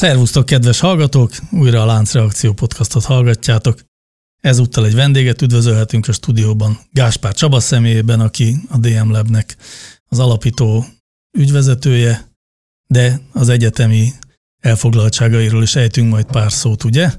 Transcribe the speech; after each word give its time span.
Szervusztok, 0.00 0.46
kedves 0.46 0.80
hallgatók! 0.80 1.32
Újra 1.50 1.82
a 1.82 1.86
Láncreakció 1.86 2.52
podcastot 2.52 3.04
hallgatjátok. 3.04 3.80
Ezúttal 4.40 4.86
egy 4.86 4.94
vendéget 4.94 5.42
üdvözölhetünk 5.42 6.08
a 6.08 6.12
stúdióban, 6.12 6.78
Gáspár 6.92 7.34
Csaba 7.34 7.60
személyében, 7.60 8.20
aki 8.20 8.56
a 8.68 8.78
DM 8.78 9.10
Labnek 9.10 9.56
az 10.08 10.18
alapító 10.18 10.84
ügyvezetője, 11.38 12.28
de 12.86 13.20
az 13.32 13.48
egyetemi 13.48 14.12
elfoglaltságairól 14.60 15.62
is 15.62 15.76
ejtünk 15.76 16.10
majd 16.10 16.24
pár 16.24 16.52
szót, 16.52 16.84
ugye? 16.84 17.10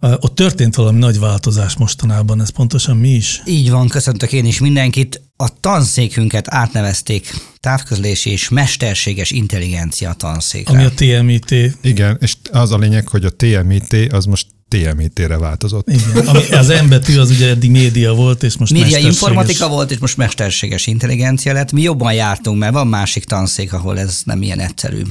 Ott 0.00 0.34
történt 0.34 0.74
valami 0.74 0.98
nagy 0.98 1.18
változás 1.18 1.76
mostanában, 1.76 2.40
ez 2.40 2.50
pontosan 2.50 2.96
mi 2.96 3.08
is? 3.08 3.42
Így 3.46 3.70
van, 3.70 3.88
köszöntök 3.88 4.32
én 4.32 4.44
is 4.44 4.60
mindenkit. 4.60 5.22
A 5.36 5.60
tanszékünket 5.60 6.54
átnevezték 6.54 7.34
távközlési 7.60 8.30
és 8.30 8.48
mesterséges 8.48 9.30
intelligencia 9.30 10.12
tanszékre. 10.12 10.74
Ami 10.74 10.84
a 10.84 10.90
TMIT. 10.94 11.54
Igen, 11.80 12.16
és 12.20 12.34
az 12.52 12.72
a 12.72 12.78
lényeg, 12.78 13.08
hogy 13.08 13.24
a 13.24 13.30
TMIT 13.30 14.12
az 14.12 14.24
most 14.24 14.46
TMIT-re 14.68 15.38
változott. 15.38 15.88
Igen, 15.88 16.26
ami 16.26 16.42
az 16.62 16.68
M 16.84 16.88
betű 16.88 17.18
az 17.18 17.30
ugye 17.30 17.48
eddig 17.48 17.70
média 17.70 18.14
volt, 18.14 18.42
és 18.42 18.56
most 18.56 18.72
Média 18.72 18.98
informatika 18.98 19.68
volt, 19.68 19.90
és 19.90 19.98
most 19.98 20.16
mesterséges 20.16 20.86
intelligencia 20.86 21.52
lett. 21.52 21.72
Mi 21.72 21.82
jobban 21.82 22.12
jártunk, 22.12 22.58
mert 22.58 22.72
van 22.72 22.86
másik 22.86 23.24
tanszék, 23.24 23.72
ahol 23.72 23.98
ez 23.98 24.20
nem 24.24 24.42
ilyen 24.42 24.60
egyszerű. 24.60 25.02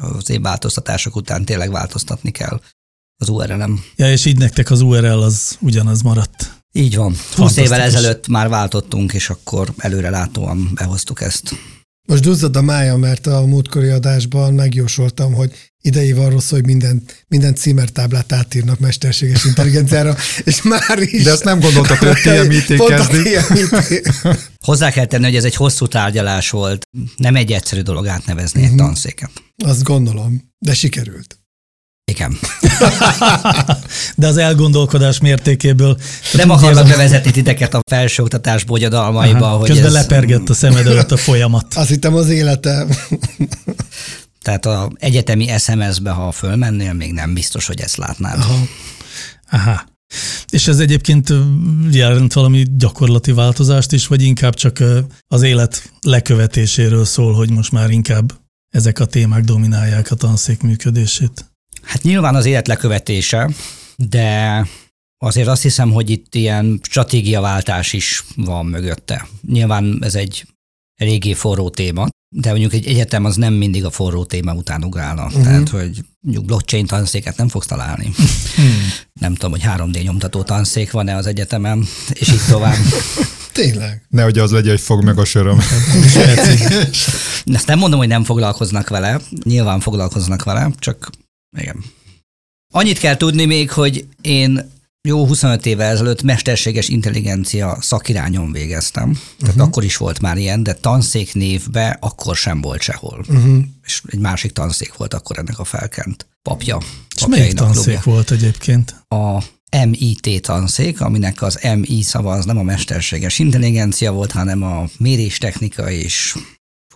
Az 0.00 0.30
évváltoztatások 0.30 1.16
után 1.16 1.44
tényleg 1.44 1.70
változtatni 1.70 2.30
kell 2.30 2.60
az 3.18 3.28
URL-em. 3.28 3.84
Ja, 3.96 4.12
és 4.12 4.24
így 4.24 4.38
nektek 4.38 4.70
az 4.70 4.80
URL 4.80 5.22
az 5.22 5.56
ugyanaz 5.60 6.02
maradt. 6.02 6.54
Így 6.72 6.96
van. 6.96 7.16
20 7.34 7.56
évvel 7.56 7.80
ezelőtt 7.80 8.28
már 8.28 8.48
váltottunk, 8.48 9.12
és 9.12 9.30
akkor 9.30 9.72
előre 9.76 10.10
látóan 10.10 10.70
behoztuk 10.74 11.20
ezt. 11.20 11.54
Most 12.08 12.22
duzzad 12.22 12.56
a 12.56 12.62
mája, 12.62 12.96
mert 12.96 13.26
a 13.26 13.46
múltkori 13.46 13.88
adásban 13.88 14.54
megjósoltam, 14.54 15.32
hogy 15.32 15.52
idei 15.80 16.12
van 16.12 16.30
rossz, 16.30 16.50
hogy 16.50 16.64
minden, 16.64 17.02
minden 17.28 17.54
címertáblát 17.54 18.32
átírnak 18.32 18.78
mesterséges 18.78 19.44
intelligenciára, 19.44 20.16
és 20.44 20.62
már 20.62 20.98
is... 20.98 21.22
De 21.22 21.32
azt 21.32 21.44
nem 21.44 21.60
gondoltak, 21.60 21.98
hogy 21.98 22.08
a 22.08 22.14
TMIT 22.42 22.84
kezdi. 22.86 23.36
Hozzá 24.64 24.90
kell 24.90 25.06
tenni, 25.06 25.24
hogy 25.24 25.36
ez 25.36 25.44
egy 25.44 25.54
hosszú 25.54 25.86
tárgyalás 25.86 26.50
volt. 26.50 26.88
Nem 27.16 27.36
egy 27.36 27.52
egyszerű 27.52 27.80
dolog 27.80 28.06
átnevezni 28.06 28.60
uh-huh. 28.60 28.74
egy 28.74 28.80
mhm. 28.80 28.86
tanszéket. 28.86 29.30
Azt 29.64 29.82
gondolom, 29.82 30.52
de 30.58 30.74
sikerült. 30.74 31.38
Igen. 32.12 32.38
De 34.16 34.26
az 34.26 34.36
elgondolkodás 34.36 35.20
mértékéből... 35.20 35.98
Nem 36.32 36.50
akarlak 36.50 36.88
bevezetni 36.88 37.30
titeket 37.30 37.74
a 37.74 37.80
felsőoktatás 37.90 38.64
bogyadalmaiba, 38.64 39.46
Aha, 39.46 39.56
hogy 39.56 39.68
Közben 39.68 39.86
ez... 39.86 39.92
lepergett 39.92 40.48
a 40.48 40.54
szemed 40.54 40.86
előtt 40.86 41.12
a 41.12 41.16
folyamat. 41.16 41.74
Azt 41.74 41.88
hittem 41.88 42.14
az 42.14 42.28
életem. 42.28 42.88
Tehát 44.42 44.66
a 44.66 44.90
egyetemi 44.98 45.48
SMS-be, 45.58 46.10
ha 46.10 46.32
fölmennél, 46.32 46.92
még 46.92 47.12
nem 47.12 47.34
biztos, 47.34 47.66
hogy 47.66 47.80
ezt 47.80 47.96
látnád. 47.96 48.38
Aha. 48.38 48.58
Aha. 49.50 49.84
És 50.50 50.68
ez 50.68 50.78
egyébként 50.78 51.32
jelent 51.90 52.32
valami 52.32 52.66
gyakorlati 52.76 53.32
változást 53.32 53.92
is, 53.92 54.06
vagy 54.06 54.22
inkább 54.22 54.54
csak 54.54 54.82
az 55.28 55.42
élet 55.42 55.90
lekövetéséről 56.00 57.04
szól, 57.04 57.34
hogy 57.34 57.50
most 57.50 57.72
már 57.72 57.90
inkább 57.90 58.32
ezek 58.70 58.98
a 58.98 59.04
témák 59.04 59.44
dominálják 59.44 60.10
a 60.10 60.14
tanszék 60.14 60.62
működését? 60.62 61.55
Hát 61.86 62.02
nyilván 62.02 62.34
az 62.34 62.44
élet 62.44 62.66
lekövetése, 62.66 63.50
de 63.96 64.66
azért 65.18 65.48
azt 65.48 65.62
hiszem, 65.62 65.92
hogy 65.92 66.10
itt 66.10 66.34
ilyen 66.34 66.80
stratégiaváltás 66.82 67.92
is 67.92 68.24
van 68.36 68.66
mögötte. 68.66 69.28
Nyilván 69.48 69.98
ez 70.00 70.14
egy 70.14 70.46
eléggé 71.00 71.32
forró 71.32 71.70
téma, 71.70 72.06
de 72.34 72.50
mondjuk 72.50 72.72
egy 72.72 72.86
egyetem 72.86 73.24
az 73.24 73.36
nem 73.36 73.54
mindig 73.54 73.84
a 73.84 73.90
forró 73.90 74.24
téma 74.24 74.54
után 74.54 74.84
ugrálna. 74.84 75.24
Uh-huh. 75.24 75.42
Tehát, 75.42 75.68
hogy 75.68 76.04
mondjuk 76.20 76.44
blockchain 76.44 76.86
tanszéket 76.86 77.36
nem 77.36 77.48
fogsz 77.48 77.66
találni. 77.66 78.12
Hmm. 78.54 78.88
Nem 79.20 79.34
tudom, 79.34 79.50
hogy 79.50 79.62
3D 79.64 80.02
nyomtató 80.02 80.42
tanszék 80.42 80.90
van-e 80.90 81.16
az 81.16 81.26
egyetemen, 81.26 81.86
és 82.12 82.28
így 82.28 82.46
tovább. 82.48 82.76
Tényleg. 83.52 84.06
Nehogy 84.08 84.38
az 84.38 84.50
legyen, 84.50 84.70
hogy 84.70 84.80
fog 84.80 85.04
meg 85.04 85.18
a 85.18 85.24
söröm. 85.24 85.58
Ezt 87.44 87.66
nem 87.66 87.78
mondom, 87.78 87.98
hogy 87.98 88.08
nem 88.08 88.24
foglalkoznak 88.24 88.88
vele. 88.88 89.20
Nyilván 89.44 89.80
foglalkoznak 89.80 90.44
vele, 90.44 90.70
csak 90.78 91.10
igen. 91.58 91.84
Annyit 92.72 92.98
kell 92.98 93.16
tudni 93.16 93.44
még, 93.44 93.70
hogy 93.70 94.06
én 94.20 94.74
jó 95.06 95.26
25 95.26 95.66
évvel 95.66 95.90
ezelőtt 95.90 96.22
mesterséges 96.22 96.88
intelligencia 96.88 97.78
szakirányon 97.80 98.52
végeztem. 98.52 99.08
Uh-huh. 99.08 99.24
Tehát 99.38 99.54
mhm. 99.54 99.64
akkor 99.64 99.84
is 99.84 99.96
volt 99.96 100.20
már 100.20 100.36
ilyen, 100.36 100.62
de 100.62 100.72
tanszék 100.72 101.34
névbe 101.34 101.96
akkor 102.00 102.36
sem 102.36 102.60
volt 102.60 102.80
sehol. 102.80 103.24
Uh-huh. 103.28 103.58
És 103.84 104.02
egy 104.06 104.18
másik 104.18 104.52
tanszék 104.52 104.94
volt 104.94 105.14
akkor 105.14 105.38
ennek 105.38 105.58
a 105.58 105.64
felkent 105.64 106.26
papja. 106.42 106.78
És 107.16 107.26
melyik 107.26 107.52
tanszék 107.52 107.82
klubja. 107.84 108.12
volt 108.12 108.30
egyébként? 108.30 109.04
A 109.08 109.42
MIT 109.86 110.42
tanszék, 110.42 111.00
aminek 111.00 111.42
az 111.42 111.60
MI 111.76 112.02
szava 112.02 112.32
az 112.32 112.44
nem 112.44 112.58
a 112.58 112.62
mesterséges 112.62 113.38
intelligencia 113.38 114.12
volt, 114.12 114.32
hanem 114.32 114.62
a 114.62 114.84
méréstechnika 114.98 115.90
és 115.90 116.36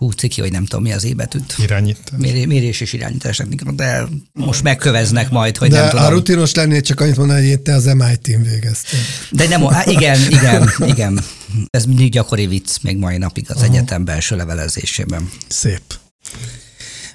hú, 0.01 0.11
ciki, 0.11 0.41
hogy 0.41 0.51
nem 0.51 0.65
tudom 0.65 0.83
mi 0.83 0.93
az 0.93 1.03
ébetűt. 1.03 1.55
Irányítás. 1.57 2.17
Mér, 2.17 2.47
mérés 2.47 2.81
és 2.81 2.93
irányítás 2.93 3.37
technika, 3.37 3.71
de 3.71 4.07
most 4.33 4.63
megköveznek 4.63 5.29
majd, 5.29 5.57
hogy 5.57 5.69
de 5.69 5.79
nem 5.79 5.89
tudom. 5.89 6.05
a 6.05 6.09
rutinos 6.09 6.53
lennél 6.53 6.81
csak 6.81 6.99
annyit 6.99 7.17
mondani, 7.17 7.49
hogy 7.49 7.59
te 7.59 7.73
az 7.73 7.85
MIT-n 7.85 8.41
végeztél. 8.41 8.99
De 9.31 9.47
nem, 9.47 9.67
á, 9.67 9.83
igen, 9.85 10.19
igen, 10.29 10.69
igen. 10.85 11.23
Ez 11.69 11.85
mindig 11.85 12.11
gyakori 12.11 12.47
vicc 12.47 12.77
még 12.81 12.97
mai 12.97 13.17
napig 13.17 13.45
az 13.49 13.55
Aha. 13.55 13.65
egyetem 13.65 14.05
belső 14.05 14.35
levelezésében. 14.35 15.29
Szép. 15.47 15.81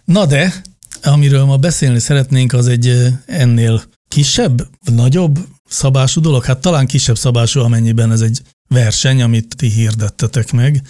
Na 0.04 0.26
de, 0.26 0.62
amiről 1.02 1.44
ma 1.44 1.56
beszélni 1.56 1.98
szeretnénk, 1.98 2.52
az 2.52 2.68
egy 2.68 3.14
ennél 3.26 3.82
kisebb, 4.08 4.68
nagyobb 4.94 5.38
szabású 5.68 6.20
dolog? 6.20 6.44
Hát 6.44 6.58
talán 6.58 6.86
kisebb 6.86 7.18
szabású, 7.18 7.60
amennyiben 7.60 8.12
ez 8.12 8.20
egy 8.20 8.42
verseny, 8.68 9.22
amit 9.22 9.56
ti 9.56 9.68
hirdettetek 9.68 10.52
meg, 10.52 10.82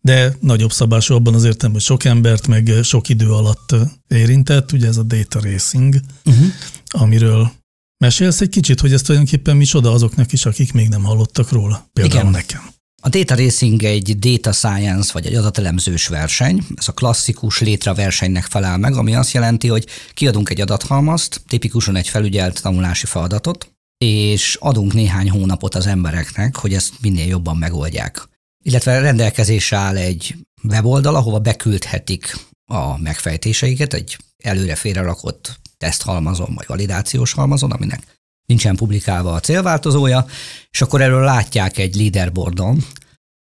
de 0.00 0.36
nagyobb 0.40 0.72
szabású 0.72 1.14
abban 1.14 1.34
az 1.34 1.44
értelemben, 1.44 1.72
hogy 1.72 1.96
sok 1.98 2.04
embert 2.04 2.46
meg 2.46 2.72
sok 2.82 3.08
idő 3.08 3.30
alatt 3.32 3.74
érintett, 4.08 4.72
ugye 4.72 4.86
ez 4.86 4.96
a 4.96 5.02
data 5.02 5.40
racing, 5.40 6.00
uh-huh. 6.24 6.46
amiről 6.90 7.52
mesélsz 7.98 8.40
egy 8.40 8.48
kicsit, 8.48 8.80
hogy 8.80 8.92
ez 8.92 9.02
tulajdonképpen 9.02 9.56
mi 9.56 9.64
csoda 9.64 9.92
azoknak 9.92 10.32
is, 10.32 10.46
akik 10.46 10.72
még 10.72 10.88
nem 10.88 11.02
hallottak 11.02 11.52
róla, 11.52 11.88
például 11.92 12.20
Igen. 12.20 12.32
nekem. 12.32 12.60
A 13.02 13.08
data 13.08 13.34
racing 13.34 13.82
egy 13.82 14.18
data 14.18 14.52
science, 14.52 15.10
vagy 15.12 15.26
egy 15.26 15.34
adatelemzős 15.34 16.06
verseny. 16.06 16.66
Ez 16.76 16.88
a 16.88 16.92
klasszikus 16.92 17.60
létraversenynek 17.60 18.44
felel 18.44 18.78
meg, 18.78 18.94
ami 18.94 19.14
azt 19.14 19.32
jelenti, 19.32 19.68
hogy 19.68 19.86
kiadunk 20.14 20.50
egy 20.50 20.60
adathalmazt, 20.60 21.42
tipikusan 21.46 21.96
egy 21.96 22.08
felügyelt 22.08 22.62
tanulási 22.62 23.06
feladatot, 23.06 23.72
és 23.98 24.56
adunk 24.60 24.92
néhány 24.92 25.30
hónapot 25.30 25.74
az 25.74 25.86
embereknek, 25.86 26.56
hogy 26.56 26.74
ezt 26.74 26.92
minél 27.00 27.26
jobban 27.26 27.56
megoldják 27.56 28.28
illetve 28.62 29.00
rendelkezésre 29.00 29.76
áll 29.76 29.96
egy 29.96 30.34
weboldal, 30.62 31.14
ahova 31.14 31.38
beküldhetik 31.38 32.36
a 32.64 32.98
megfejtéseiket, 32.98 33.94
egy 33.94 34.16
előre 34.42 34.74
félrerakott 34.74 35.60
teszthalmazon 35.76 36.54
vagy 36.54 36.66
validációs 36.66 37.32
halmazon, 37.32 37.70
aminek 37.70 38.18
nincsen 38.46 38.76
publikálva 38.76 39.32
a 39.32 39.40
célváltozója, 39.40 40.26
és 40.70 40.80
akkor 40.80 41.00
erről 41.00 41.24
látják 41.24 41.78
egy 41.78 41.94
leaderboardon, 41.94 42.84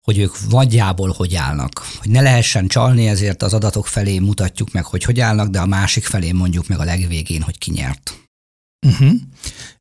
hogy 0.04 0.18
ők 0.18 0.48
nagyjából 0.48 1.14
hogy 1.16 1.34
állnak. 1.34 1.86
Hogy 1.98 2.10
ne 2.10 2.20
lehessen 2.20 2.68
csalni, 2.68 3.08
ezért 3.08 3.42
az 3.42 3.54
adatok 3.54 3.86
felé 3.86 4.18
mutatjuk 4.18 4.72
meg, 4.72 4.84
hogy 4.84 5.04
hogy 5.04 5.20
állnak, 5.20 5.48
de 5.48 5.60
a 5.60 5.66
másik 5.66 6.04
felé 6.04 6.32
mondjuk 6.32 6.66
meg 6.68 6.78
a 6.78 6.84
legvégén, 6.84 7.42
hogy 7.42 7.58
ki 7.58 7.70
nyert. 7.70 8.23
Uh-huh. 8.84 9.12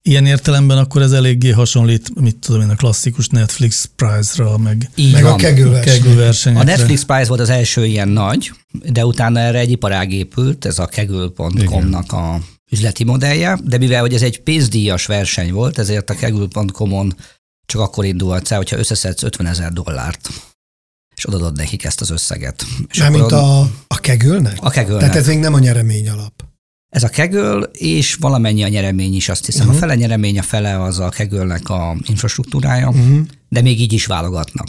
Ilyen 0.02 0.26
értelemben 0.26 0.78
akkor 0.78 1.02
ez 1.02 1.12
eléggé 1.12 1.50
hasonlít, 1.50 2.20
mit 2.20 2.36
tudom 2.36 2.62
én, 2.62 2.70
a 2.70 2.76
klasszikus 2.76 3.28
Netflix 3.28 3.90
Prize-ra, 3.96 4.58
meg, 4.58 4.90
Így 4.96 5.12
meg 5.12 5.24
van. 5.24 5.34
a 5.34 5.36
kegő 5.36 6.16
versenyekre. 6.16 6.72
A 6.72 6.76
Netflix 6.76 7.04
Prize 7.04 7.28
volt 7.28 7.40
az 7.40 7.50
első 7.50 7.86
ilyen 7.86 8.08
nagy, 8.08 8.52
de 8.92 9.06
utána 9.06 9.40
erre 9.40 9.60
egy 9.60 9.72
iparág 9.72 10.12
épült, 10.12 10.66
ez 10.66 10.80
a 10.80 10.86
kegül.com-nak 10.86 12.12
a 12.12 12.40
üzleti 12.72 13.04
modellje, 13.04 13.60
de 13.64 13.78
mivel 13.78 14.02
hogy 14.02 14.14
ez 14.14 14.22
egy 14.22 14.40
pénzdíjas 14.40 15.06
verseny 15.06 15.54
volt, 15.54 15.78
ezért 15.78 16.10
a 16.10 16.16
kegül.com-on 16.16 17.16
csak 17.66 17.82
akkor 17.82 18.06
indulhatsz 18.06 18.52
el, 18.52 18.58
hogyha 18.58 18.78
összeszedsz 18.78 19.24
50 19.24 19.48
ezer 19.48 19.72
dollárt. 19.72 20.30
És 21.16 21.28
odaadod 21.28 21.58
nekik 21.58 21.84
ezt 21.84 22.02
az 22.02 22.10
összeget. 22.10 22.66
És 22.90 23.00
Mármint 23.00 23.24
akkor 23.24 23.38
a, 23.38 23.72
a 23.88 24.00
kegölnek? 24.00 24.58
A 24.62 24.70
kegölnek. 24.70 25.02
Tehát 25.02 25.16
ez 25.16 25.28
még 25.28 25.40
nem 25.40 25.54
a 25.54 25.60
nyeremény 25.60 26.10
alap. 26.10 26.43
Ez 26.94 27.04
a 27.04 27.10
kegöl, 27.10 27.64
és 27.74 28.16
valamennyi 28.16 28.64
a 28.64 28.68
nyeremény 28.68 29.16
is, 29.16 29.30
azt 29.30 29.46
hiszem. 29.46 29.62
Uh-huh. 29.62 29.76
A 29.76 29.80
fele 29.80 29.96
nyeremény, 29.96 30.40
a 30.40 30.42
fele 30.42 30.82
az 30.82 31.00
a 31.00 31.10
kegölnek 31.10 31.70
a 31.70 31.98
infrastruktúrája, 32.06 32.90
uh-huh. 32.90 33.20
de 33.50 33.62
még 33.62 33.82
így 33.82 33.94
is 33.94 34.06
válogatnak. 34.06 34.68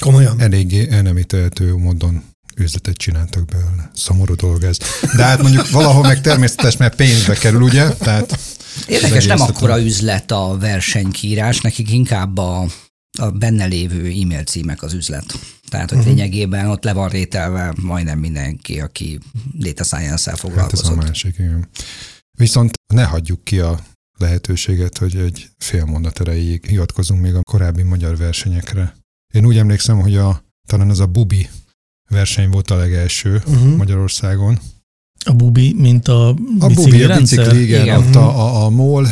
Komolyan? 0.00 0.40
Eléggé 0.40 0.88
el 0.90 1.02
nem 1.02 1.18
ítélhető 1.18 1.76
módon 1.76 2.22
üzletet 2.56 2.96
csináltak 2.96 3.44
belőle. 3.44 3.90
Szomorú 3.94 4.34
dolog 4.34 4.62
ez. 4.62 4.78
De 5.16 5.22
hát 5.24 5.42
mondjuk 5.42 5.70
valahol 5.78 6.02
meg 6.02 6.20
természetes, 6.20 6.76
mert 6.76 6.96
pénzbe 6.96 7.34
kerül, 7.34 7.62
ugye? 7.62 7.88
Tehát 7.88 8.38
Érdekes, 8.86 9.26
nem 9.26 9.40
akkora 9.40 9.80
üzlet 9.80 10.30
a 10.30 10.56
versenykírás, 10.60 11.60
nekik 11.60 11.92
inkább 11.92 12.38
a, 12.38 12.66
a 13.18 13.30
benne 13.30 13.64
lévő 13.64 13.98
e-mail 13.98 14.42
címek 14.44 14.82
az 14.82 14.92
üzlet. 14.92 15.38
Tehát, 15.68 15.88
hogy 15.90 15.98
uh-huh. 15.98 16.14
lényegében 16.14 16.66
ott 16.66 16.84
le 16.84 16.92
van 16.92 17.08
rételve 17.08 17.74
majdnem 17.80 18.18
mindenki, 18.18 18.80
aki 18.80 19.18
data 19.58 19.84
science-el 19.84 20.36
foglalkozott. 20.36 20.86
Hát 20.86 20.96
ez 20.96 21.04
a 21.04 21.06
másik, 21.06 21.38
igen. 21.38 21.68
Viszont 22.38 22.72
ne 22.94 23.04
hagyjuk 23.04 23.44
ki 23.44 23.58
a 23.58 23.78
lehetőséget, 24.18 24.98
hogy 24.98 25.16
egy 25.16 25.48
fél 25.58 25.84
mondat 25.84 26.20
erejéig 26.20 26.66
hivatkozunk 26.66 27.20
még 27.20 27.34
a 27.34 27.42
korábbi 27.42 27.82
magyar 27.82 28.16
versenyekre. 28.16 28.96
Én 29.34 29.44
úgy 29.44 29.56
emlékszem, 29.56 30.00
hogy 30.00 30.16
a, 30.16 30.42
talán 30.68 30.90
az 30.90 31.00
a 31.00 31.06
Bubi 31.06 31.48
verseny 32.10 32.48
volt 32.48 32.70
a 32.70 32.76
legelső 32.76 33.34
uh-huh. 33.34 33.76
Magyarországon. 33.76 34.58
A 35.24 35.32
Bubi, 35.32 35.74
mint 35.76 36.08
a 36.08 36.28
A 36.58 36.68
Bubi, 36.74 37.02
a 37.02 37.16
bicikli, 37.18 37.62
igen, 37.62 37.82
igen. 37.82 37.98
ott 37.98 38.14
a, 38.14 38.40
a, 38.40 38.64
a 38.64 38.70
MOL, 38.70 39.06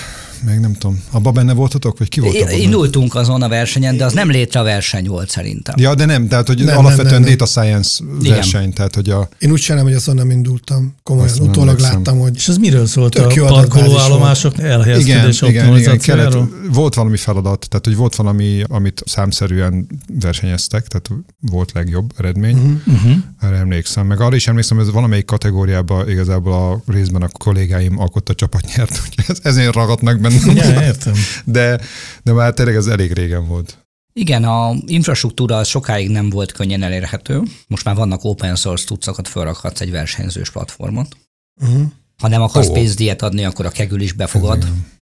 meg 0.47 0.61
nem 0.61 0.73
tudom, 0.73 1.03
abban 1.11 1.35
benne 1.35 1.53
voltatok, 1.53 1.99
vagy 1.99 2.09
ki 2.09 2.21
volt 2.21 2.37
abban? 2.37 2.53
Indultunk 2.53 3.15
azon 3.15 3.43
a 3.43 3.49
versenyen, 3.49 3.97
de 3.97 4.05
az 4.05 4.13
nem 4.13 4.31
létre 4.31 4.63
verseny 4.63 5.07
volt 5.07 5.31
szerintem. 5.31 5.75
Ja, 5.79 5.95
de 5.95 6.05
nem, 6.05 6.29
tehát 6.29 6.47
hogy 6.47 6.65
nem, 6.65 6.79
alapvetően 6.79 7.05
nem, 7.05 7.21
nem, 7.21 7.29
nem. 7.29 7.37
data 7.37 7.47
science 7.47 8.05
verseny, 8.23 8.61
Igen. 8.61 8.73
tehát 8.73 8.95
hogy 8.95 9.11
a... 9.11 9.29
Én 9.39 9.51
úgy 9.51 9.61
sem, 9.61 9.79
hogy 9.79 9.93
azon 9.93 10.15
nem 10.15 10.31
indultam, 10.31 10.95
komolyan, 11.03 11.29
Azt 11.29 11.41
utólag 11.41 11.79
láttam, 11.79 12.19
hogy... 12.19 12.35
És 12.35 12.49
ez 12.49 12.57
miről 12.57 12.87
szólt? 12.87 13.15
A 13.19 13.27
parkolóállomások 13.47 14.59
elhelyezkedés 14.59 15.43
igen, 15.43 15.77
igen, 15.77 15.95
igen, 15.95 16.51
Volt 16.73 16.95
valami 16.95 17.17
feladat, 17.17 17.67
tehát 17.69 17.85
hogy 17.85 17.97
volt 17.97 18.15
valami, 18.15 18.63
amit 18.69 19.03
számszerűen 19.07 19.87
versenyeztek, 20.21 20.87
tehát 20.87 21.25
volt 21.41 21.73
legjobb 21.73 22.13
eredmény, 22.17 22.83
uh-huh. 22.87 23.13
erre 23.41 23.57
emlékszem. 23.57 24.07
Meg 24.07 24.21
arra 24.21 24.37
is 24.37 24.49
emlékszem, 24.49 24.77
hogy 24.77 24.87
ez 24.87 24.93
valamelyik 24.93 25.25
kategóriában 25.25 26.11
igazából 26.11 26.53
a 26.53 26.93
részben 26.93 27.23
a 27.23 27.29
kollégáim 27.29 27.99
alkotta 27.99 28.35
csapat 28.35 28.63
nyert, 28.77 29.03
úgyhogy 29.07 29.37
ezért 29.51 29.75
ragadnak 29.75 30.21
benne 30.21 30.36
Ja, 30.55 30.83
értem. 30.83 31.15
De, 31.45 31.81
de 32.23 32.33
már 32.33 32.55
tényleg 32.55 32.77
ez 32.77 32.87
elég 32.87 33.13
régen 33.13 33.47
volt. 33.47 33.79
Igen, 34.13 34.45
a 34.45 34.75
infrastruktúra 34.87 35.57
az 35.57 35.69
sokáig 35.69 36.11
nem 36.11 36.31
volt 36.31 36.53
könnyen 36.53 36.83
elérhető. 36.83 37.43
Most 37.69 37.85
már 37.85 37.95
vannak 37.95 38.25
open 38.25 38.57
source 38.57 38.85
tudszakat, 38.85 39.29
felrakhatsz 39.29 39.81
egy 39.81 39.91
versenyzős 39.91 40.51
platformot. 40.51 41.17
Uh-huh. 41.63 41.87
Ha 42.17 42.29
nem 42.29 42.43
akarsz 42.43 42.69
oh. 42.69 42.75
pénzdíjat 42.75 43.23
adni, 43.23 43.45
akkor 43.45 43.67
a 43.67 43.71
kegül 43.71 44.01
is 44.01 44.13
befogad. 44.13 44.67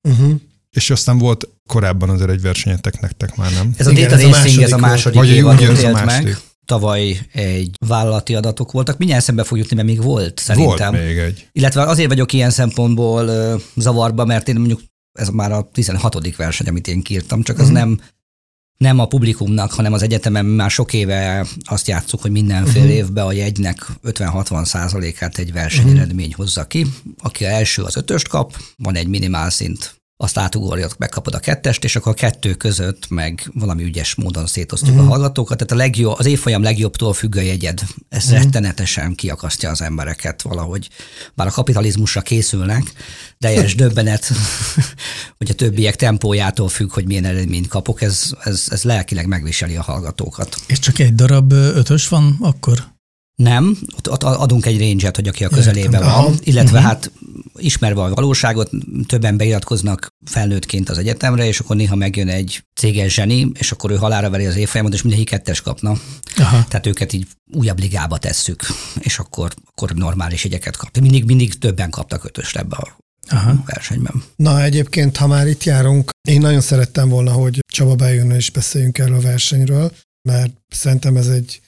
Uh-huh. 0.08 0.34
És 0.70 0.90
aztán 0.90 1.18
volt 1.18 1.48
korábban 1.66 2.08
azért 2.08 2.30
egy 2.30 2.40
versenyetek 2.40 3.00
nektek 3.00 3.36
már, 3.36 3.52
nem? 3.52 3.74
Ez 3.76 3.86
a 3.86 3.90
Igen, 3.90 4.08
Data 4.08 4.22
ez 4.22 4.30
Racing, 4.30 4.62
ez 4.62 4.72
a 4.72 4.76
második 4.76 5.18
Vagy 5.18 5.30
évad 5.30 5.60
élt 5.60 6.04
meg. 6.04 6.38
Tavaly 6.64 7.18
egy 7.32 7.76
vállalati 7.86 8.34
adatok 8.34 8.72
voltak. 8.72 8.98
Mindjárt 8.98 9.24
szembe 9.24 9.44
fog 9.44 9.58
jutni, 9.58 9.76
mert 9.76 9.88
még 9.88 10.02
volt 10.02 10.38
szerintem. 10.38 10.92
Volt 10.92 11.06
még 11.06 11.18
egy. 11.18 11.48
Illetve 11.52 11.82
azért 11.82 12.08
vagyok 12.08 12.32
ilyen 12.32 12.50
szempontból 12.50 13.30
zavarba, 13.76 14.24
mert 14.24 14.48
én 14.48 14.54
mondjuk 14.54 14.80
ez 15.18 15.28
már 15.28 15.52
a 15.52 15.68
16. 15.72 16.36
verseny, 16.36 16.66
amit 16.66 16.88
én 16.88 17.02
kírtam, 17.02 17.42
csak 17.42 17.58
az 17.58 17.68
uh-huh. 17.68 17.78
nem 17.78 18.00
nem 18.76 18.98
a 18.98 19.06
publikumnak, 19.06 19.72
hanem 19.72 19.92
az 19.92 20.02
egyetemen 20.02 20.44
már 20.44 20.70
sok 20.70 20.92
éve 20.92 21.46
azt 21.64 21.88
játszuk, 21.88 22.20
hogy 22.20 22.30
mindenfél 22.30 22.82
uh-huh. 22.82 22.96
évben 22.96 23.26
a 23.26 23.32
jegynek 23.32 23.86
50-60 24.04 24.64
százalékát 24.64 25.38
egy 25.38 25.52
versenyeredmény 25.52 26.26
uh-huh. 26.26 26.44
hozza 26.44 26.66
ki. 26.66 26.86
Aki 27.18 27.44
első 27.44 27.82
az 27.82 27.96
ötöst 27.96 28.28
kap, 28.28 28.56
van 28.76 28.94
egy 28.94 29.08
minimál 29.08 29.50
szint 29.50 30.02
azt 30.16 30.38
átugorjad, 30.38 30.94
megkapod 30.98 31.34
a 31.34 31.38
kettest, 31.38 31.84
és 31.84 31.96
akkor 31.96 32.12
a 32.12 32.14
kettő 32.14 32.54
között 32.54 33.08
meg 33.08 33.50
valami 33.54 33.82
ügyes 33.82 34.14
módon 34.14 34.46
szétosztjuk 34.46 34.90
uh-huh. 34.90 35.04
a 35.04 35.08
mhm. 35.10 35.18
hallgatókat. 35.18 35.56
Tehát 35.56 35.72
a 35.72 35.76
legjobb, 35.76 36.18
az 36.18 36.26
évfolyam 36.26 36.62
legjobbtól 36.62 37.12
függ 37.12 37.36
a 37.36 37.40
jegyed. 37.40 37.82
Ez 38.08 38.24
uh-huh. 38.24 38.42
rettenetesen 38.42 39.14
kiakasztja 39.14 39.70
az 39.70 39.82
embereket 39.82 40.42
valahogy. 40.42 40.88
Bár 41.34 41.46
a 41.46 41.50
kapitalizmusra 41.50 42.20
készülnek, 42.20 42.92
teljes 43.38 43.74
döbbenet, 43.84 44.32
hogy 45.38 45.50
a 45.50 45.54
többiek 45.54 45.96
tempójától 45.96 46.68
függ, 46.68 46.92
hogy 46.92 47.06
milyen 47.06 47.24
eredményt 47.24 47.68
kapok, 47.68 48.02
ez, 48.02 48.30
ez, 48.44 48.66
ez 48.70 48.82
lelkileg 48.82 49.26
megviseli 49.26 49.76
a 49.76 49.82
hallgatókat. 49.82 50.56
És 50.66 50.78
csak 50.78 50.98
egy 50.98 51.14
darab 51.14 51.52
ötös 51.52 52.08
van 52.08 52.36
akkor? 52.40 52.92
Nem, 53.34 53.78
ott 54.08 54.22
adunk 54.22 54.66
egy 54.66 54.78
range 54.78 55.10
hogy 55.14 55.28
aki 55.28 55.44
a 55.44 55.48
közelében 55.48 56.02
van, 56.02 56.38
illetve 56.42 56.78
uh-huh. 56.78 56.92
hát 56.92 57.12
ismerve 57.56 58.02
a 58.02 58.14
valóságot, 58.14 58.70
többen 59.06 59.36
beiratkoznak 59.36 60.08
felnőttként 60.24 60.88
az 60.88 60.98
egyetemre, 60.98 61.46
és 61.46 61.60
akkor 61.60 61.76
néha 61.76 61.94
megjön 61.94 62.28
egy 62.28 62.64
céges 62.74 63.14
zseni, 63.14 63.50
és 63.58 63.72
akkor 63.72 63.90
ő 63.90 63.96
halára 63.96 64.30
veri 64.30 64.46
az 64.46 64.56
évfolyamot, 64.56 64.94
és 64.94 65.02
mindenki 65.02 65.26
kettes 65.26 65.60
kapna. 65.60 65.96
Aha. 66.36 66.64
Tehát 66.68 66.86
őket 66.86 67.12
így 67.12 67.26
újabb 67.52 67.78
ligába 67.78 68.18
tesszük, 68.18 68.66
és 68.98 69.18
akkor, 69.18 69.52
akkor 69.64 69.90
normális 69.90 70.44
jegyeket 70.44 70.76
kap. 70.76 70.98
Mindig, 71.00 71.24
mindig 71.24 71.58
többen 71.58 71.90
kaptak 71.90 72.24
ötösre 72.24 72.60
ebbe 72.60 72.76
a 72.76 72.96
Aha. 73.28 73.62
versenyben. 73.66 74.22
Na 74.36 74.62
egyébként, 74.62 75.16
ha 75.16 75.26
már 75.26 75.46
itt 75.46 75.64
járunk, 75.64 76.10
én 76.28 76.40
nagyon 76.40 76.60
szerettem 76.60 77.08
volna, 77.08 77.32
hogy 77.32 77.60
Csaba 77.72 77.94
bejön 77.94 78.30
és 78.30 78.50
beszéljünk 78.50 78.98
erről 78.98 79.16
a 79.16 79.20
versenyről, 79.20 79.92
mert 80.28 80.52
szerintem 80.68 81.16
ez 81.16 81.26
egy 81.26 81.60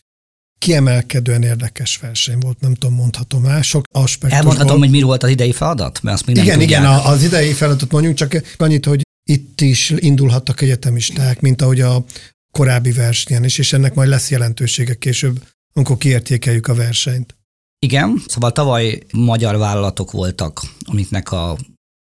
kiemelkedően 0.58 1.42
érdekes 1.42 1.96
verseny 1.96 2.38
volt, 2.38 2.60
nem 2.60 2.74
tudom, 2.74 2.96
mondhatom 2.96 3.44
el, 3.44 3.62
sok 3.62 3.84
aspektus 3.92 4.38
Elmondhatom, 4.38 4.78
hogy 4.78 4.90
mi 4.90 5.02
volt 5.02 5.22
az 5.22 5.30
idei 5.30 5.52
feladat? 5.52 6.02
Mert 6.02 6.16
azt 6.16 6.26
még 6.26 6.36
nem 6.36 6.44
Igen, 6.44 6.58
tudják. 6.58 6.80
igen, 6.80 6.92
az 6.92 7.22
idei 7.22 7.52
feladatot 7.52 7.90
mondjuk, 7.90 8.14
csak 8.14 8.42
annyit, 8.56 8.84
hogy 8.84 9.02
itt 9.28 9.60
is 9.60 9.92
indulhattak 9.96 10.60
egyetemisták, 10.60 11.40
mint 11.40 11.62
ahogy 11.62 11.80
a 11.80 12.04
korábbi 12.52 12.92
versenyen 12.92 13.44
is, 13.44 13.58
és 13.58 13.72
ennek 13.72 13.94
majd 13.94 14.08
lesz 14.08 14.30
jelentősége 14.30 14.94
később, 14.94 15.42
amikor 15.72 15.96
kiértékeljük 15.96 16.66
a 16.66 16.74
versenyt. 16.74 17.36
Igen, 17.78 18.22
szóval 18.26 18.52
tavaly 18.52 18.98
magyar 19.12 19.56
vállalatok 19.56 20.10
voltak, 20.10 20.60
amiknek 20.84 21.32
a 21.32 21.56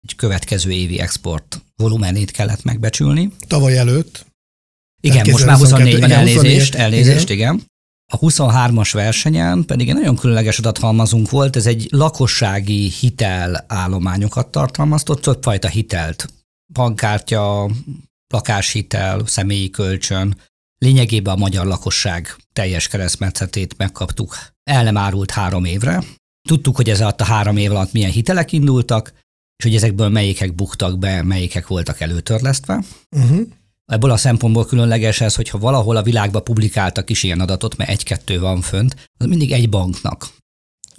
egy 0.07 0.15
következő 0.15 0.71
évi 0.71 0.99
export 0.99 1.61
volumenét 1.75 2.31
kellett 2.31 2.63
megbecsülni. 2.63 3.31
Tavaly 3.47 3.77
előtt. 3.77 4.25
Igen, 5.01 5.29
most 5.29 5.45
már 5.45 5.57
24-ben 5.59 6.11
elnézést, 6.11 6.75
elnézést, 6.75 7.29
igen. 7.29 7.53
igen. 7.53 7.65
A 8.11 8.19
23-as 8.19 8.89
versenyen 8.93 9.65
pedig 9.65 9.89
egy 9.89 9.95
nagyon 9.95 10.15
különleges 10.15 10.59
adathalmazunk 10.59 11.29
volt, 11.29 11.55
ez 11.55 11.65
egy 11.65 11.87
lakossági 11.91 12.89
hitel 12.89 13.65
állományokat 13.67 14.47
tartalmaztott, 14.47 15.21
többfajta 15.21 15.67
hitelt, 15.67 16.27
bankkártya, 16.73 17.69
lakáshitel, 18.27 19.21
személyi 19.25 19.69
kölcsön, 19.69 20.37
lényegében 20.77 21.33
a 21.33 21.37
magyar 21.37 21.65
lakosság 21.65 22.35
teljes 22.53 22.87
keresztmetszetét 22.87 23.77
megkaptuk. 23.77 24.37
El 24.63 24.83
nem 24.83 24.97
árult 24.97 25.31
három 25.31 25.65
évre. 25.65 26.03
Tudtuk, 26.49 26.75
hogy 26.75 26.89
ez 26.89 27.01
alatt 27.01 27.21
a 27.21 27.25
három 27.25 27.57
év 27.57 27.71
alatt 27.71 27.91
milyen 27.91 28.11
hitelek 28.11 28.51
indultak, 28.51 29.13
és 29.55 29.63
hogy 29.63 29.75
ezekből 29.75 30.09
melyikek 30.09 30.55
buktak 30.55 30.99
be, 30.99 31.23
melyikek 31.23 31.67
voltak 31.67 31.99
előtörlesztve. 31.99 32.83
Uh-huh. 33.09 33.47
Ebből 33.89 34.11
a 34.11 34.17
szempontból 34.17 34.65
különleges 34.65 35.21
ez, 35.21 35.35
hogyha 35.35 35.57
valahol 35.57 35.95
a 35.95 36.03
világban 36.03 36.43
publikáltak 36.43 37.09
is 37.09 37.23
ilyen 37.23 37.39
adatot, 37.39 37.77
mert 37.77 37.89
egy-kettő 37.89 38.39
van 38.39 38.61
fönt, 38.61 39.09
az 39.17 39.25
mindig 39.25 39.51
egy 39.51 39.69
banknak 39.69 40.29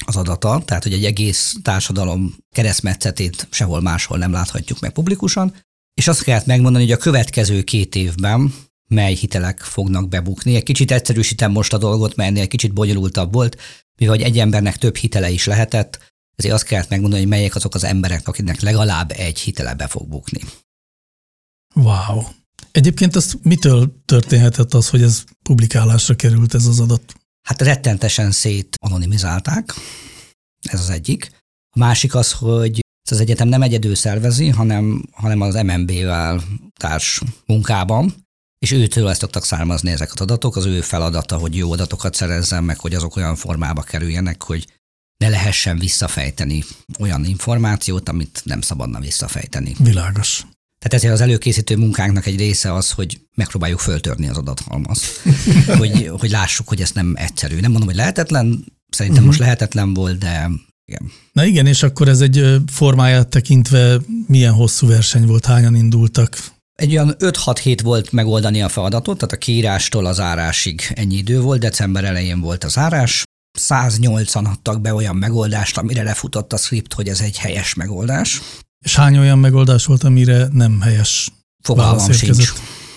az 0.06 0.16
adata, 0.16 0.62
tehát 0.64 0.82
hogy 0.82 0.92
egy 0.92 1.04
egész 1.04 1.56
társadalom 1.62 2.36
keresztmetszetét 2.50 3.46
sehol 3.50 3.80
máshol 3.80 4.18
nem 4.18 4.32
láthatjuk 4.32 4.80
meg 4.80 4.92
publikusan, 4.92 5.54
és 5.94 6.08
azt 6.08 6.22
kellett 6.22 6.46
megmondani, 6.46 6.84
hogy 6.84 6.92
a 6.92 6.96
következő 6.96 7.62
két 7.62 7.94
évben 7.94 8.54
mely 8.88 9.14
hitelek 9.14 9.60
fognak 9.60 10.08
bebukni. 10.08 10.54
Egy 10.54 10.62
kicsit 10.62 10.90
egyszerűsítem 10.90 11.52
most 11.52 11.72
a 11.72 11.78
dolgot, 11.78 12.16
mert 12.16 12.28
ennél 12.28 12.48
kicsit 12.48 12.72
bonyolultabb 12.72 13.32
volt, 13.32 13.56
mivel 13.98 14.14
egy 14.14 14.38
embernek 14.38 14.76
több 14.76 14.96
hitele 14.96 15.30
is 15.30 15.46
lehetett, 15.46 16.12
ezért 16.36 16.54
azt 16.54 16.64
kellett 16.64 16.88
megmondani, 16.88 17.22
hogy 17.22 17.30
melyek 17.30 17.54
azok 17.54 17.74
az 17.74 17.84
emberek, 17.84 18.28
akiknek 18.28 18.60
legalább 18.60 19.10
egy 19.10 19.38
hitele 19.38 19.74
be 19.74 19.86
fog 19.86 20.08
bukni. 20.08 20.40
Wow. 21.74 22.22
Egyébként 22.70 23.16
az 23.16 23.38
mitől 23.42 24.02
történhetett 24.04 24.74
az, 24.74 24.88
hogy 24.88 25.02
ez 25.02 25.24
publikálásra 25.42 26.16
került 26.16 26.54
ez 26.54 26.66
az 26.66 26.80
adat? 26.80 27.14
Hát 27.48 27.62
rettentesen 27.62 28.30
szét 28.30 28.76
anonimizálták, 28.80 29.74
ez 30.68 30.80
az 30.80 30.90
egyik. 30.90 31.30
A 31.76 31.78
másik 31.78 32.14
az, 32.14 32.32
hogy 32.32 32.80
ez 33.02 33.12
az 33.12 33.20
egyetem 33.20 33.48
nem 33.48 33.62
egyedül 33.62 33.94
szervezi, 33.94 34.48
hanem, 34.48 35.02
hanem 35.12 35.40
az 35.40 35.54
MNB-vel 35.54 36.42
társ 36.80 37.20
munkában, 37.46 38.14
és 38.58 38.70
őtől 38.70 39.08
ezt 39.08 39.20
tudtak 39.20 39.44
származni 39.44 39.90
ezek 39.90 40.12
az 40.12 40.20
adatok, 40.20 40.56
az 40.56 40.64
ő 40.64 40.80
feladata, 40.80 41.36
hogy 41.36 41.56
jó 41.56 41.72
adatokat 41.72 42.14
szerezzen, 42.14 42.64
meg 42.64 42.78
hogy 42.78 42.94
azok 42.94 43.16
olyan 43.16 43.36
formába 43.36 43.82
kerüljenek, 43.82 44.42
hogy 44.42 44.66
ne 45.16 45.28
lehessen 45.28 45.78
visszafejteni 45.78 46.64
olyan 46.98 47.24
információt, 47.24 48.08
amit 48.08 48.40
nem 48.44 48.60
szabadna 48.60 49.00
visszafejteni. 49.00 49.74
Világos. 49.78 50.44
Tehát 50.80 50.96
ezért 50.96 51.12
az 51.12 51.20
előkészítő 51.20 51.76
munkánknak 51.76 52.26
egy 52.26 52.36
része 52.36 52.74
az, 52.74 52.90
hogy 52.90 53.20
megpróbáljuk 53.34 53.78
föltörni 53.78 54.28
az 54.28 54.36
adathalmazt, 54.36 55.22
hogy, 55.78 56.10
hogy 56.18 56.30
lássuk, 56.30 56.68
hogy 56.68 56.80
ez 56.80 56.90
nem 56.90 57.14
egyszerű. 57.16 57.60
Nem 57.60 57.70
mondom, 57.70 57.88
hogy 57.88 57.96
lehetetlen, 57.96 58.64
szerintem 58.88 59.22
uh-huh. 59.22 59.26
most 59.26 59.38
lehetetlen 59.38 59.94
volt, 59.94 60.18
de 60.18 60.50
igen. 60.84 61.10
Na 61.32 61.44
igen, 61.44 61.66
és 61.66 61.82
akkor 61.82 62.08
ez 62.08 62.20
egy 62.20 62.56
formáját 62.66 63.28
tekintve 63.28 64.00
milyen 64.26 64.52
hosszú 64.52 64.86
verseny 64.86 65.26
volt, 65.26 65.46
hányan 65.46 65.74
indultak? 65.74 66.38
Egy 66.74 66.92
olyan 66.92 67.14
5-6 67.18 67.58
hét 67.62 67.80
volt 67.80 68.12
megoldani 68.12 68.62
a 68.62 68.68
feladatot, 68.68 69.18
tehát 69.18 69.34
a 69.34 69.38
kiírástól 69.38 70.06
az 70.06 70.20
árásig 70.20 70.82
ennyi 70.94 71.16
idő 71.16 71.40
volt, 71.40 71.60
december 71.60 72.04
elején 72.04 72.40
volt 72.40 72.64
az 72.64 72.78
árás. 72.78 73.22
180 73.58 74.44
adtak 74.44 74.80
be 74.80 74.94
olyan 74.94 75.16
megoldást, 75.16 75.78
amire 75.78 76.02
lefutott 76.02 76.52
a 76.52 76.56
script, 76.56 76.92
hogy 76.92 77.08
ez 77.08 77.20
egy 77.20 77.38
helyes 77.38 77.74
megoldás. 77.74 78.40
És 78.84 78.96
hány 78.96 79.18
olyan 79.18 79.38
megoldás 79.38 79.84
volt, 79.84 80.04
amire 80.04 80.48
nem 80.52 80.80
helyes 80.80 81.32
Fogalmam 81.62 82.12
sincs. 82.12 82.52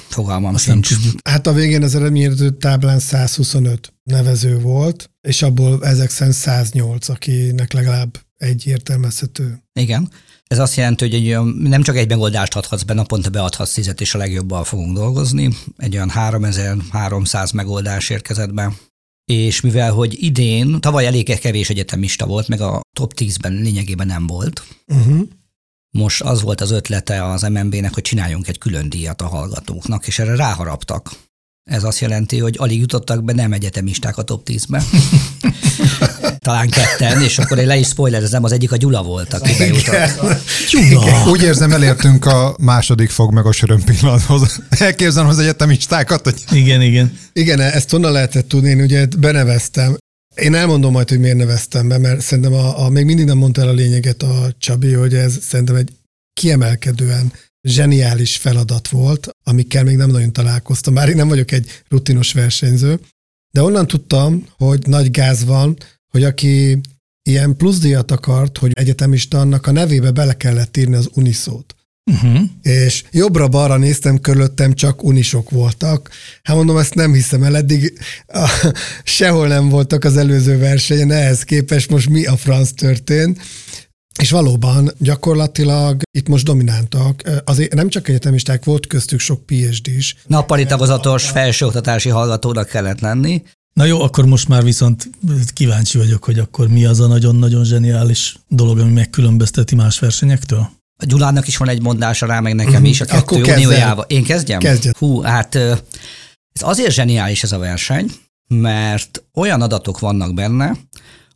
Fogalmam 0.07 0.53
Azt 0.53 0.63
sincs. 0.63 0.89
Hát 1.23 1.47
a 1.47 1.53
végén 1.53 1.83
az 1.83 1.95
eredményértő 1.95 2.49
táblán 2.49 2.99
125 2.99 3.93
nevező 4.03 4.59
volt, 4.59 5.09
és 5.21 5.41
abból 5.41 5.85
ezek 5.85 6.09
szerint 6.09 6.35
108, 6.35 7.09
akinek 7.09 7.73
legalább 7.73 8.19
egy 8.37 8.67
értelmezhető. 8.67 9.63
Igen. 9.73 10.09
Ez 10.47 10.59
azt 10.59 10.75
jelenti, 10.75 11.03
hogy 11.03 11.13
egy 11.13 11.27
olyan, 11.27 11.47
nem 11.47 11.81
csak 11.81 11.97
egy 11.97 12.09
megoldást 12.09 12.55
adhatsz 12.55 12.83
be, 12.83 12.93
naponta 12.93 13.29
beadhatsz 13.29 13.73
tizet, 13.73 14.01
és 14.01 14.13
a 14.13 14.17
legjobban 14.17 14.63
fogunk 14.63 14.95
dolgozni. 14.95 15.57
Egy 15.77 15.95
olyan 15.95 16.09
3300 16.09 17.51
megoldás 17.51 18.09
érkezett 18.09 18.53
be. 18.53 18.73
És 19.25 19.61
mivel, 19.61 19.91
hogy 19.91 20.23
idén, 20.23 20.79
tavaly 20.79 21.05
elég 21.05 21.39
kevés 21.39 21.69
egyetemista 21.69 22.25
volt, 22.25 22.47
meg 22.47 22.61
a 22.61 22.81
top 22.97 23.13
10-ben 23.15 23.53
lényegében 23.53 24.07
nem 24.07 24.27
volt, 24.27 24.63
uh-huh. 24.87 25.21
Most 25.97 26.21
az 26.21 26.41
volt 26.41 26.61
az 26.61 26.71
ötlete 26.71 27.25
az 27.25 27.41
MNB-nek, 27.41 27.93
hogy 27.93 28.03
csináljunk 28.03 28.47
egy 28.47 28.57
külön 28.57 28.89
díjat 28.89 29.21
a 29.21 29.27
hallgatóknak, 29.27 30.07
és 30.07 30.19
erre 30.19 30.35
ráharaptak. 30.35 31.11
Ez 31.63 31.83
azt 31.83 31.99
jelenti, 31.99 32.39
hogy 32.39 32.55
alig 32.59 32.79
jutottak 32.79 33.23
be 33.23 33.33
nem 33.33 33.53
egyetemisták 33.53 34.17
a 34.17 34.21
top 34.21 34.49
10-be. 34.49 34.83
Talán 36.39 36.69
ketten, 36.69 37.21
és 37.21 37.37
akkor 37.37 37.57
én 37.57 37.67
le 37.67 37.77
is 37.77 37.87
spoilerezem, 37.87 38.43
az 38.43 38.51
egyik 38.51 38.71
a 38.71 38.75
Gyula 38.77 39.03
volt, 39.03 39.33
aki 39.33 39.53
bejutott. 39.57 40.37
Gyula! 40.71 41.29
Úgy 41.29 41.41
érzem, 41.41 41.71
elértünk 41.71 42.25
a 42.25 42.55
második 42.59 43.09
fog 43.09 43.33
meg 43.33 43.45
a 43.45 43.51
söröm 43.51 43.83
pillanathoz. 43.83 44.61
Elképzelem 44.69 45.29
az 45.29 45.39
egyetemistákat, 45.39 46.23
hogy... 46.23 46.43
Igen, 46.51 46.81
igen. 46.81 47.17
Igen, 47.33 47.59
ezt 47.59 47.89
honnan 47.89 48.11
lehetett 48.11 48.47
tudni, 48.47 48.69
én 48.69 48.81
ugye 48.81 49.05
beneveztem. 49.17 49.97
Én 50.35 50.53
elmondom 50.53 50.91
majd, 50.91 51.09
hogy 51.09 51.19
miért 51.19 51.37
neveztem 51.37 51.87
be, 51.87 51.97
mert 51.97 52.21
szerintem 52.21 52.53
a, 52.53 52.85
a, 52.85 52.89
még 52.89 53.05
mindig 53.05 53.25
nem 53.25 53.37
mondta 53.37 53.61
el 53.61 53.67
a 53.67 53.73
lényeget 53.73 54.23
a 54.23 54.53
Csabi, 54.57 54.93
hogy 54.93 55.13
ez 55.13 55.37
szerintem 55.41 55.75
egy 55.75 55.89
kiemelkedően 56.33 57.33
zseniális 57.67 58.37
feladat 58.37 58.87
volt, 58.87 59.29
amikkel 59.43 59.83
még 59.83 59.95
nem 59.95 60.09
nagyon 60.09 60.33
találkoztam. 60.33 60.93
Már 60.93 61.09
én 61.09 61.15
nem 61.15 61.27
vagyok 61.27 61.51
egy 61.51 61.83
rutinos 61.87 62.33
versenyző, 62.33 62.99
de 63.51 63.61
onnan 63.61 63.87
tudtam, 63.87 64.47
hogy 64.57 64.87
nagy 64.87 65.11
gáz 65.11 65.43
van, 65.43 65.77
hogy 66.11 66.23
aki 66.23 66.81
ilyen 67.29 67.57
pluszdiat 67.57 68.11
akart, 68.11 68.57
hogy 68.57 68.71
egyetemista, 68.73 69.39
annak 69.39 69.67
a 69.67 69.71
nevébe 69.71 70.11
bele 70.11 70.37
kellett 70.37 70.77
írni 70.77 70.95
az 70.95 71.09
uniszót. 71.13 71.75
Uh-huh. 72.11 72.41
És 72.61 73.03
jobbra-balra 73.11 73.77
néztem, 73.77 74.19
körülöttem 74.19 74.73
csak 74.73 75.03
unisok 75.03 75.49
voltak. 75.49 76.09
Hát 76.43 76.55
mondom, 76.55 76.77
ezt 76.77 76.93
nem 76.93 77.13
hiszem 77.13 77.43
el, 77.43 77.57
eddig 77.57 77.99
a, 78.27 78.73
sehol 79.03 79.47
nem 79.47 79.69
voltak 79.69 80.03
az 80.03 80.17
előző 80.17 80.57
versenyen, 80.57 81.11
ehhez 81.11 81.43
képest 81.43 81.89
most 81.89 82.09
mi 82.09 82.25
a 82.25 82.37
franc 82.37 82.71
történt. 82.71 83.41
És 84.19 84.31
valóban 84.31 84.91
gyakorlatilag 84.97 86.01
itt 86.11 86.27
most 86.27 86.45
domináltak. 86.45 87.21
Azért 87.45 87.73
nem 87.73 87.89
csak 87.89 88.07
egyetemisták, 88.07 88.65
volt 88.65 88.87
köztük 88.87 89.19
sok 89.19 89.45
PhD 89.45 89.87
is. 89.97 90.15
Nappali 90.27 90.65
tagozatos 90.65 91.29
felsőoktatási 91.29 92.09
hallgatónak 92.09 92.67
kellett 92.67 92.99
lenni. 92.99 93.43
Na 93.73 93.85
jó, 93.85 94.01
akkor 94.01 94.25
most 94.25 94.47
már 94.47 94.63
viszont 94.63 95.09
kíváncsi 95.53 95.97
vagyok, 95.97 96.23
hogy 96.23 96.39
akkor 96.39 96.67
mi 96.67 96.85
az 96.85 96.99
a 96.99 97.07
nagyon-nagyon 97.07 97.63
zseniális 97.63 98.35
dolog, 98.47 98.79
ami 98.79 98.91
megkülönbözteti 98.91 99.75
más 99.75 99.99
versenyektől? 99.99 100.69
A 101.03 101.05
Gyulának 101.05 101.47
is 101.47 101.57
van 101.57 101.69
egy 101.69 101.81
mondása 101.81 102.25
rá, 102.25 102.39
meg 102.39 102.55
nekem 102.55 102.73
uh-huh. 102.73 102.89
is 102.89 103.01
a 103.01 103.05
kettő 103.05 103.41
uniójával. 103.41 104.05
Én 104.07 104.23
kezdjem? 104.23 104.59
Kezdjem. 104.59 104.93
Hú, 104.97 105.21
hát 105.21 105.55
ez 105.55 106.61
azért 106.61 106.91
zseniális 106.91 107.43
ez 107.43 107.51
a 107.51 107.57
verseny, 107.57 108.11
mert 108.47 109.23
olyan 109.33 109.61
adatok 109.61 109.99
vannak 109.99 110.33
benne, 110.33 110.77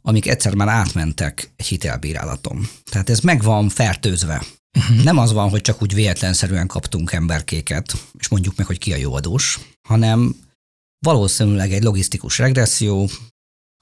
amik 0.02 0.28
egyszer 0.28 0.54
már 0.54 0.68
átmentek 0.68 1.54
egy 1.56 1.66
hitelbírálaton. 1.66 2.70
Tehát 2.92 3.10
ez 3.10 3.20
meg 3.20 3.44
van 3.44 3.70
fertőzve. 3.70 4.44
Uh-huh. 4.78 5.04
Nem 5.04 5.18
az 5.18 5.32
van, 5.32 5.50
hogy 5.50 5.62
csak 5.62 5.82
úgy 5.82 5.94
véletlenszerűen 5.94 6.68
kaptunk 6.68 7.12
emberkéket, 7.12 7.98
és 8.20 8.28
mondjuk 8.28 8.56
meg, 8.56 8.66
hogy 8.66 8.78
ki 8.78 8.94
a 8.94 8.98
jó 8.98 9.14
adós, 9.14 9.60
hanem 9.88 10.36
valószínűleg 11.00 11.74
egy 11.74 11.84
logisztikus 11.84 12.38
regresszió, 12.38 13.10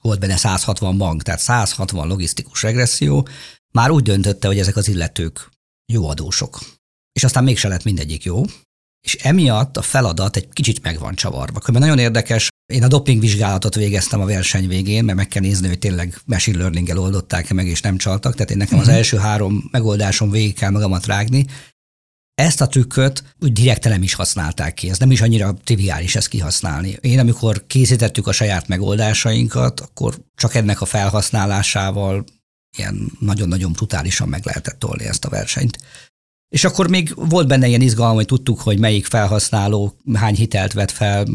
volt 0.02 0.20
benne 0.20 0.36
160 0.36 0.98
bank, 0.98 1.22
tehát 1.22 1.40
160 1.40 2.08
logisztikus 2.08 2.62
regresszió, 2.62 3.28
már 3.72 3.90
úgy 3.90 4.02
döntötte, 4.02 4.46
hogy 4.46 4.58
ezek 4.58 4.76
az 4.76 4.88
illetők 4.88 5.54
jó 5.92 6.08
adósok. 6.08 6.58
És 7.12 7.24
aztán 7.24 7.44
mégse 7.44 7.68
lett 7.68 7.84
mindegyik 7.84 8.24
jó, 8.24 8.44
és 9.06 9.14
emiatt 9.14 9.76
a 9.76 9.82
feladat 9.82 10.36
egy 10.36 10.48
kicsit 10.52 10.82
meg 10.82 10.98
van 10.98 11.14
csavarva. 11.14 11.58
Különben 11.58 11.88
nagyon 11.88 12.04
érdekes, 12.04 12.48
én 12.72 12.82
a 12.82 12.88
doping 12.88 13.20
vizsgálatot 13.20 13.74
végeztem 13.74 14.20
a 14.20 14.24
verseny 14.24 14.68
végén, 14.68 15.04
mert 15.04 15.16
meg 15.16 15.28
kell 15.28 15.42
nézni, 15.42 15.68
hogy 15.68 15.78
tényleg 15.78 16.20
machine 16.24 16.58
learning-el 16.58 16.98
oldották-e 16.98 17.54
meg, 17.54 17.66
és 17.66 17.80
nem 17.80 17.96
csaltak. 17.96 18.34
Tehát 18.34 18.50
én 18.50 18.56
nekem 18.56 18.78
az 18.78 18.86
mhm. 18.86 18.94
első 18.94 19.16
három 19.16 19.68
megoldáson 19.70 20.30
végig 20.30 20.54
kell 20.54 20.70
magamat 20.70 21.06
rágni. 21.06 21.46
Ezt 22.34 22.60
a 22.60 22.66
trükköt 22.66 23.24
úgy 23.40 23.52
direkt 23.52 23.84
nem 23.84 24.02
is 24.02 24.14
használták 24.14 24.74
ki. 24.74 24.90
Ez 24.90 24.98
nem 24.98 25.10
is 25.10 25.20
annyira 25.20 25.54
triviális 25.64 26.16
ezt 26.16 26.28
kihasználni. 26.28 26.96
Én 27.00 27.18
amikor 27.18 27.66
készítettük 27.66 28.26
a 28.26 28.32
saját 28.32 28.68
megoldásainkat, 28.68 29.80
akkor 29.80 30.18
csak 30.34 30.54
ennek 30.54 30.80
a 30.80 30.84
felhasználásával 30.84 32.24
ilyen 32.78 33.12
nagyon-nagyon 33.18 33.72
brutálisan 33.72 34.28
meg 34.28 34.44
lehetett 34.44 34.78
tolni 34.78 35.04
ezt 35.04 35.24
a 35.24 35.28
versenyt. 35.28 35.78
És 36.48 36.64
akkor 36.64 36.88
még 36.88 37.12
volt 37.14 37.48
benne 37.48 37.66
ilyen 37.66 37.80
izgalom, 37.80 38.14
hogy 38.14 38.26
tudtuk, 38.26 38.60
hogy 38.60 38.78
melyik 38.78 39.06
felhasználó 39.06 39.96
hány 40.14 40.34
hitelt 40.34 40.72
vett 40.72 40.90
fel, 40.90 41.26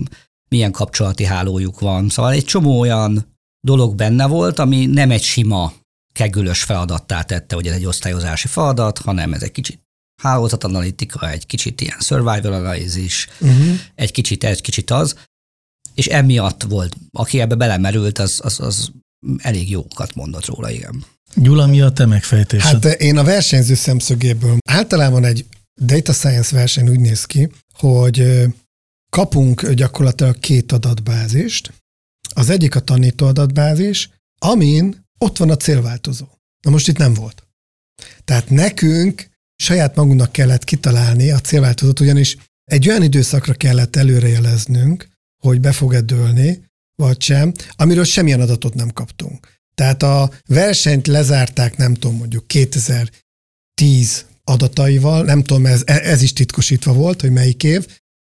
milyen 0.50 0.72
kapcsolati 0.72 1.24
hálójuk 1.24 1.80
van. 1.80 2.10
Szóval 2.10 2.32
egy 2.32 2.46
csomó 2.46 2.80
olyan 2.80 3.38
dolog 3.68 3.96
benne 3.96 4.28
volt, 4.28 4.60
ami 4.60 4.86
nem 4.86 5.12
egy 5.12 5.24
sima 5.24 5.74
kegülös 6.14 6.64
feladattá 6.64 7.22
tette, 7.22 7.56
hogy 7.56 7.68
ez 7.68 7.76
egy 7.76 7.86
osztályozási 7.86 8.48
feladat, 8.48 8.98
hanem 8.98 9.34
ez 9.34 9.42
egy 9.42 9.52
kicsit 9.52 9.80
hálózatanalitika, 10.22 11.30
egy 11.30 11.46
kicsit 11.46 11.82
ilyen 11.82 12.00
survival 12.00 12.54
analysis, 12.54 13.28
uh-huh. 13.40 13.80
egy 13.96 14.12
kicsit 14.12 14.44
egy 14.44 14.62
kicsit 14.62 14.92
az, 14.92 15.16
és 15.94 16.08
emiatt 16.08 16.64
volt, 16.64 16.96
aki 17.12 17.40
ebbe 17.40 17.56
belemerült, 17.56 18.20
az, 18.20 18.40
az, 18.44 18.60
az 18.60 18.92
elég 19.38 19.70
jókat 19.70 20.16
mondott 20.16 20.46
róla, 20.46 20.72
igen. 20.72 21.06
Gyula, 21.36 21.68
mi 21.68 21.82
a 21.82 21.90
te 21.90 22.06
megfejtésed? 22.06 22.84
Hát 22.84 23.02
én 23.02 23.18
a 23.18 23.24
versenyző 23.24 23.74
szemszögéből 23.74 24.58
általában 24.70 25.26
egy 25.26 25.46
data 25.82 26.14
science 26.14 26.56
verseny 26.56 26.90
úgy 26.90 27.00
néz 27.00 27.26
ki, 27.26 27.52
hogy 27.74 28.48
kapunk 29.10 29.70
gyakorlatilag 29.70 30.40
két 30.40 30.72
adatbázist. 30.72 31.74
Az 32.34 32.50
egyik 32.50 32.76
a 32.76 32.80
tanító 32.80 33.26
adatbázis, 33.26 34.10
amin 34.40 35.06
ott 35.18 35.38
van 35.38 35.50
a 35.50 35.58
célváltozó. 35.58 36.26
Na 36.62 36.72
most 36.72 36.88
itt 36.88 36.98
nem 36.98 37.14
volt. 37.14 37.44
Tehát 38.26 38.50
nekünk 38.50 39.30
saját 39.56 39.96
magunknak 39.96 40.32
kellett 40.32 40.64
kitalálni 40.64 41.32
a 41.32 41.40
célváltozót, 41.40 42.00
ugyanis 42.00 42.38
egy 42.64 42.90
olyan 42.90 43.04
időszakra 43.04 43.54
kellett 43.54 43.96
előrejeleznünk, 43.96 45.08
hogy 45.44 45.60
be 45.60 45.72
fog-e 45.72 46.02
dőlni, 46.02 46.70
vagy 46.96 47.22
sem, 47.22 47.52
amiről 47.76 48.04
semmilyen 48.04 48.42
adatot 48.42 48.74
nem 48.74 48.90
kaptunk. 48.90 49.61
Tehát 49.82 50.04
a 50.04 50.32
versenyt 50.48 51.08
lezárták, 51.08 51.78
nem 51.78 51.94
tudom, 51.94 52.18
mondjuk 52.18 52.48
2010 52.48 54.26
adataival, 54.44 55.24
nem 55.24 55.44
tudom, 55.44 55.66
ez, 55.66 55.82
ez 55.86 56.22
is 56.22 56.34
titkosítva 56.34 56.94
volt, 56.94 57.22
hogy 57.22 57.32
melyik 57.32 57.64
év, 57.64 57.88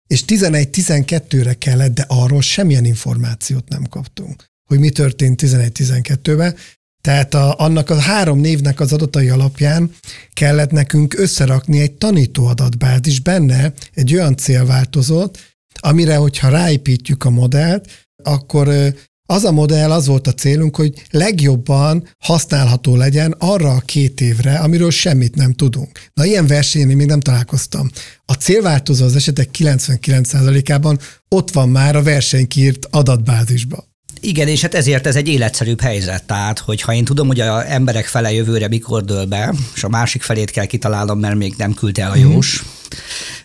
és 0.08 0.24
11-12-re 0.28 1.54
kellett, 1.54 1.94
de 1.94 2.06
arról 2.08 2.42
semmilyen 2.42 2.86
információt 2.86 3.68
nem 3.68 3.84
kaptunk, 3.84 4.46
hogy 4.70 4.80
mi 4.80 4.90
történt 4.90 5.42
11-12-ben. 5.44 6.56
Tehát 7.02 7.34
a, 7.34 7.60
annak 7.60 7.90
a 7.90 8.00
három 8.00 8.40
névnek 8.40 8.80
az 8.80 8.94
adatai 8.94 9.30
alapján 9.30 9.92
kellett 10.34 10.72
nekünk 10.72 11.14
összerakni 11.18 11.80
egy 11.80 11.94
tanító 11.94 12.46
adatbázis 12.46 13.20
benne 13.20 13.74
egy 13.94 14.14
olyan 14.14 14.38
célváltozót, 14.38 15.40
amire, 15.80 16.16
hogyha 16.16 16.50
ráépítjük 16.50 17.24
a 17.24 17.30
modellt, 17.30 18.08
akkor 18.24 18.94
az 19.32 19.44
a 19.44 19.52
modell, 19.52 19.92
az 19.92 20.08
volt 20.08 20.28
a 20.28 20.34
célunk, 20.34 20.76
hogy 20.76 20.94
legjobban 21.12 22.08
használható 22.20 22.96
legyen 22.96 23.36
arra 23.38 23.70
a 23.70 23.80
két 23.86 24.22
évre, 24.22 24.58
amiről 24.58 24.92
semmit 24.92 25.36
nem 25.36 25.54
tudunk. 25.54 26.00
Na, 26.14 26.26
ilyen 26.26 26.48
versenyen 26.48 26.88
még 26.88 27.08
nem 27.08 27.20
találkoztam. 27.20 27.90
A 28.26 28.34
célváltozó 28.34 29.06
az 29.06 29.16
esetek 29.16 29.50
99%-ában 29.58 31.00
ott 31.30 31.52
van 31.52 31.70
már 31.70 31.96
a 31.96 32.04
versenykírt 32.04 32.88
adatbázisban. 32.90 33.84
Igen, 34.20 34.48
és 34.48 34.62
hát 34.62 34.76
ezért 34.76 35.08
ez 35.08 35.16
egy 35.16 35.28
életszerűbb 35.28 35.82
helyzet. 35.82 36.24
Tehát, 36.24 36.60
hogyha 36.60 36.94
én 36.94 37.06
tudom, 37.06 37.28
hogy 37.28 37.40
a 37.40 37.72
emberek 37.72 38.06
fele 38.06 38.32
jövőre 38.32 38.68
mikor 38.68 39.04
dől 39.04 39.26
be, 39.26 39.54
és 39.76 39.84
a 39.84 39.90
másik 39.90 40.22
felét 40.22 40.52
kell 40.52 40.66
kitalálnom, 40.66 41.20
mert 41.20 41.36
még 41.36 41.54
nem 41.58 41.74
küldte 41.74 42.02
el 42.02 42.12
a 42.12 42.16
mhm. 42.16 42.32
jós, 42.32 42.64
mm. 42.64 42.81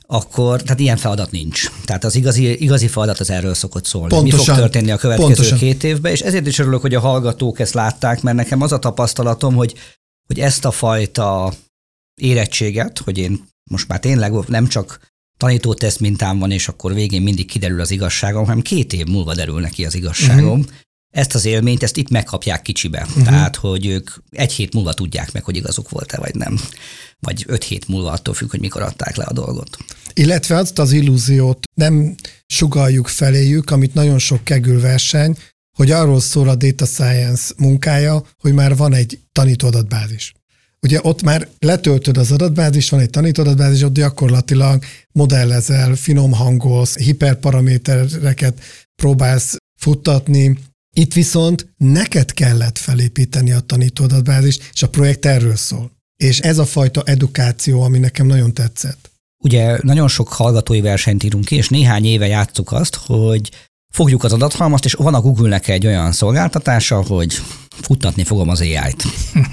Akkor, 0.07 0.62
tehát 0.62 0.81
ilyen 0.81 0.97
feladat 0.97 1.31
nincs. 1.31 1.71
Tehát 1.85 2.05
az 2.05 2.15
igazi, 2.15 2.62
igazi 2.62 2.88
feladat 2.88 3.21
az 3.21 3.31
erről 3.31 3.55
szokott 3.55 3.85
szólni. 3.85 4.09
Pontosan. 4.09 4.38
Mi 4.38 4.45
fog 4.45 4.57
történni 4.57 4.91
a 4.91 4.97
következő 4.97 5.26
Pontosan. 5.26 5.59
két 5.59 5.85
évben, 5.85 6.12
és 6.12 6.21
ezért 6.21 6.47
is 6.47 6.59
örülök, 6.59 6.81
hogy 6.81 6.95
a 6.95 7.00
hallgatók 7.00 7.61
ezt 7.61 7.75
látták, 7.75 8.23
mert 8.23 8.37
nekem 8.37 8.62
az 8.62 8.73
a 8.73 8.79
tapasztalatom, 8.79 9.55
hogy, 9.55 9.75
hogy 10.26 10.41
ezt 10.41 10.65
a 10.65 10.71
fajta 10.71 11.53
érettséget, 12.21 12.99
hogy 12.99 13.19
én 13.19 13.45
most 13.71 13.88
már 13.88 14.00
tényleg 14.00 14.33
nem 14.33 14.67
csak 14.67 15.00
tanítóteszt 15.37 16.00
mintám 16.00 16.38
van, 16.38 16.50
és 16.50 16.69
akkor 16.69 16.95
végén 16.95 17.23
mindig 17.23 17.47
kiderül 17.47 17.81
az 17.81 17.91
igazságom, 17.91 18.45
hanem 18.45 18.62
két 18.62 18.93
év 18.93 19.07
múlva 19.07 19.35
derül 19.35 19.61
neki 19.61 19.85
az 19.85 19.95
igazságom. 19.95 20.61
Uh-huh. 20.61 20.75
Ezt 21.11 21.35
az 21.35 21.45
élményt, 21.45 21.83
ezt 21.83 21.97
itt 21.97 22.11
megkapják 22.11 22.63
kicsibe. 22.63 23.07
Uh-huh. 23.09 23.25
Tehát, 23.25 23.57
hogy 23.57 23.87
ők 23.87 24.11
egy 24.31 24.53
hét 24.53 24.75
múlva 24.75 24.93
tudják 24.93 25.33
meg, 25.33 25.45
hogy 25.45 25.57
igazuk 25.57 25.91
volt-e, 25.91 26.19
vagy 26.19 26.35
nem. 26.35 26.61
Vagy 27.21 27.45
öt 27.47 27.65
hét 27.65 27.89
múlva 27.89 28.11
attól 28.11 28.35
függ, 28.35 28.51
hogy 28.51 28.61
mikor 28.61 28.83
adták 28.83 29.17
le 29.17 29.25
a 29.25 29.33
dolgot. 29.33 29.77
Illetve 30.15 30.57
azt 30.57 30.79
az 30.79 30.93
illúziót 30.93 31.59
nem 31.75 32.15
sugaljuk 32.47 33.09
feléjük, 33.09 33.71
amit 33.71 33.95
nagyon 33.95 34.19
sok 34.19 34.45
kegül 34.45 34.81
verseny, 34.81 35.37
hogy 35.77 35.91
arról 35.91 36.21
szól 36.21 36.49
a 36.49 36.55
data 36.55 36.87
science 36.87 37.55
munkája, 37.57 38.23
hogy 38.39 38.53
már 38.53 38.77
van 38.77 38.95
egy 38.95 39.21
tanító 39.33 39.67
adatbázis. 39.67 40.33
Ugye 40.81 40.99
ott 41.03 41.23
már 41.23 41.49
letöltöd 41.59 42.17
az 42.17 42.33
adatbázis, 42.33 42.91
van 42.91 43.01
egy 43.01 43.11
tanító 43.11 43.43
adatbázis, 43.43 43.83
ott 43.83 43.93
gyakorlatilag 43.93 44.85
modellezel, 45.13 45.95
finom 45.95 46.33
hangolsz, 46.33 46.99
hiperparamétereket 46.99 48.61
próbálsz 49.03 49.57
futtatni. 49.81 50.59
Itt 50.99 51.12
viszont 51.12 51.67
neked 51.76 52.33
kellett 52.33 52.79
felépíteni 52.79 53.53
a 53.53 53.61
tanító 53.61 54.05
adatbázist, 54.05 54.71
és 54.73 54.83
a 54.83 54.88
projekt 54.88 55.26
erről 55.26 55.57
szól. 55.57 55.91
És 56.17 56.38
ez 56.38 56.59
a 56.59 56.65
fajta 56.65 57.03
edukáció, 57.05 57.83
ami 57.83 57.99
nekem 57.99 58.26
nagyon 58.26 58.55
tetszett. 58.55 59.11
Ugye 59.45 59.79
nagyon 59.83 60.09
sok 60.09 60.29
hallgatói 60.29 60.81
versenyt 60.81 61.23
írunk 61.23 61.45
ki, 61.45 61.57
és 61.57 61.69
néhány 61.69 62.05
éve 62.05 62.26
játsszuk 62.26 62.73
azt, 62.73 62.95
hogy 62.95 63.50
fogjuk 63.95 64.25
az 64.25 64.33
adathalmazt, 64.33 64.85
és 64.85 64.93
van 64.93 65.15
a 65.15 65.21
Google-nek 65.21 65.69
egy 65.69 65.87
olyan 65.87 66.12
szolgáltatása, 66.12 67.03
hogy 67.03 67.41
futtatni 67.81 68.25
fogom 68.25 68.49
az 68.49 68.61
AI-t. 68.61 69.05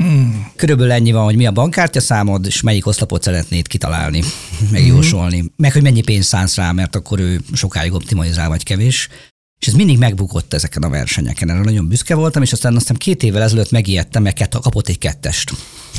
Körülbelül 0.56 0.92
ennyi 0.92 1.12
van, 1.12 1.24
hogy 1.24 1.36
mi 1.36 1.46
a 1.46 1.52
bankkártya 1.52 2.00
számod, 2.00 2.46
és 2.46 2.62
melyik 2.62 2.86
oszlopot 2.86 3.24
szeretnéd 3.24 3.68
kitalálni, 3.68 4.24
megjósolni. 4.72 5.52
Meg, 5.56 5.72
hogy 5.72 5.82
mennyi 5.82 6.02
pénzt 6.02 6.28
szánsz 6.28 6.56
rá, 6.56 6.72
mert 6.72 6.96
akkor 6.96 7.20
ő 7.20 7.42
sokáig 7.54 7.94
optimalizál, 7.94 8.50
vagy 8.50 8.64
kevés. 8.64 9.10
És 9.64 9.70
ez 9.70 9.76
mindig 9.76 9.98
megbukott 9.98 10.54
ezeken 10.54 10.84
a 10.84 10.90
versenyeken. 10.90 11.50
Erre 11.50 11.60
nagyon 11.60 11.88
büszke 11.88 12.16
voltam, 12.16 12.42
és 12.42 12.52
aztán 12.52 12.76
aztán 12.76 12.98
két 12.98 13.24
évvel 13.24 13.42
ezelőtt 13.42 13.72
megijedtem, 13.72 14.24
mert 14.24 14.36
kett- 14.36 14.60
kapott 14.62 14.88
egy 14.88 14.98
kettest. 14.98 15.54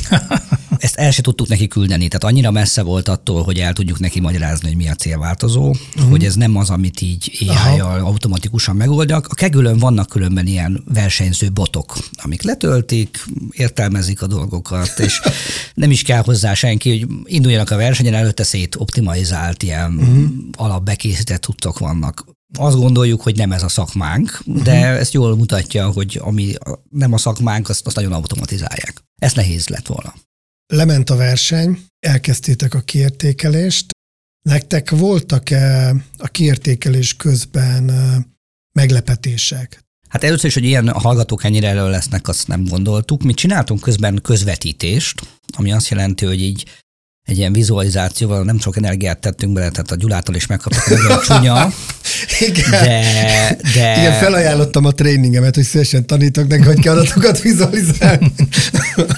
Ezt 0.77 0.95
el 0.95 1.11
se 1.11 1.21
tudtuk 1.21 1.47
neki 1.47 1.67
küldeni, 1.67 2.07
tehát 2.07 2.23
annyira 2.23 2.51
messze 2.51 2.81
volt 2.81 3.07
attól, 3.07 3.43
hogy 3.43 3.59
el 3.59 3.73
tudjuk 3.73 3.99
neki 3.99 4.19
magyarázni, 4.19 4.67
hogy 4.67 4.77
mi 4.77 4.89
a 4.89 4.93
célváltozó, 4.95 5.69
uh-huh. 5.69 6.09
hogy 6.09 6.25
ez 6.25 6.35
nem 6.35 6.55
az, 6.55 6.69
amit 6.69 7.01
így 7.01 7.47
AI-jal 7.47 7.99
automatikusan 7.99 8.75
megoldjak. 8.75 9.27
A 9.27 9.33
kegülön 9.33 9.77
vannak 9.77 10.09
különben 10.09 10.47
ilyen 10.47 10.83
versenyző 10.93 11.51
botok, 11.51 11.97
amik 12.15 12.41
letöltik, 12.41 13.25
értelmezik 13.51 14.21
a 14.21 14.27
dolgokat, 14.27 14.99
és 14.99 15.21
nem 15.73 15.91
is 15.91 16.01
kell 16.01 16.21
hozzá 16.21 16.53
senki, 16.53 16.89
hogy 16.89 17.07
induljanak 17.23 17.71
a 17.71 17.75
versenyen, 17.75 18.13
előtte 18.13 18.43
szét 18.43 18.75
optimalizált 18.75 19.63
ilyen 19.63 19.93
uh-huh. 19.93 20.25
alapbekészített 20.51 21.41
tudtok 21.41 21.79
vannak 21.79 22.34
azt 22.57 22.77
gondoljuk, 22.77 23.21
hogy 23.21 23.35
nem 23.35 23.51
ez 23.51 23.63
a 23.63 23.67
szakmánk, 23.67 24.41
de 24.45 24.79
uh-huh. 24.79 24.99
ezt 24.99 25.13
jól 25.13 25.35
mutatja, 25.35 25.91
hogy 25.91 26.19
ami 26.23 26.53
nem 26.89 27.13
a 27.13 27.17
szakmánk, 27.17 27.69
azt, 27.69 27.85
azt 27.85 27.95
nagyon 27.95 28.13
automatizálják. 28.13 29.03
Ez 29.21 29.33
nehéz 29.33 29.67
lett 29.67 29.87
volna. 29.87 30.13
Lement 30.67 31.09
a 31.09 31.15
verseny, 31.15 31.85
elkezdtétek 31.99 32.73
a 32.73 32.81
kiértékelést. 32.81 33.85
Nektek 34.41 34.89
voltak-e 34.89 35.95
a 36.17 36.27
kiértékelés 36.27 37.15
közben 37.15 37.91
meglepetések? 38.71 39.83
Hát 40.07 40.23
először 40.23 40.45
is, 40.45 40.53
hogy 40.53 40.63
ilyen 40.63 40.89
hallgatók 40.89 41.43
ennyire 41.43 41.67
elő 41.67 41.89
lesznek, 41.89 42.27
azt 42.27 42.47
nem 42.47 42.65
gondoltuk. 42.65 43.23
Mi 43.23 43.33
csináltunk 43.33 43.81
közben 43.81 44.19
közvetítést, 44.21 45.21
ami 45.57 45.71
azt 45.71 45.87
jelenti, 45.87 46.25
hogy 46.25 46.41
így 46.41 46.65
egy 47.25 47.37
ilyen 47.37 47.53
vizualizációval 47.53 48.43
nem 48.43 48.59
sok 48.59 48.77
energiát 48.77 49.19
tettünk 49.19 49.53
bele, 49.53 49.69
tehát 49.69 49.91
a 49.91 49.95
Gyulától 49.95 50.35
is 50.35 50.45
megkaptuk 50.45 50.87
nagyon 50.87 51.19
csúnya, 51.19 51.73
Igen. 52.47 52.69
de, 52.69 53.57
de 53.73 53.99
Igen, 53.99 54.19
felajánlottam 54.19 54.85
a 54.85 54.91
tréningemet, 54.91 55.55
hogy 55.55 55.63
szívesen 55.63 56.05
tanítok 56.05 56.47
neki, 56.47 56.63
hogy 56.63 56.79
kell 56.79 56.97
adatokat 56.97 57.41
vizualizálni. 57.41 58.31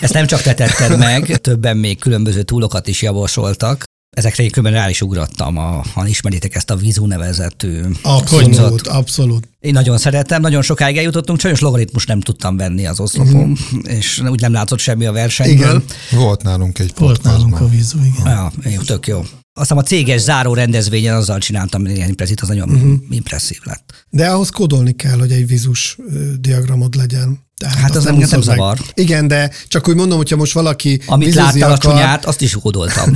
ezt 0.02 0.14
nem 0.14 0.26
csak 0.26 0.42
te 0.42 0.54
tetted 0.54 0.98
meg, 0.98 1.42
többen 1.42 1.78
még 1.78 2.00
különböző 2.00 2.42
túlokat 2.42 2.88
is 2.88 3.02
javasoltak. 3.02 3.84
Ezekre 4.18 4.44
én 4.44 4.50
különben 4.50 4.82
rá 4.82 4.90
is 4.90 5.02
ugrottam, 5.02 5.58
a, 5.58 5.84
ha 5.94 6.08
ismeritek 6.08 6.56
ezt 6.56 6.70
a 6.70 6.76
Vizu 6.76 7.06
nevezetű 7.06 7.82
Abszolút, 8.02 8.54
cuccot. 8.54 8.88
abszolút. 8.88 9.48
Én 9.60 9.74
nagyon 9.74 9.98
szeretem, 9.98 10.42
nagyon 10.42 10.62
sokáig 10.62 10.98
eljutottunk, 10.98 11.40
sajnos 11.40 11.60
logaritmus 11.60 12.06
nem 12.06 12.22
tudtam 12.22 12.58
venni 12.58 12.86
az 12.86 13.00
oszlopom, 13.00 13.52
uh-huh. 13.52 13.94
és 13.98 14.22
úgy 14.30 14.42
nem 14.42 14.52
látszott 14.52 14.80
semmi 14.80 15.06
a 15.06 15.12
versenyből. 15.12 15.56
Igen. 15.56 15.84
Volt 16.12 16.44
nálunk 16.44 16.80
egy 16.80 16.92
Volt 16.98 17.24
nálunk 17.24 17.60
a 17.60 17.68
vízú, 17.68 17.98
igen. 18.00 18.26
Ja, 18.26 18.52
jó, 18.64 18.82
tök 18.82 19.08
jó. 19.08 19.22
Aztán 19.54 19.78
a 19.78 19.84
céges 19.84 20.22
záró 20.22 20.54
rendezvényen 20.54 21.16
azzal 21.16 21.40
csináltam 21.40 21.86
ilyen 21.86 22.16
prezit, 22.16 22.42
az 22.42 22.48
nagyon 22.48 22.70
uh-huh. 22.70 22.94
impresszív 23.10 23.60
lett. 23.64 24.06
De 24.10 24.28
ahhoz 24.30 24.50
kódolni 24.50 24.96
kell, 24.96 25.20
hogy 25.20 25.32
egy 25.32 25.48
vizus 25.48 25.98
ö, 26.10 26.32
diagramod 26.40 26.96
legyen. 26.96 27.47
Tehát 27.58 27.78
Hát 27.78 27.96
az 27.96 28.06
engem 28.06 28.30
nem 28.30 28.40
úszod 28.40 28.46
meg. 28.46 28.56
zavar. 28.56 28.78
Igen, 28.94 29.28
de 29.28 29.52
csak 29.68 29.88
úgy 29.88 29.96
mondom, 29.96 30.18
hogyha 30.18 30.36
most 30.36 30.54
valaki 30.54 31.02
Amit 31.06 31.34
láttál 31.34 31.70
a 31.70 31.74
akar, 31.74 31.92
csúnyát, 31.92 32.26
azt 32.26 32.42
is 32.42 32.54
kódoltam. 32.54 33.12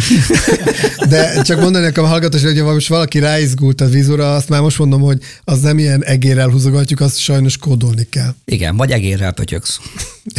De 1.10 1.41
csak 1.41 1.60
mondani 1.60 1.86
nekem 1.86 2.04
a 2.04 2.08
hallgatás, 2.08 2.41
hogy 2.41 2.60
ha 2.60 2.73
most 2.73 2.88
valaki 2.88 3.19
ráizgult 3.19 3.82
a 3.82 3.86
vízura, 3.88 4.36
azt 4.36 4.49
már 4.49 4.62
most 4.62 4.77
mondom, 4.77 5.01
hogy 5.01 5.19
az 5.43 5.60
nem 5.62 5.77
ilyen 5.80 6.04
egérrel 6.04 6.49
húzogatjuk, 6.49 6.99
azt 6.99 7.17
sajnos 7.17 7.58
kódolni 7.58 8.08
kell. 8.10 8.36
Igen, 8.45 8.77
vagy 8.77 8.91
egérrel 8.91 9.32
pötyöksz. 9.32 9.80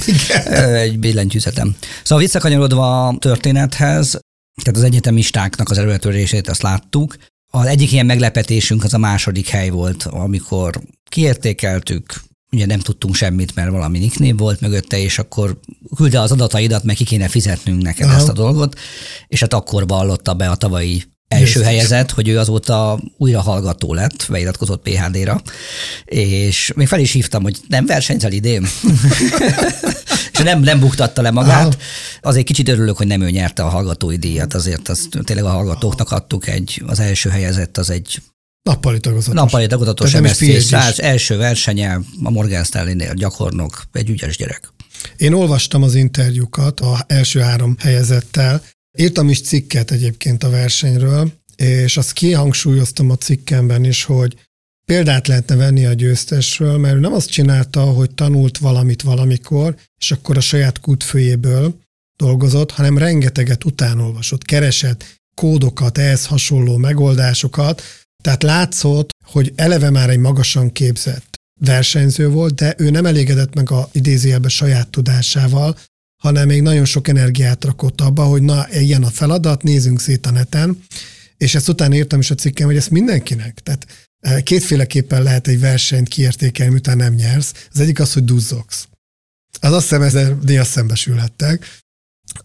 Igen. 0.06 0.46
Egy 0.74 0.98
billentyűzetem. 0.98 1.74
Szóval 2.02 2.24
visszakanyarodva 2.24 3.06
a 3.08 3.16
történethez, 3.18 4.10
tehát 4.62 4.78
az 4.78 4.82
egyetemistáknak 4.82 5.70
az 5.70 5.78
erőletörését 5.78 6.48
azt 6.48 6.62
láttuk. 6.62 7.16
Az 7.54 7.66
egyik 7.66 7.92
ilyen 7.92 8.06
meglepetésünk 8.06 8.84
az 8.84 8.94
a 8.94 8.98
második 8.98 9.48
hely 9.48 9.68
volt, 9.68 10.02
amikor 10.02 10.80
kiértékeltük, 11.08 12.22
ugye 12.52 12.66
nem 12.66 12.78
tudtunk 12.78 13.14
semmit, 13.14 13.54
mert 13.54 13.70
valami 13.70 13.98
nicknév 13.98 14.36
volt 14.36 14.60
mögötte, 14.60 14.98
és 14.98 15.18
akkor 15.18 15.60
küldte 15.96 16.20
az 16.20 16.32
adataidat, 16.32 16.84
meg 16.84 16.96
ki 16.96 17.04
kéne 17.04 17.28
fizetnünk 17.28 17.82
neked 17.82 18.06
Aha. 18.06 18.16
ezt 18.16 18.28
a 18.28 18.32
dolgot, 18.32 18.78
és 19.28 19.40
hát 19.40 19.54
akkor 19.54 19.86
vallotta 19.86 20.34
be 20.34 20.50
a 20.50 20.54
tavalyi 20.54 21.02
első 21.28 21.52
Győztes. 21.52 21.66
helyezett, 21.66 22.10
hogy 22.10 22.28
ő 22.28 22.38
azóta 22.38 23.00
újra 23.16 23.40
hallgató 23.40 23.94
lett, 23.94 24.26
beiratkozott 24.30 24.82
PHD-ra, 24.82 25.42
és 26.04 26.72
még 26.74 26.86
fel 26.86 27.00
is 27.00 27.12
hívtam, 27.12 27.42
hogy 27.42 27.58
nem 27.68 27.86
versenyzel 27.86 28.32
idén. 28.32 28.66
és 30.32 30.38
nem, 30.38 30.60
nem 30.60 30.80
buktatta 30.80 31.22
le 31.22 31.30
magát. 31.30 31.66
Aha. 31.66 31.76
Azért 32.20 32.46
kicsit 32.46 32.68
örülök, 32.68 32.96
hogy 32.96 33.06
nem 33.06 33.20
ő 33.20 33.30
nyerte 33.30 33.62
a 33.62 33.68
hallgatói 33.68 34.16
díjat, 34.16 34.54
azért 34.54 34.88
azt 34.88 35.08
tényleg 35.24 35.44
a 35.44 35.50
hallgatóknak 35.50 36.10
adtuk 36.10 36.48
egy, 36.48 36.82
az 36.86 37.00
első 37.00 37.30
helyezett, 37.30 37.78
az 37.78 37.90
egy 37.90 38.22
Nappali 38.62 39.00
tagozatos. 39.00 39.34
nappali 39.34 39.66
tagozatos 39.66 40.12
PhD-s. 40.12 40.64
100, 40.64 41.00
első 41.00 41.36
versenye 41.36 42.00
a 42.22 42.30
Morgan 42.30 42.64
Stanley-nél 42.64 43.14
gyakornok, 43.14 43.82
egy 43.92 44.10
ügyes 44.10 44.36
gyerek. 44.36 44.72
Én 45.16 45.32
olvastam 45.32 45.82
az 45.82 45.94
interjúkat 45.94 46.80
a 46.80 47.04
első 47.06 47.40
három 47.40 47.76
helyezettel, 47.78 48.64
írtam 48.98 49.28
is 49.28 49.40
cikket 49.40 49.90
egyébként 49.90 50.42
a 50.42 50.50
versenyről, 50.50 51.32
és 51.56 51.96
azt 51.96 52.12
kihangsúlyoztam 52.12 53.10
a 53.10 53.16
cikkemben 53.16 53.84
is, 53.84 54.04
hogy 54.04 54.36
példát 54.84 55.26
lehetne 55.26 55.56
venni 55.56 55.86
a 55.86 55.92
győztesről, 55.92 56.78
mert 56.78 56.94
ő 56.94 56.98
nem 56.98 57.12
azt 57.12 57.30
csinálta, 57.30 57.80
hogy 57.80 58.10
tanult 58.10 58.58
valamit 58.58 59.02
valamikor, 59.02 59.76
és 60.00 60.10
akkor 60.10 60.36
a 60.36 60.40
saját 60.40 60.80
kútfőjéből 60.80 61.78
dolgozott, 62.16 62.70
hanem 62.70 62.98
rengeteget 62.98 63.64
utánolvasott, 63.64 64.44
keresett 64.44 65.20
kódokat, 65.34 65.98
ehhez 65.98 66.26
hasonló 66.26 66.76
megoldásokat, 66.76 67.82
tehát 68.22 68.42
látszott, 68.42 69.10
hogy 69.24 69.52
eleve 69.56 69.90
már 69.90 70.10
egy 70.10 70.18
magasan 70.18 70.72
képzett 70.72 71.32
versenyző 71.60 72.28
volt, 72.28 72.54
de 72.54 72.74
ő 72.78 72.90
nem 72.90 73.06
elégedett 73.06 73.54
meg 73.54 73.70
a 73.70 73.88
idézőjelbe 73.92 74.48
saját 74.48 74.88
tudásával, 74.88 75.78
hanem 76.22 76.46
még 76.46 76.62
nagyon 76.62 76.84
sok 76.84 77.08
energiát 77.08 77.64
rakott 77.64 78.00
abba, 78.00 78.24
hogy 78.24 78.42
na, 78.42 78.66
ilyen 78.70 79.02
a 79.02 79.10
feladat, 79.10 79.62
nézzünk 79.62 80.00
szét 80.00 80.26
a 80.26 80.30
neten, 80.30 80.84
és 81.36 81.54
ezt 81.54 81.68
utána 81.68 81.94
írtam 81.94 82.18
is 82.18 82.30
a 82.30 82.34
cikkem, 82.34 82.66
hogy 82.66 82.76
ezt 82.76 82.90
mindenkinek. 82.90 83.60
Tehát 83.62 83.86
eh, 84.20 84.42
kétféleképpen 84.42 85.22
lehet 85.22 85.48
egy 85.48 85.60
versenyt 85.60 86.08
kiértékelni, 86.08 86.72
miután 86.72 86.96
nem 86.96 87.14
nyersz. 87.14 87.68
Az 87.72 87.80
egyik 87.80 88.00
az, 88.00 88.12
hogy 88.12 88.24
duzzogsz. 88.24 88.88
Az 89.60 89.72
azt 89.72 89.82
hiszem, 89.82 90.02
ezzel 90.02 90.38
néha 90.42 90.64
szembesülhettek. 90.64 91.78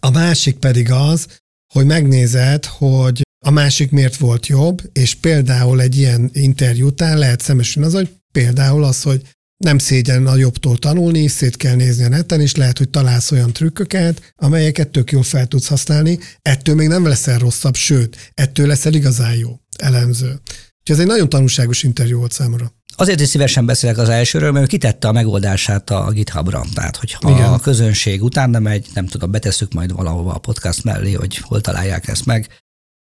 A 0.00 0.10
másik 0.10 0.56
pedig 0.56 0.90
az, 0.90 1.26
hogy 1.72 1.86
megnézed, 1.86 2.64
hogy 2.64 3.22
a 3.46 3.50
másik 3.50 3.90
miért 3.90 4.16
volt 4.16 4.46
jobb, 4.46 4.82
és 4.92 5.14
például 5.14 5.80
egy 5.80 5.96
ilyen 5.96 6.30
interjú 6.32 6.86
után 6.86 7.18
lehet 7.18 7.40
szembesülni 7.40 7.88
az, 7.88 7.94
hogy 7.94 8.08
például 8.32 8.84
az, 8.84 9.02
hogy 9.02 9.22
Nem 9.64 9.78
szégyen 9.78 10.26
a 10.26 10.36
jobbtól 10.36 10.76
tanulni, 10.76 11.26
szét 11.28 11.56
kell 11.56 11.74
nézni 11.74 12.04
a 12.04 12.08
neten, 12.08 12.40
és 12.40 12.54
lehet, 12.54 12.78
hogy 12.78 12.88
találsz 12.88 13.30
olyan 13.30 13.52
trükköket, 13.52 14.32
amelyeket 14.36 14.88
tök 14.88 15.10
jól 15.10 15.22
fel 15.22 15.46
tudsz 15.46 15.66
használni. 15.66 16.18
Ettől 16.42 16.74
még 16.74 16.88
nem 16.88 17.06
leszel 17.06 17.38
rosszabb, 17.38 17.74
sőt, 17.74 18.30
ettől 18.34 18.66
leszel 18.66 18.94
igazán 18.94 19.34
jó 19.34 19.60
elemző. 19.76 20.26
Úgyhogy 20.28 20.96
ez 20.96 20.98
egy 20.98 21.06
nagyon 21.06 21.28
tanulságos 21.28 21.82
interjú 21.82 22.18
volt 22.18 22.32
számomra. 22.32 22.72
Azért 22.96 23.20
is 23.20 23.28
szívesen 23.28 23.66
beszélek 23.66 23.98
az 23.98 24.08
elsőről, 24.08 24.52
mert 24.52 24.64
ő 24.64 24.68
kitette 24.68 25.08
a 25.08 25.12
megoldását 25.12 25.90
a 25.90 26.10
GitHub-ra. 26.10 26.64
Tehát, 26.74 26.96
hogyha 26.96 27.30
Igen. 27.30 27.52
a 27.52 27.58
közönség 27.58 28.22
utána 28.22 28.58
megy, 28.58 28.86
nem 28.94 29.06
tudom, 29.06 29.30
betesszük 29.30 29.72
majd 29.72 29.92
valahova 29.92 30.34
a 30.34 30.38
podcast 30.38 30.84
mellé, 30.84 31.12
hogy 31.12 31.36
hol 31.36 31.60
találják 31.60 32.08
ezt 32.08 32.26
meg, 32.26 32.48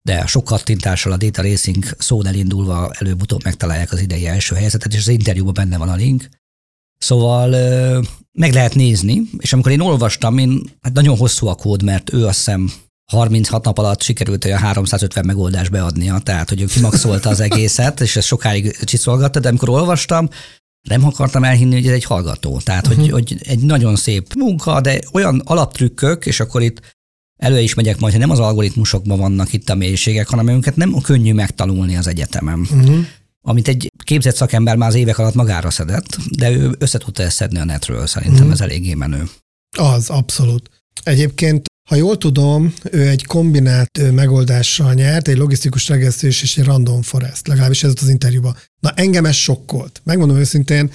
de 0.02 0.26
sok 0.26 0.46
kattintással 0.46 1.12
a 1.12 1.18
Data 1.18 1.42
Racing 1.42 1.86
szón 1.98 2.26
elindulva 2.26 2.92
előbb-utóbb 3.00 3.44
megtalálják 3.44 3.92
az 3.92 4.02
idei 4.02 4.28
első 4.28 4.56
helyzetet, 4.56 4.94
és 4.94 5.00
az 5.00 5.08
interjúban 5.08 5.54
benne 5.54 5.78
van 5.78 5.90
a 5.90 5.96
link. 5.96 6.30
Szóval 6.98 7.50
meg 8.32 8.54
lehet 8.54 8.76
nézni, 8.76 9.22
és 9.38 9.54
amikor 9.54 9.72
én 9.72 9.80
olvastam, 9.80 10.38
én, 10.38 10.62
hát 10.82 10.94
nagyon 10.94 11.18
hosszú 11.18 11.48
a 11.48 11.56
kód, 11.56 11.84
mert 11.84 12.14
ő 12.14 12.26
azt 12.26 12.38
hiszem 12.38 12.72
36 13.12 13.64
nap 13.64 13.78
alatt 13.78 14.02
sikerült 14.02 14.46
olyan 14.46 14.60
350 14.60 15.26
megoldást 15.26 15.72
beadnia, 15.72 16.20
tehát 16.20 16.50
hogy 16.50 16.62
ő 16.62 16.66
kimaxolta 16.66 17.30
az 17.30 17.40
egészet, 17.40 18.02
és 18.02 18.16
ezt 18.16 18.28
sokáig 18.28 18.78
csiszolgatta, 18.84 19.40
de 19.40 19.48
amikor 19.48 19.70
olvastam, 19.70 20.30
nem 20.90 21.06
akartam 21.06 21.44
elhinni, 21.44 21.74
hogy 21.74 21.88
ez 21.88 21.94
egy 21.94 22.04
hallgató. 22.04 22.60
Tehát, 22.60 22.88
uh-huh. 22.88 23.10
hogy, 23.10 23.12
hogy 23.12 23.38
egy 23.48 23.60
nagyon 23.60 23.96
szép 23.96 24.34
munka, 24.34 24.82
de 24.82 25.00
olyan 25.12 25.42
alaptrükkök, 25.46 26.26
és 26.26 26.40
akkor 26.40 26.62
itt 26.62 26.82
elő 27.42 27.60
is 27.60 27.74
megyek 27.74 28.00
majd, 28.00 28.12
hogy 28.14 28.22
nem 28.22 28.30
az 28.32 28.40
algoritmusokban 28.40 29.20
vannak 29.20 29.54
itt 29.54 29.70
a 29.70 29.76
mélységek, 29.76 30.28
hanem 30.28 30.48
őket 30.48 30.76
nem 30.76 30.96
könnyű 31.02 31.34
megtanulni 31.34 31.96
az 31.98 32.08
egyetemen. 32.08 32.60
Uh-huh. 32.60 33.06
Amit 33.42 33.68
egy 33.68 33.92
képzett 34.04 34.36
szakember 34.36 34.76
már 34.76 34.90
az 34.90 34.96
évek 34.96 35.18
alatt 35.18 35.34
magára 35.34 35.70
szedett, 35.70 36.18
de 36.38 36.52
ő 36.52 36.76
össze 36.80 36.98
tudta 36.98 37.24
ezt 37.24 37.36
szedni 37.36 37.60
a 37.60 37.64
netről, 37.66 38.08
szerintem 38.08 38.44
Mhm. 38.44 38.52
ez 38.52 38.62
eléggé 38.62 38.94
menő. 38.94 39.24
Az, 39.78 40.10
abszolút. 40.10 40.70
Egyébként, 41.04 41.66
ha 41.90 41.96
jól 41.96 42.18
tudom, 42.18 42.74
ő 42.92 43.08
egy 43.08 43.26
kombinált 43.26 44.12
megoldással 44.12 44.94
nyert, 44.94 45.28
egy 45.28 45.38
logisztikus 45.38 45.88
regesztés 45.88 46.42
és 46.42 46.58
egy 46.58 46.66
random 46.66 47.02
forest, 47.02 47.48
legalábbis 47.48 47.84
ez 47.84 47.94
az 48.02 48.10
interjúban. 48.10 48.56
Na 48.80 48.92
engem 48.92 49.26
ez 49.26 49.36
sokkolt. 49.36 50.02
Megmondom 50.04 50.38
őszintén, 50.38 50.92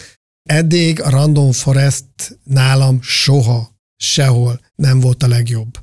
eddig 0.48 1.02
a 1.02 1.10
random 1.10 1.52
forest 1.52 2.04
nálam 2.44 2.98
soha, 3.02 3.74
sehol 3.96 4.60
nem 4.74 5.00
volt 5.00 5.22
a 5.22 5.28
legjobb. 5.28 5.78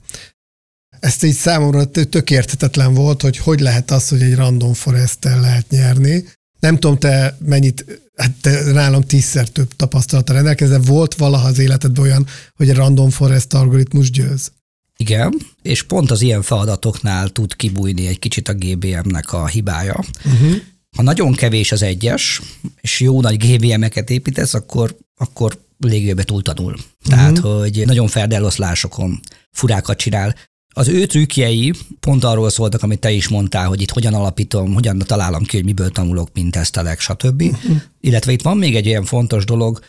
Ezt 1.04 1.24
így 1.24 1.36
számomra 1.36 1.86
tök 1.86 2.32
értetetlen 2.32 2.94
volt, 2.94 3.22
hogy 3.22 3.38
hogy 3.38 3.60
lehet 3.60 3.92
az, 3.92 4.10
hogy 4.10 4.22
egy 4.22 4.36
random 4.36 4.74
forest 4.74 5.24
lehet 5.24 5.70
nyerni. 5.70 6.26
Nem 6.60 6.80
tudom, 6.80 6.98
te 6.98 7.38
mennyit, 7.46 7.86
hát 8.16 8.32
te 8.42 8.72
nálam 8.72 9.02
tízszer 9.02 9.48
több 9.48 9.76
tapasztalata 9.76 10.34
rendelkezel, 10.34 10.80
volt 10.80 11.16
valaha 11.16 11.48
az 11.48 11.60
életedben 11.60 12.04
olyan, 12.04 12.28
hogy 12.56 12.70
egy 12.70 12.76
random 12.76 13.10
forest 13.10 13.54
algoritmus 13.54 14.12
győz? 14.12 14.52
Igen, 14.98 15.34
és 15.62 15.84
pont 15.84 16.12
az 16.12 16.22
ilyen 16.22 16.42
feladatoknál 16.42 17.30
tud 17.30 17.56
kibújni 17.56 18.08
egy 18.08 18.20
kicsit 18.20 18.48
a 18.48 18.54
GBM-nek 18.54 19.34
a 19.34 19.48
hibája. 19.48 20.04
Uh-huh. 20.26 20.56
Ha 20.96 21.02
nagyon 21.02 21.34
kevés 21.34 21.72
az 21.72 21.82
egyes, 21.82 22.42
és 22.82 23.00
jó 23.00 23.22
nagy 23.22 23.38
GBM-eket 23.38 24.10
építesz, 24.10 24.54
akkor, 24.54 24.98
akkor 25.16 25.60
légőbe 25.78 26.24
túltanul. 26.24 26.76
Tehát, 27.04 27.38
hogy 27.38 27.84
nagyon 27.86 28.08
ferdeloszlásokon 28.08 29.20
furákat 29.52 29.98
csinál. 29.98 30.36
Az 30.74 30.88
ő 30.88 31.06
trükkjei 31.06 31.74
pont 32.00 32.24
arról 32.24 32.50
szóltak, 32.50 32.84
amit 32.84 33.00
te 33.00 33.12
is 33.12 33.28
mondtál, 33.28 33.68
hogy 33.68 33.82
itt 33.82 33.92
hogyan 33.92 34.14
alapítom, 34.14 34.74
hogyan 34.74 34.98
találom 34.98 35.44
ki, 35.44 35.56
hogy 35.56 35.66
miből 35.66 35.90
tanulok, 35.90 36.30
mint 36.34 36.52
tesztelek, 36.52 37.00
stb. 37.00 37.42
Uh-huh. 37.42 37.82
Illetve 38.00 38.32
itt 38.32 38.42
van 38.42 38.58
még 38.58 38.76
egy 38.76 38.88
olyan 38.88 39.06
fontos 39.06 39.46
dolog, 39.46 39.80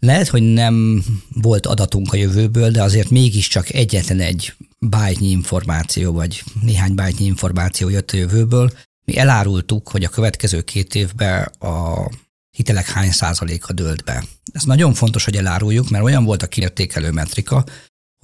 lehet, 0.00 0.28
hogy 0.28 0.42
nem 0.42 1.04
volt 1.42 1.66
adatunk 1.66 2.12
a 2.12 2.16
jövőből, 2.16 2.70
de 2.70 2.82
azért 2.82 3.10
mégiscsak 3.10 3.70
egyetlen 3.70 4.20
egy 4.20 4.54
bájtnyi 4.78 5.30
információ, 5.30 6.12
vagy 6.12 6.42
néhány 6.62 6.94
bájtnyi 6.94 7.24
információ 7.24 7.88
jött 7.88 8.10
a 8.10 8.16
jövőből. 8.16 8.70
Mi 9.04 9.16
elárultuk, 9.16 9.88
hogy 9.88 10.04
a 10.04 10.08
következő 10.08 10.62
két 10.62 10.94
évben 10.94 11.42
a 11.44 12.08
hitelek 12.56 12.86
hány 12.86 13.10
százaléka 13.10 13.72
dőlt 13.72 14.04
be. 14.04 14.24
Ez 14.52 14.62
nagyon 14.62 14.94
fontos, 14.94 15.24
hogy 15.24 15.36
eláruljuk, 15.36 15.90
mert 15.90 16.04
olyan 16.04 16.24
volt 16.24 16.42
a 16.42 16.46
kiértékelő 16.46 17.10
metrika, 17.10 17.64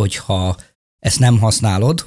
hogyha 0.02 0.56
ezt 1.00 1.18
nem 1.18 1.38
használod, 1.38 2.04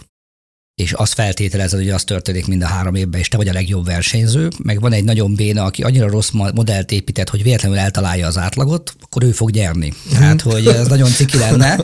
és 0.76 0.92
azt 0.92 1.14
feltételezed, 1.14 1.80
hogy 1.80 1.90
az 1.90 2.04
történik 2.04 2.48
mind 2.48 2.62
a 2.62 2.68
három 2.68 2.96
évben, 2.96 3.20
és 3.20 3.28
te 3.28 3.38
vagy 3.38 3.48
a 3.48 3.54
legjobb 3.54 3.86
versenyző, 3.86 4.50
meg 4.64 4.80
van 4.80 4.94
egy 4.94 5.04
nagyon 5.04 5.36
béna, 5.36 5.64
aki 5.64 5.84
annyira 5.84 6.10
rossz 6.10 6.30
mo- 6.30 6.54
modellt 6.54 6.92
épített, 6.92 7.30
hogy 7.30 7.44
véletlenül 7.44 7.78
eltalálja 7.78 8.28
az 8.28 8.38
átlagot, 8.38 8.96
akkor 9.02 9.24
ő 9.24 9.32
fog 9.32 9.52
gyerni. 9.52 9.94
Tehát, 10.12 10.42
hogy 10.42 10.68
ez 10.68 10.88
nagyon 10.88 11.10
ciki 11.10 11.38
lenne, 11.38 11.80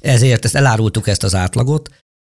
ezért 0.00 0.44
ezt 0.44 0.54
elárultuk 0.54 1.08
ezt 1.08 1.22
az 1.24 1.34
átlagot, 1.34 1.90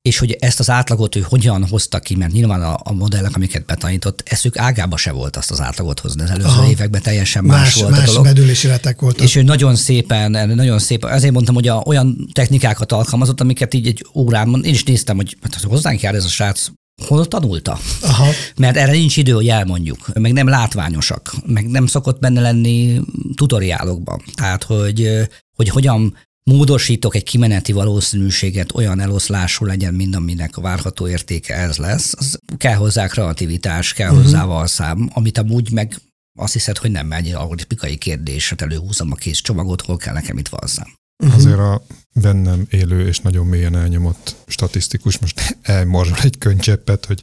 és 0.01 0.17
hogy 0.17 0.31
ezt 0.39 0.59
az 0.59 0.69
átlagot 0.69 1.15
ő 1.15 1.25
hogyan 1.29 1.67
hozta 1.67 1.99
ki, 1.99 2.15
mert 2.15 2.31
nyilván 2.31 2.61
a, 2.61 2.79
a 2.83 2.91
modellek, 2.91 3.35
amiket 3.35 3.65
betanított, 3.65 4.23
eszük 4.25 4.57
ágába 4.57 4.97
se 4.97 5.11
volt 5.11 5.35
azt 5.35 5.51
az 5.51 5.61
átlagot 5.61 5.99
hozni. 5.99 6.21
Az 6.21 6.29
előző 6.29 6.47
Aha. 6.47 6.69
években 6.69 7.01
teljesen 7.01 7.43
más, 7.43 7.59
Más, 7.59 7.75
volt 7.75 7.93
a 7.93 7.95
más 7.95 8.05
dolog. 8.05 8.23
bedülési 8.23 8.67
retek 8.67 8.99
voltak. 8.99 9.21
És 9.25 9.35
ő 9.35 9.41
nagyon 9.41 9.75
szépen, 9.75 10.31
nagyon 10.55 10.79
szépen, 10.79 11.11
ezért 11.11 11.33
mondtam, 11.33 11.55
hogy 11.55 11.67
a, 11.67 11.83
olyan 11.85 12.29
technikákat 12.33 12.91
alkalmazott, 12.91 13.41
amiket 13.41 13.73
így 13.73 13.87
egy 13.87 14.05
órában, 14.13 14.63
én 14.63 14.73
is 14.73 14.83
néztem, 14.83 15.15
hogy 15.15 15.37
hát, 15.41 15.61
hozzánk 15.61 16.01
jár 16.01 16.15
ez 16.15 16.25
a 16.25 16.27
srác, 16.27 16.67
hol 17.07 17.27
tanulta? 17.27 17.79
Aha. 18.01 18.27
Mert 18.57 18.77
erre 18.77 18.91
nincs 18.91 19.17
idő, 19.17 19.31
hogy 19.31 19.47
elmondjuk, 19.47 20.13
meg 20.13 20.33
nem 20.33 20.47
látványosak, 20.47 21.35
meg 21.45 21.67
nem 21.67 21.85
szokott 21.87 22.19
benne 22.19 22.41
lenni 22.41 23.01
tutoriálokban. 23.35 24.21
Tehát, 24.35 24.63
hogy, 24.63 25.09
hogy 25.55 25.69
hogyan 25.69 26.15
módosítok 26.49 27.15
egy 27.15 27.23
kimeneti 27.23 27.71
valószínűséget 27.71 28.75
olyan 28.75 28.99
eloszlású 28.99 29.65
legyen, 29.65 29.93
mint 29.93 30.15
aminek 30.15 30.57
a 30.57 30.61
várható 30.61 31.07
értéke 31.07 31.55
ez 31.55 31.77
lesz, 31.77 32.13
az 32.17 32.39
kell 32.57 32.75
hozzá 32.75 33.07
kreativitás, 33.07 33.93
kell 33.93 34.11
Mhm. 34.11 34.21
hozzá 34.21 34.45
valszám, 34.45 35.09
amit 35.13 35.37
amúgy 35.37 35.71
meg 35.71 35.95
azt 36.39 36.53
hiszed, 36.53 36.77
hogy 36.77 36.91
nem 36.91 37.07
megy 37.07 37.31
algoritmikai 37.31 37.97
kérdés, 37.97 38.49
hát 38.49 38.61
előhúzom 38.61 39.11
a 39.11 39.15
kész 39.15 39.41
csomagot, 39.41 39.81
hol 39.81 39.97
kell 39.97 40.13
nekem 40.13 40.37
itt 40.37 40.47
valszám. 40.47 40.87
Mhm. 41.23 41.33
Azért 41.35 41.57
a 41.57 41.81
bennem 42.13 42.65
élő 42.69 43.07
és 43.07 43.19
nagyon 43.19 43.45
mélyen 43.45 43.75
elnyomott 43.75 44.35
statisztikus 44.47 45.17
most 45.17 45.57
elmorzsol 45.61 46.17
egy 46.21 46.37
könycseppet, 46.37 47.05
hogy 47.05 47.21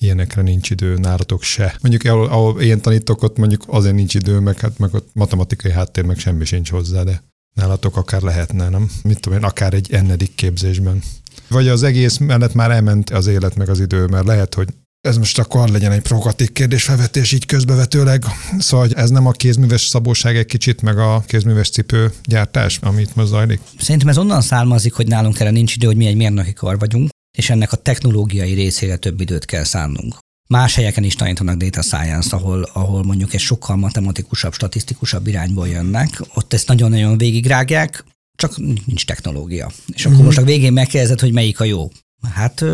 ilyenekre 0.00 0.42
nincs 0.42 0.70
idő, 0.70 0.94
nálatok 0.96 1.42
se. 1.42 1.76
Mondjuk 1.80 2.04
ahol, 2.04 2.26
ahol 2.26 2.62
én 2.62 2.80
tanítok, 2.80 3.22
ott 3.22 3.36
mondjuk 3.36 3.64
azért 3.66 3.94
nincs 3.94 4.14
idő, 4.14 4.38
meg, 4.38 4.58
hát, 4.58 4.78
meg 4.78 4.94
ott 4.94 5.08
matematikai 5.12 5.72
háttér, 5.72 6.04
meg 6.04 6.18
semmi 6.18 6.44
sincs 6.44 6.70
hozzá, 6.70 7.02
de 7.02 7.22
nálatok 7.58 7.96
akár 7.96 8.22
lehetne, 8.22 8.68
nem? 8.68 8.90
Mit 9.02 9.20
tudom 9.20 9.38
én, 9.38 9.44
akár 9.44 9.74
egy 9.74 9.92
ennedik 9.92 10.34
képzésben. 10.34 11.02
Vagy 11.48 11.68
az 11.68 11.82
egész 11.82 12.16
mellett 12.16 12.54
már 12.54 12.70
elment 12.70 13.10
az 13.10 13.26
élet 13.26 13.56
meg 13.56 13.68
az 13.68 13.80
idő, 13.80 14.06
mert 14.06 14.26
lehet, 14.26 14.54
hogy 14.54 14.68
ez 15.00 15.16
most 15.16 15.38
akkor 15.38 15.68
legyen 15.68 15.92
egy 15.92 16.02
provokatív 16.02 16.52
kérdésfelvetés 16.52 17.32
így 17.32 17.46
közbevetőleg. 17.46 18.24
Szóval 18.58 18.86
hogy 18.86 18.96
ez 18.96 19.10
nem 19.10 19.26
a 19.26 19.30
kézműves 19.30 19.86
szabóság 19.86 20.36
egy 20.36 20.46
kicsit, 20.46 20.82
meg 20.82 20.98
a 20.98 21.22
kézműves 21.26 21.70
cipő 21.70 22.12
gyártás, 22.24 22.78
amit 22.82 23.16
most 23.16 23.28
zajlik? 23.28 23.60
Szerintem 23.78 24.08
ez 24.08 24.18
onnan 24.18 24.40
származik, 24.40 24.92
hogy 24.92 25.06
nálunk 25.06 25.40
erre 25.40 25.50
nincs 25.50 25.74
idő, 25.74 25.86
hogy 25.86 25.96
mi 25.96 26.06
egy 26.06 26.16
mérnöki 26.16 26.52
kar 26.52 26.78
vagyunk, 26.78 27.10
és 27.38 27.50
ennek 27.50 27.72
a 27.72 27.76
technológiai 27.76 28.52
részére 28.52 28.96
több 28.96 29.20
időt 29.20 29.44
kell 29.44 29.64
szánnunk. 29.64 30.18
Más 30.48 30.74
helyeken 30.74 31.04
is 31.04 31.14
tanítanak 31.14 31.56
data 31.56 31.82
science, 31.82 32.36
ahol, 32.36 32.62
ahol 32.62 33.04
mondjuk 33.04 33.34
egy 33.34 33.40
sokkal 33.40 33.76
matematikusabb, 33.76 34.52
statisztikusabb 34.52 35.26
irányból 35.26 35.68
jönnek. 35.68 36.22
Ott 36.34 36.52
ezt 36.52 36.68
nagyon-nagyon 36.68 37.18
végigrágják, 37.18 38.04
csak 38.36 38.56
nincs 38.86 39.06
technológia. 39.06 39.70
És 39.94 40.04
akkor 40.04 40.16
Mhm. 40.16 40.26
most 40.26 40.38
a 40.38 40.42
végén 40.44 40.72
megkérdezed, 40.72 41.20
hogy 41.20 41.32
melyik 41.32 41.60
a 41.60 41.64
jó. 41.64 41.90
Hát 42.32 42.64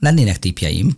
lennének 0.00 0.38
tipjeim. 0.38 0.96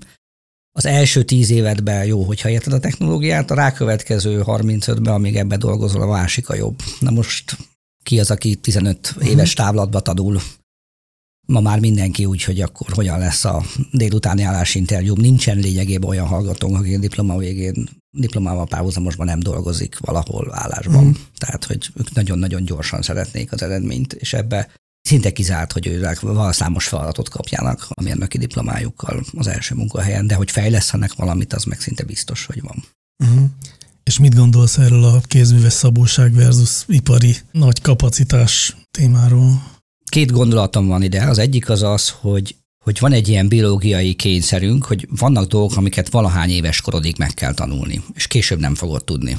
Az 0.72 0.86
első 0.86 1.24
tíz 1.24 1.50
évedben 1.50 2.04
jó, 2.04 2.22
hogyha 2.22 2.48
érted 2.48 2.72
a 2.72 2.80
technológiát, 2.80 3.50
a 3.50 3.54
rákövetkező 3.54 4.42
35-ben, 4.44 5.14
amíg 5.14 5.36
ebbe 5.36 5.56
dolgozol, 5.56 6.02
a 6.02 6.06
másik 6.06 6.48
a 6.48 6.54
jobb. 6.54 6.82
Na 7.00 7.10
most 7.10 7.56
ki 8.02 8.20
az, 8.20 8.30
aki 8.30 8.54
15 8.54 9.14
éves 9.24 9.54
távlatba 9.54 10.00
tanul? 10.00 10.40
Ma 11.46 11.60
már 11.60 11.80
mindenki 11.80 12.24
úgy, 12.24 12.44
hogy 12.44 12.60
akkor 12.60 12.86
hogyan 12.92 13.18
lesz 13.18 13.44
a 13.44 13.62
délutáni 13.92 14.42
állásinterjú. 14.42 15.14
Nincsen 15.14 15.58
lényegében 15.58 16.08
olyan 16.08 16.26
hallgatónk, 16.26 16.76
aki 16.76 16.94
a 16.94 16.98
diploma 16.98 17.36
végén 17.36 17.88
diplomával 18.10 18.66
párhuzamosban 18.66 19.26
nem 19.26 19.40
dolgozik 19.40 19.98
valahol 19.98 20.48
állásban. 20.54 21.04
Mm. 21.04 21.10
Tehát, 21.38 21.64
hogy 21.64 21.90
ők 21.94 22.14
nagyon-nagyon 22.14 22.64
gyorsan 22.64 23.02
szeretnék 23.02 23.52
az 23.52 23.62
eredményt, 23.62 24.12
és 24.12 24.32
ebbe 24.32 24.68
szinte 25.00 25.32
kizárt, 25.32 25.72
hogy 25.72 25.86
ők 25.86 26.20
valszámos 26.20 26.88
feladatot 26.88 27.28
kapjának 27.28 27.86
a 27.88 28.02
mérnöki 28.02 28.38
diplomájukkal 28.38 29.24
az 29.36 29.46
első 29.46 29.74
munkahelyen, 29.74 30.26
de 30.26 30.34
hogy 30.34 30.50
fejlesztenek 30.50 31.12
valamit, 31.14 31.52
az 31.52 31.64
meg 31.64 31.80
szinte 31.80 32.04
biztos, 32.04 32.46
hogy 32.46 32.62
van. 32.62 32.84
Uh-huh. 33.24 33.48
És 34.04 34.18
mit 34.18 34.34
gondolsz 34.34 34.78
erről 34.78 35.04
a 35.04 35.20
kézműves 35.20 35.72
szabóság 35.72 36.34
versus 36.34 36.84
ipari 36.86 37.36
nagy 37.52 37.80
kapacitás 37.80 38.76
témáról? 38.90 39.75
Két 40.10 40.32
gondolatom 40.32 40.86
van 40.86 41.02
ide. 41.02 41.22
Az 41.22 41.38
egyik 41.38 41.68
az 41.68 41.82
az, 41.82 42.14
hogy 42.20 42.56
hogy 42.86 42.98
van 43.00 43.12
egy 43.12 43.28
ilyen 43.28 43.48
biológiai 43.48 44.14
kényszerünk, 44.14 44.84
hogy 44.84 45.08
vannak 45.10 45.46
dolgok, 45.46 45.76
amiket 45.76 46.10
valahány 46.10 46.50
éves 46.50 46.80
korodig 46.80 47.14
meg 47.18 47.34
kell 47.34 47.54
tanulni, 47.54 48.02
és 48.14 48.26
később 48.26 48.58
nem 48.58 48.74
fogod 48.74 49.04
tudni. 49.04 49.38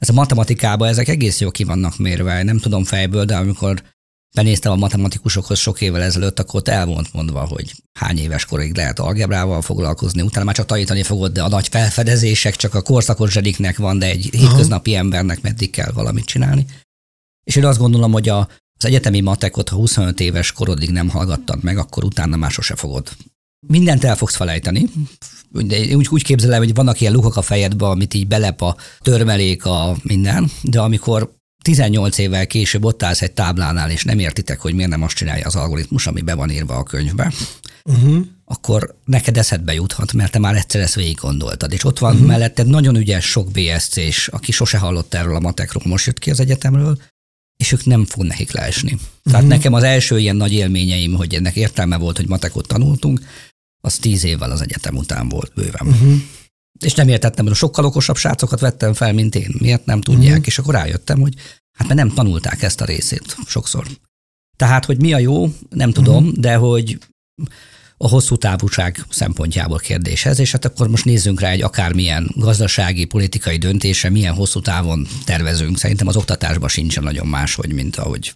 Ez 0.00 0.08
a 0.08 0.12
matematikában 0.12 0.88
ezek 0.88 1.08
egész 1.08 1.40
jó 1.40 1.50
ki 1.50 1.64
vannak 1.64 1.98
mérve. 1.98 2.42
Nem 2.42 2.58
tudom 2.58 2.84
fejből, 2.84 3.24
de 3.24 3.36
amikor 3.36 3.82
benéztem 4.34 4.72
a 4.72 4.76
matematikusokhoz 4.76 5.58
sok 5.58 5.80
évvel 5.80 6.02
ezelőtt, 6.02 6.38
akkor 6.38 6.54
ott 6.54 6.68
el 6.68 6.86
volt 6.86 7.12
mondva, 7.12 7.46
hogy 7.46 7.72
hány 7.98 8.18
éves 8.18 8.44
korig 8.44 8.76
lehet 8.76 8.98
algebrával 8.98 9.62
foglalkozni, 9.62 10.22
utána 10.22 10.44
már 10.44 10.54
csak 10.54 10.66
tanítani 10.66 11.02
fogod, 11.02 11.32
de 11.32 11.42
a 11.42 11.48
nagy 11.48 11.68
felfedezések 11.68 12.56
csak 12.56 12.74
a 12.74 12.82
korszakos 12.82 13.30
zsediknek 13.30 13.76
van, 13.76 13.98
de 13.98 14.06
egy 14.06 14.28
hétköznapi 14.32 14.94
embernek 14.94 15.40
meddig 15.42 15.70
kell 15.70 15.92
valamit 15.92 16.24
csinálni. 16.24 16.66
És 17.44 17.56
én 17.56 17.64
azt 17.64 17.78
gondolom, 17.78 18.12
hogy 18.12 18.28
a, 18.28 18.48
az 18.82 18.88
egyetemi 18.88 19.20
matekot, 19.20 19.68
ha 19.68 19.76
25 19.76 20.20
éves 20.20 20.52
korodig 20.52 20.90
nem 20.90 21.08
hallgattad 21.08 21.62
meg, 21.62 21.78
akkor 21.78 22.04
utána 22.04 22.36
már 22.36 22.50
sose 22.50 22.74
fogod. 22.74 23.08
Mindent 23.66 24.04
el 24.04 24.16
fogsz 24.16 24.36
felejteni, 24.36 24.88
de 25.50 25.84
én 25.84 25.96
úgy, 25.96 26.08
úgy 26.10 26.22
képzelem, 26.22 26.58
hogy 26.58 26.74
vannak 26.74 27.00
ilyen 27.00 27.12
lukak 27.12 27.36
a 27.36 27.42
fejedbe, 27.42 27.86
amit 27.86 28.14
így 28.14 28.26
belep 28.26 28.62
a 28.62 28.76
törmelék, 29.00 29.64
a 29.64 29.96
minden, 30.02 30.50
de 30.62 30.80
amikor 30.80 31.32
18 31.62 32.18
évvel 32.18 32.46
később 32.46 32.84
ott 32.84 33.02
állsz 33.02 33.22
egy 33.22 33.32
táblánál, 33.32 33.90
és 33.90 34.04
nem 34.04 34.18
értitek, 34.18 34.60
hogy 34.60 34.74
miért 34.74 34.90
nem 34.90 35.02
azt 35.02 35.16
csinálja 35.16 35.46
az 35.46 35.56
algoritmus, 35.56 36.06
ami 36.06 36.20
be 36.20 36.34
van 36.34 36.50
írva 36.50 36.76
a 36.76 36.82
könyvbe, 36.82 37.32
uh-huh. 37.84 38.24
akkor 38.44 38.94
neked 39.04 39.36
eszedbe 39.36 39.74
juthat, 39.74 40.12
mert 40.12 40.32
te 40.32 40.38
már 40.38 40.56
egyszer 40.56 40.80
ezt 40.80 40.94
végig 40.94 41.18
gondoltad. 41.20 41.72
És 41.72 41.84
ott 41.84 41.98
van 41.98 42.12
uh-huh. 42.12 42.28
melletted 42.28 42.66
nagyon 42.66 42.96
ügyes 42.96 43.24
sok 43.24 43.50
BSC-s, 43.50 44.28
aki 44.28 44.52
sose 44.52 44.78
hallott 44.78 45.14
erről 45.14 45.36
a 45.36 45.40
matekról, 45.40 45.82
most 45.86 46.06
jött 46.06 46.18
ki 46.18 46.30
az 46.30 46.40
egyetemről, 46.40 46.98
és 47.62 47.72
ők 47.72 47.84
nem 47.84 48.04
fog 48.04 48.24
nekik 48.24 48.52
leesni. 48.52 48.92
Uh-huh. 48.92 49.08
Tehát 49.22 49.46
nekem 49.46 49.72
az 49.72 49.82
első 49.82 50.18
ilyen 50.18 50.36
nagy 50.36 50.52
élményeim, 50.52 51.14
hogy 51.14 51.34
ennek 51.34 51.56
értelme 51.56 51.96
volt, 51.96 52.16
hogy 52.16 52.28
matekot 52.28 52.66
tanultunk, 52.68 53.20
az 53.80 53.96
tíz 53.96 54.24
évvel 54.24 54.50
az 54.50 54.60
egyetem 54.60 54.96
után 54.96 55.28
volt 55.28 55.52
bőven. 55.54 55.86
Uh-huh. 55.86 56.14
És 56.84 56.94
nem 56.94 57.08
értettem, 57.08 57.46
hogy 57.46 57.54
sokkal 57.54 57.84
okosabb 57.84 58.16
srácokat 58.16 58.60
vettem 58.60 58.94
fel, 58.94 59.12
mint 59.12 59.34
én. 59.34 59.54
Miért 59.58 59.84
nem 59.84 60.00
tudják? 60.00 60.30
Uh-huh. 60.30 60.46
És 60.46 60.58
akkor 60.58 60.74
rájöttem, 60.74 61.20
hogy 61.20 61.34
hát 61.78 61.88
mert 61.88 62.00
nem 62.00 62.14
tanulták 62.14 62.62
ezt 62.62 62.80
a 62.80 62.84
részét 62.84 63.36
sokszor. 63.46 63.86
Tehát, 64.56 64.84
hogy 64.84 65.00
mi 65.00 65.12
a 65.12 65.18
jó, 65.18 65.54
nem 65.70 65.92
tudom, 65.92 66.24
uh-huh. 66.24 66.38
de 66.38 66.54
hogy 66.54 66.98
a 68.02 68.08
hosszú 68.08 68.36
távúság 68.36 69.04
szempontjából 69.10 69.78
kérdéshez, 69.78 70.38
és 70.38 70.52
hát 70.52 70.64
akkor 70.64 70.88
most 70.88 71.04
nézzünk 71.04 71.40
rá 71.40 71.50
egy 71.50 71.62
akármilyen 71.62 72.30
gazdasági, 72.36 73.04
politikai 73.04 73.56
döntése, 73.56 74.08
milyen 74.08 74.34
hosszú 74.34 74.60
távon 74.60 75.06
tervezünk. 75.24 75.78
Szerintem 75.78 76.06
az 76.06 76.16
oktatásban 76.16 76.68
sincsen 76.68 77.02
nagyon 77.02 77.26
máshogy, 77.26 77.72
mint 77.72 77.96
ahogy 77.96 78.34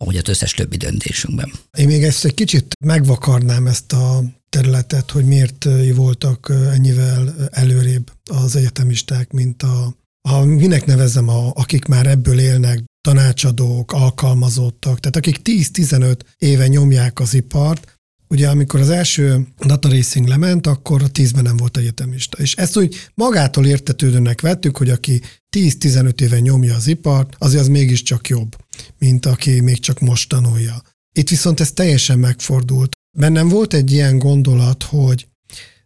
ahogy 0.00 0.16
az 0.16 0.28
összes 0.28 0.52
többi 0.52 0.76
döntésünkben. 0.76 1.52
Én 1.78 1.86
még 1.86 2.02
ezt 2.02 2.24
egy 2.24 2.34
kicsit 2.34 2.74
megvakarnám 2.86 3.66
ezt 3.66 3.92
a 3.92 4.22
területet, 4.48 5.10
hogy 5.10 5.24
miért 5.24 5.68
voltak 5.94 6.52
ennyivel 6.72 7.34
előrébb 7.50 8.12
az 8.24 8.56
egyetemisták, 8.56 9.32
mint 9.32 9.62
a, 9.62 9.94
a 10.28 10.44
minek 10.44 10.86
nevezem, 10.86 11.28
a, 11.28 11.50
akik 11.54 11.84
már 11.84 12.06
ebből 12.06 12.38
élnek, 12.38 12.84
tanácsadók, 13.00 13.92
alkalmazottak, 13.92 15.00
tehát 15.00 15.16
akik 15.16 15.38
10-15 15.44 16.18
éve 16.36 16.66
nyomják 16.66 17.20
az 17.20 17.34
ipart, 17.34 17.97
Ugye 18.28 18.48
amikor 18.48 18.80
az 18.80 18.90
első 18.90 19.46
data 19.66 19.88
racing 19.88 20.26
lement, 20.26 20.66
akkor 20.66 21.02
a 21.02 21.10
10-ben 21.10 21.42
nem 21.42 21.56
volt 21.56 21.76
egyetemista. 21.76 22.38
És 22.38 22.54
ezt 22.54 22.76
úgy 22.76 22.96
magától 23.14 23.66
értetődőnek 23.66 24.40
vettük, 24.40 24.76
hogy 24.76 24.90
aki 24.90 25.20
10-15 25.56 26.20
éve 26.20 26.40
nyomja 26.40 26.74
az 26.74 26.86
ipart, 26.86 27.34
azért 27.38 27.62
az 27.62 27.68
mégiscsak 27.68 28.28
jobb, 28.28 28.56
mint 28.98 29.26
aki 29.26 29.60
még 29.60 29.80
csak 29.80 30.00
most 30.00 30.28
tanulja. 30.28 30.82
Itt 31.12 31.28
viszont 31.28 31.60
ez 31.60 31.72
teljesen 31.72 32.18
megfordult. 32.18 32.92
Bennem 33.18 33.48
volt 33.48 33.74
egy 33.74 33.92
ilyen 33.92 34.18
gondolat, 34.18 34.82
hogy 34.82 35.26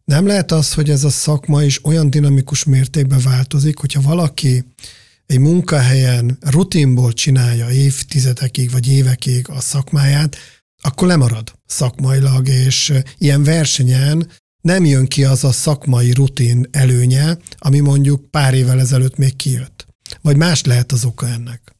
nem 0.04 0.26
lehet 0.26 0.52
az, 0.52 0.72
hogy 0.72 0.90
ez 0.90 1.04
a 1.04 1.10
szakma 1.10 1.62
is 1.62 1.84
olyan 1.84 2.10
dinamikus 2.10 2.64
mértékben 2.64 3.20
változik, 3.24 3.78
hogyha 3.78 4.00
valaki 4.00 4.64
egy 5.26 5.38
munkahelyen 5.38 6.38
rutinból 6.40 7.12
csinálja 7.12 7.70
évtizedekig 7.70 8.70
vagy 8.70 8.88
évekig 8.88 9.48
a 9.48 9.60
szakmáját, 9.60 10.36
akkor 10.82 11.08
lemarad 11.08 11.52
szakmailag, 11.66 12.48
és 12.48 12.92
ilyen 13.18 13.44
versenyen 13.44 14.30
nem 14.60 14.84
jön 14.84 15.06
ki 15.06 15.24
az 15.24 15.44
a 15.44 15.52
szakmai 15.52 16.12
rutin 16.12 16.66
előnye, 16.70 17.36
ami 17.58 17.80
mondjuk 17.80 18.30
pár 18.30 18.54
évvel 18.54 18.80
ezelőtt 18.80 19.16
még 19.16 19.36
kijött. 19.36 19.86
Vagy 20.20 20.36
más 20.36 20.62
lehet 20.64 20.92
az 20.92 21.04
oka 21.04 21.28
ennek. 21.28 21.76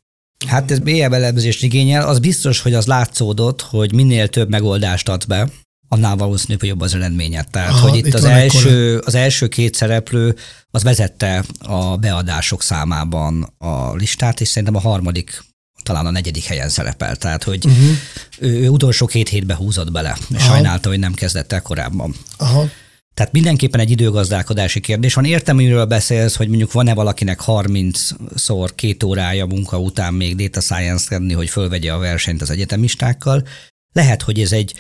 Hát 0.47 0.71
ez 0.71 0.79
mélyebb 0.79 1.13
elemzést 1.13 1.63
igényel. 1.63 2.09
Az 2.09 2.19
biztos, 2.19 2.61
hogy 2.61 2.75
az 2.75 2.87
látszódott, 2.87 3.61
hogy 3.61 3.95
minél 3.95 4.29
több 4.29 4.49
megoldást 4.49 5.09
ad 5.09 5.27
be, 5.27 5.49
annál 5.89 6.17
valószínűbb, 6.17 6.61
hogy 6.61 6.69
jobb 6.69 6.81
az 6.81 6.95
eredményet. 6.95 7.51
Tehát, 7.51 7.71
Aha, 7.71 7.89
hogy 7.89 7.99
itt, 7.99 8.07
itt 8.07 8.15
az, 8.15 8.25
első, 8.25 8.99
az 8.99 9.15
első 9.15 9.49
két 9.49 9.75
szereplő 9.75 10.37
az 10.71 10.83
vezette 10.83 11.45
a 11.59 11.97
beadások 11.97 12.63
számában 12.63 13.55
a 13.59 13.95
listát, 13.95 14.41
és 14.41 14.49
szerintem 14.49 14.77
a 14.77 14.81
harmadik 14.89 15.45
talán 15.83 16.07
a 16.07 16.11
negyedik 16.11 16.45
helyen 16.45 16.69
szerepel, 16.69 17.17
tehát 17.17 17.43
hogy 17.43 17.67
uh-huh. 17.67 17.97
ő, 18.39 18.63
ő 18.63 18.69
utolsó 18.69 19.07
két 19.07 19.29
hétbe 19.29 19.55
húzott 19.55 19.93
bele, 19.93 20.17
és 20.29 20.37
Aha. 20.37 20.53
sajnálta, 20.53 20.89
hogy 20.89 20.99
nem 20.99 21.15
kezdett 21.15 21.53
el 21.53 21.63
korábban. 21.63 22.15
Aha. 22.37 22.69
Tehát 23.15 23.33
mindenképpen 23.33 23.81
egy 23.81 23.91
időgazdálkodási 23.91 24.81
kérdés 24.81 25.15
van. 25.15 25.25
Értem, 25.25 25.57
miről 25.57 25.85
beszélsz, 25.85 26.37
hogy 26.37 26.49
mondjuk 26.49 26.73
van-e 26.73 26.95
valakinek 26.95 27.41
30-szor 27.47 28.69
két 28.75 29.03
órája 29.03 29.47
munka 29.47 29.79
után 29.79 30.15
még 30.15 30.37
data 30.37 30.61
science 30.61 31.09
tenni, 31.09 31.33
hogy 31.33 31.49
fölvegye 31.49 31.93
a 31.93 31.99
versenyt 31.99 32.43
az 32.43 32.51
egyetemistákkal. 32.51 33.47
Lehet, 33.93 34.23
hogy 34.23 34.41
ez 34.41 34.53
egy 34.53 34.75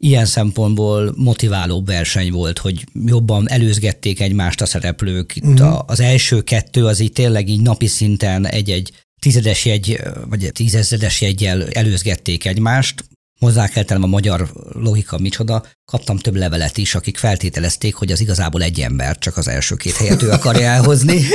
ilyen 0.00 0.26
szempontból 0.26 1.12
motiváló 1.16 1.82
verseny 1.84 2.32
volt, 2.32 2.58
hogy 2.58 2.84
jobban 3.04 3.50
előzgették 3.50 4.20
egymást 4.20 4.60
a 4.60 4.66
szereplők. 4.66 5.36
Itt 5.36 5.44
uh-huh. 5.44 5.78
az 5.86 6.00
első 6.00 6.42
kettő 6.42 6.86
az 6.86 7.00
így 7.00 7.12
tényleg 7.12 7.48
így 7.48 7.60
napi 7.60 7.86
szinten 7.86 8.46
egy-egy 8.46 8.92
tizedes 9.18 9.64
jegy, 9.64 10.00
vagy 10.28 10.50
tízezredes 10.52 11.20
jegyel 11.20 11.68
előzgették 11.68 12.46
egymást, 12.46 13.04
Hozzá 13.38 13.68
kell 13.68 13.82
tennem 13.82 14.02
a 14.02 14.06
magyar 14.06 14.50
logika 14.72 15.18
micsoda. 15.18 15.64
Kaptam 15.84 16.18
több 16.18 16.36
levelet 16.36 16.78
is, 16.78 16.94
akik 16.94 17.16
feltételezték, 17.16 17.94
hogy 17.94 18.12
az 18.12 18.20
igazából 18.20 18.62
egy 18.62 18.80
ember, 18.80 19.18
csak 19.18 19.36
az 19.36 19.48
első 19.48 19.76
két 19.76 19.96
helyet 19.96 20.22
ő 20.22 20.30
akarja 20.30 20.66
elhozni. 20.66 21.20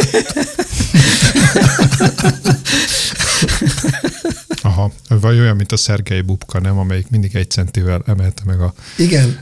Aha, 4.62 4.92
vagy 5.08 5.40
olyan, 5.40 5.56
mint 5.56 5.72
a 5.72 5.78
Szergei 5.78 6.22
Bubka, 6.22 6.60
nem, 6.60 6.78
amelyik 6.78 7.10
mindig 7.10 7.36
egy 7.36 7.50
centivel 7.50 8.04
emelte 8.08 8.42
meg 8.46 8.62
a... 8.62 8.74
Igen, 8.98 9.40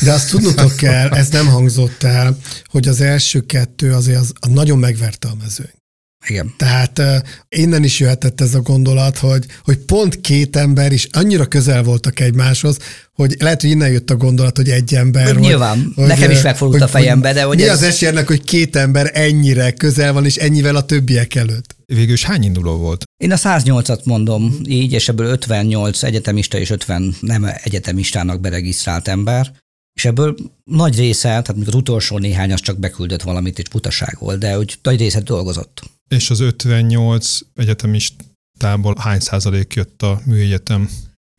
de 0.00 0.12
azt 0.12 0.30
tudnotok 0.30 0.76
kell, 0.84 1.08
ez 1.08 1.28
nem 1.28 1.46
hangzott 1.46 2.02
el, 2.02 2.36
hogy 2.64 2.88
az 2.88 3.00
első 3.00 3.40
kettő 3.40 3.92
azért 3.92 4.18
az, 4.18 4.32
az 4.40 4.48
nagyon 4.48 4.78
megverte 4.78 5.28
a 5.28 5.34
mezőnyt. 5.42 5.81
Igen. 6.26 6.54
Tehát 6.56 6.98
uh, 6.98 7.16
innen 7.48 7.84
is 7.84 8.00
jöhetett 8.00 8.40
ez 8.40 8.54
a 8.54 8.60
gondolat, 8.60 9.18
hogy, 9.18 9.44
hogy 9.64 9.76
pont 9.76 10.20
két 10.20 10.56
ember 10.56 10.92
is 10.92 11.08
annyira 11.12 11.46
közel 11.46 11.82
voltak 11.82 12.20
egymáshoz, 12.20 12.76
hogy 13.12 13.36
lehet, 13.38 13.60
hogy 13.60 13.70
innen 13.70 13.90
jött 13.90 14.10
a 14.10 14.16
gondolat, 14.16 14.56
hogy 14.56 14.68
egy 14.68 14.94
ember. 14.94 15.24
Hogy, 15.24 15.38
nyilván, 15.38 15.92
hogy, 15.94 16.06
nekem 16.06 16.30
is 16.30 16.42
megfordult 16.42 16.80
hogy, 16.80 16.88
a 16.90 16.92
fejembe, 16.92 17.32
de 17.32 17.42
hogy 17.42 17.56
Mi 17.56 17.62
ez... 17.62 17.70
az 17.70 17.82
esélynek, 17.82 18.26
hogy 18.26 18.44
két 18.44 18.76
ember 18.76 19.10
ennyire 19.14 19.70
közel 19.70 20.12
van, 20.12 20.24
és 20.24 20.36
ennyivel 20.36 20.76
a 20.76 20.84
többiek 20.84 21.34
előtt? 21.34 21.76
Végül 21.86 22.12
is 22.12 22.24
hány 22.24 22.42
induló 22.42 22.76
volt? 22.76 23.04
Én 23.16 23.32
a 23.32 23.36
108-at 23.36 24.04
mondom 24.04 24.58
így, 24.64 24.92
és 24.92 25.08
ebből 25.08 25.26
58 25.26 26.02
egyetemista 26.02 26.58
és 26.58 26.70
50 26.70 27.14
nem 27.20 27.46
egyetemistának 27.62 28.40
beregisztrált 28.40 29.08
ember. 29.08 29.52
És 29.94 30.04
ebből 30.04 30.36
nagy 30.64 30.96
része, 30.96 31.28
tehát 31.28 31.54
az 31.66 31.74
utolsó 31.74 32.18
néhány 32.18 32.52
az 32.52 32.60
csak 32.60 32.78
beküldött 32.78 33.22
valamit, 33.22 33.58
és 33.58 33.68
butaság 33.68 34.16
volt, 34.18 34.38
de 34.38 34.58
úgy 34.58 34.78
nagy 34.82 34.98
része 34.98 35.20
dolgozott. 35.20 35.82
És 36.12 36.30
az 36.30 36.40
58 36.40 37.38
egyetemistából 37.54 38.94
hány 38.98 39.20
százalék 39.20 39.74
jött 39.74 40.02
a 40.02 40.20
műegyetem 40.24 40.88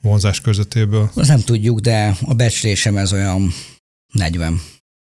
vonzás 0.01 0.41
közöttéből? 0.41 1.11
Azt 1.13 1.27
nem 1.27 1.39
tudjuk, 1.39 1.79
de 1.79 2.17
a 2.21 2.33
becslésem 2.33 2.97
ez 2.97 3.13
olyan 3.13 3.53
40. 4.13 4.61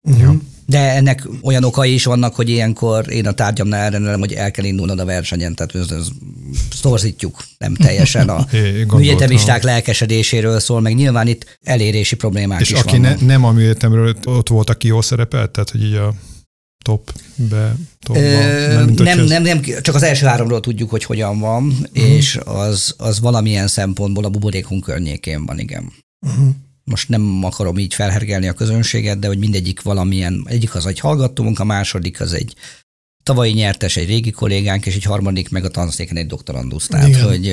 Uh-huh. 0.07 0.21
Ja. 0.21 0.35
De 0.65 0.79
ennek 0.79 1.27
olyan 1.41 1.63
okai 1.63 1.93
is 1.93 2.03
vannak, 2.03 2.35
hogy 2.35 2.49
ilyenkor 2.49 3.11
én 3.11 3.27
a 3.27 3.31
tárgyamnál 3.31 3.81
elrendelem, 3.81 4.19
hogy 4.19 4.33
el 4.33 4.51
kell 4.51 4.65
indulnod 4.65 4.99
a 4.99 5.05
versenyen, 5.05 5.55
tehát 5.55 5.75
ez, 5.75 5.91
ez 5.91 6.07
szorzítjuk, 6.71 7.43
nem 7.57 7.73
teljesen 7.73 8.29
a 8.29 8.45
műegyetemisták 8.95 9.63
lelkesedéséről 9.63 10.59
szól, 10.59 10.81
meg 10.81 10.95
nyilván 10.95 11.27
itt 11.27 11.57
elérési 11.61 12.15
problémák 12.15 12.61
És 12.61 12.71
is 12.71 12.79
aki 12.79 12.97
vannak. 12.97 13.19
Ne, 13.19 13.25
nem 13.25 13.43
a 13.43 13.51
műegyetemről 13.51 14.15
ott 14.23 14.49
volt, 14.49 14.69
aki 14.69 14.87
jól 14.87 15.01
szerepelt, 15.01 15.51
tehát 15.51 15.69
hogy 15.69 15.83
így 15.83 15.95
a 15.95 16.13
top 16.83 17.11
be, 17.35 17.75
Ö, 18.09 18.73
nem, 18.73 18.93
nem, 18.95 19.19
nem, 19.25 19.41
nem, 19.43 19.61
csak 19.81 19.95
az 19.95 20.03
első 20.03 20.25
háromról 20.25 20.59
tudjuk, 20.59 20.89
hogy 20.89 21.03
hogyan 21.03 21.39
van, 21.39 21.63
uh-huh. 21.63 22.09
és 22.09 22.39
az, 22.45 22.95
az 22.97 23.19
valamilyen 23.19 23.67
szempontból 23.67 24.25
a 24.25 24.29
buborékunk 24.29 24.83
környékén 24.83 25.45
van, 25.45 25.59
igen. 25.59 25.91
Uh-huh. 26.25 26.47
Most 26.83 27.09
nem 27.09 27.43
akarom 27.43 27.77
így 27.77 27.93
felhergelni 27.93 28.47
a 28.47 28.53
közönséget, 28.53 29.19
de 29.19 29.27
hogy 29.27 29.37
mindegyik 29.37 29.81
valamilyen, 29.81 30.45
egyik 30.45 30.75
az 30.75 30.85
egy 30.85 30.99
hallgatónk, 30.99 31.59
a 31.59 31.63
második 31.63 32.21
az 32.21 32.33
egy 32.33 32.55
tavalyi 33.23 33.53
nyertes 33.53 33.97
egy 33.97 34.07
régi 34.07 34.31
kollégánk, 34.31 34.85
és 34.85 34.95
egy 34.95 35.03
harmadik 35.03 35.49
meg 35.49 35.63
a 35.65 35.69
tanszéken 35.69 36.17
egy 36.17 36.27
doktorandusz. 36.27 36.87
Tehát, 36.87 37.07
Igen. 37.07 37.23
hogy 37.23 37.47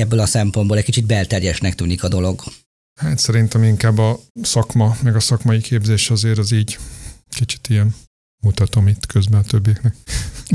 ebből 0.00 0.18
a 0.18 0.26
szempontból 0.26 0.76
egy 0.76 0.84
kicsit 0.84 1.06
belterjesnek 1.06 1.74
tűnik 1.74 2.02
a 2.02 2.08
dolog. 2.08 2.42
Hát 3.00 3.18
szerintem 3.18 3.62
inkább 3.62 3.98
a 3.98 4.20
szakma, 4.42 4.96
meg 5.02 5.16
a 5.16 5.20
szakmai 5.20 5.60
képzés 5.60 6.10
azért 6.10 6.38
az 6.38 6.52
így 6.52 6.78
kicsit 7.28 7.68
ilyen 7.68 7.94
mutatom 8.44 8.88
itt 8.88 9.06
közben 9.06 9.40
a 9.40 9.42
többieknek. 9.42 9.94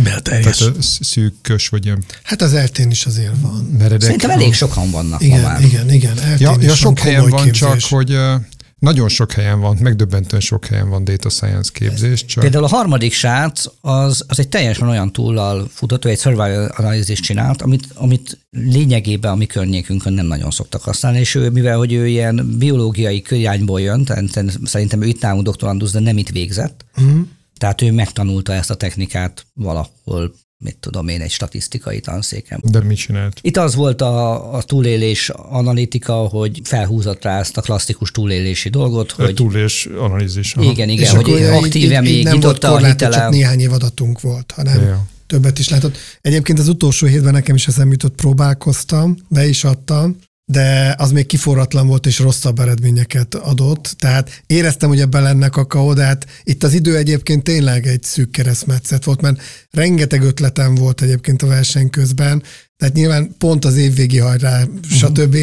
Belterjes. 0.04 0.58
Tehát 0.58 0.75
ö, 0.75 0.80
szűkös, 0.82 1.67
vagy 1.67 1.86
ilyen 1.86 2.04
Hát 2.23 2.41
az 2.41 2.54
eltén 2.54 2.89
is 2.91 3.06
azért 3.06 3.34
van. 3.41 3.75
meredek. 3.78 4.02
Szerintem 4.02 4.30
elég 4.30 4.54
sokan 4.54 4.91
vannak 4.91 5.19
ma 5.19 5.25
Igen, 5.25 5.41
már. 5.41 5.62
igen, 5.63 5.91
igen. 5.91 6.17
Ja, 6.38 6.56
ja 6.60 6.75
sok 6.75 6.99
helyen 6.99 7.30
van, 7.30 7.52
csak 7.52 7.71
képzés. 7.71 7.89
hogy 7.89 8.12
ö, 8.12 8.36
nagyon 8.80 9.10
sok 9.10 9.32
helyen 9.32 9.60
van, 9.60 9.78
megdöbbentően 9.82 10.41
sok 10.41 10.65
helyen 10.65 10.89
van 10.89 11.04
data 11.04 11.30
science 11.30 11.69
képzés, 11.73 12.25
csak 12.25 12.41
Például 12.43 12.63
a 12.63 12.67
harmadik 12.67 13.13
srác 13.13 13.63
az, 13.82 14.23
az 14.28 14.39
egy 14.39 14.47
teljesen 14.49 14.88
olyan 14.89 15.12
túllal 15.12 15.67
futott, 15.73 16.06
ő 16.06 16.10
egy 16.10 16.19
survival 16.19 16.65
analysis 16.78 17.19
csinált, 17.19 17.62
amit, 17.62 17.88
amit 17.93 18.38
lényegében 18.52 19.32
a 19.32 19.36
mi 19.36 19.45
környékünkön 19.45 20.13
nem 20.13 20.25
nagyon 20.25 20.52
szoktak 20.52 20.82
használni, 20.84 21.19
és 21.19 21.36
ő, 21.36 21.49
mivel 21.49 21.78
hogy 21.78 21.93
ő 21.93 22.08
ilyen 22.08 22.56
biológiai 22.58 23.23
irányból 23.30 23.82
jön, 23.82 24.04
tehát 24.04 24.23
szerintem 24.63 25.02
ő 25.02 25.06
itt 25.08 25.21
nálunk 25.21 25.43
doktorandusz, 25.43 25.91
de 25.91 25.99
nem 25.99 26.17
itt 26.17 26.30
végzett, 26.30 26.86
Mhm. 26.95 27.19
Tehát 27.60 27.82
ő 27.82 27.91
megtanulta 27.91 28.54
ezt 28.54 28.69
a 28.69 28.76
technikát 28.76 29.45
valahol, 29.54 30.34
mit 30.63 30.78
tudom 30.80 31.08
én, 31.08 31.22
egy 31.22 31.32
statisztikai 31.32 32.00
tanszéken. 32.00 32.60
de 32.63 32.80
mit 32.80 32.98
csinált? 32.98 33.39
Itt 33.41 33.58
az 33.58 33.76
volt 33.76 34.02
a, 34.02 34.54
a 34.54 34.63
túlélés 34.63 35.30
analitika, 35.30 36.13
hogy 36.13 36.60
felhúzott 36.63 37.24
rá 37.24 37.39
ezt 37.39 37.58
a 37.58 37.62
klasszikus 37.62 38.12
túlélési 38.12 38.69
dolgot, 38.69 39.12
Hogy... 39.12 39.26
hogy 39.26 39.34
Túlés 39.34 39.86
analízis. 39.86 40.56
aha. 40.56 40.72
igen, 40.72 40.89
igen, 40.89 41.04
És 41.04 41.10
hogy 41.10 41.19
akkor 41.19 41.39
így- 41.39 41.45
aktíve 41.45 42.02
még 42.02 42.24
nem 42.24 42.32
volt 42.32 42.43
nyitotta 42.43 42.67
a 42.67 42.72
korlátot, 42.72 43.00
csak 43.00 43.12
hitele. 43.13 43.30
néhány 43.30 43.60
év 43.60 43.72
adatunk 43.72 44.22
volt, 44.22 44.52
hanem 44.52 44.82
Ja. 44.84 45.06
többet 45.28 45.60
is 45.60 45.69
látott. 45.69 45.98
Egyébként 46.22 46.60
az 46.60 46.67
utolsó 46.67 47.08
hétben 47.08 47.34
nekem 47.34 47.56
is 47.56 47.67
eszembe 47.67 47.91
jutott, 47.91 48.15
próbálkoztam, 48.15 49.17
be 49.30 49.48
is 49.48 49.63
adtam, 49.63 50.17
de 50.52 50.96
az 50.98 51.12
még 51.12 51.26
kiforratlan 51.26 51.88
volt 51.88 52.06
és 52.06 52.20
rosszabb 52.20 52.60
eredményeket 52.60 53.36
adott. 53.36 53.96
Tehát 53.98 54.42
éreztem, 54.48 54.90
hogy 54.90 55.00
ebben 55.00 55.24
lenne 55.24 55.48
kakaó, 55.48 55.94
de 55.94 56.04
hát 56.04 56.26
itt 56.44 56.64
az 56.64 56.74
idő 56.74 56.98
egyébként 56.98 57.44
tényleg 57.44 57.88
egy 57.88 58.04
szűk 58.04 58.32
keresztmetszet 58.32 59.04
volt, 59.04 59.22
mert 59.22 59.42
rengeteg 59.72 60.22
ötletem 60.22 60.76
volt 60.76 61.02
egyébként 61.02 61.42
a 61.42 61.48
verseny 61.48 61.90
közben, 61.90 62.44
tehát 62.78 62.96
nyilván 62.96 63.36
pont 63.38 63.66
az 63.66 63.78
évvégi 63.78 64.18
hajrá, 64.18 64.64
stb. 64.90 65.38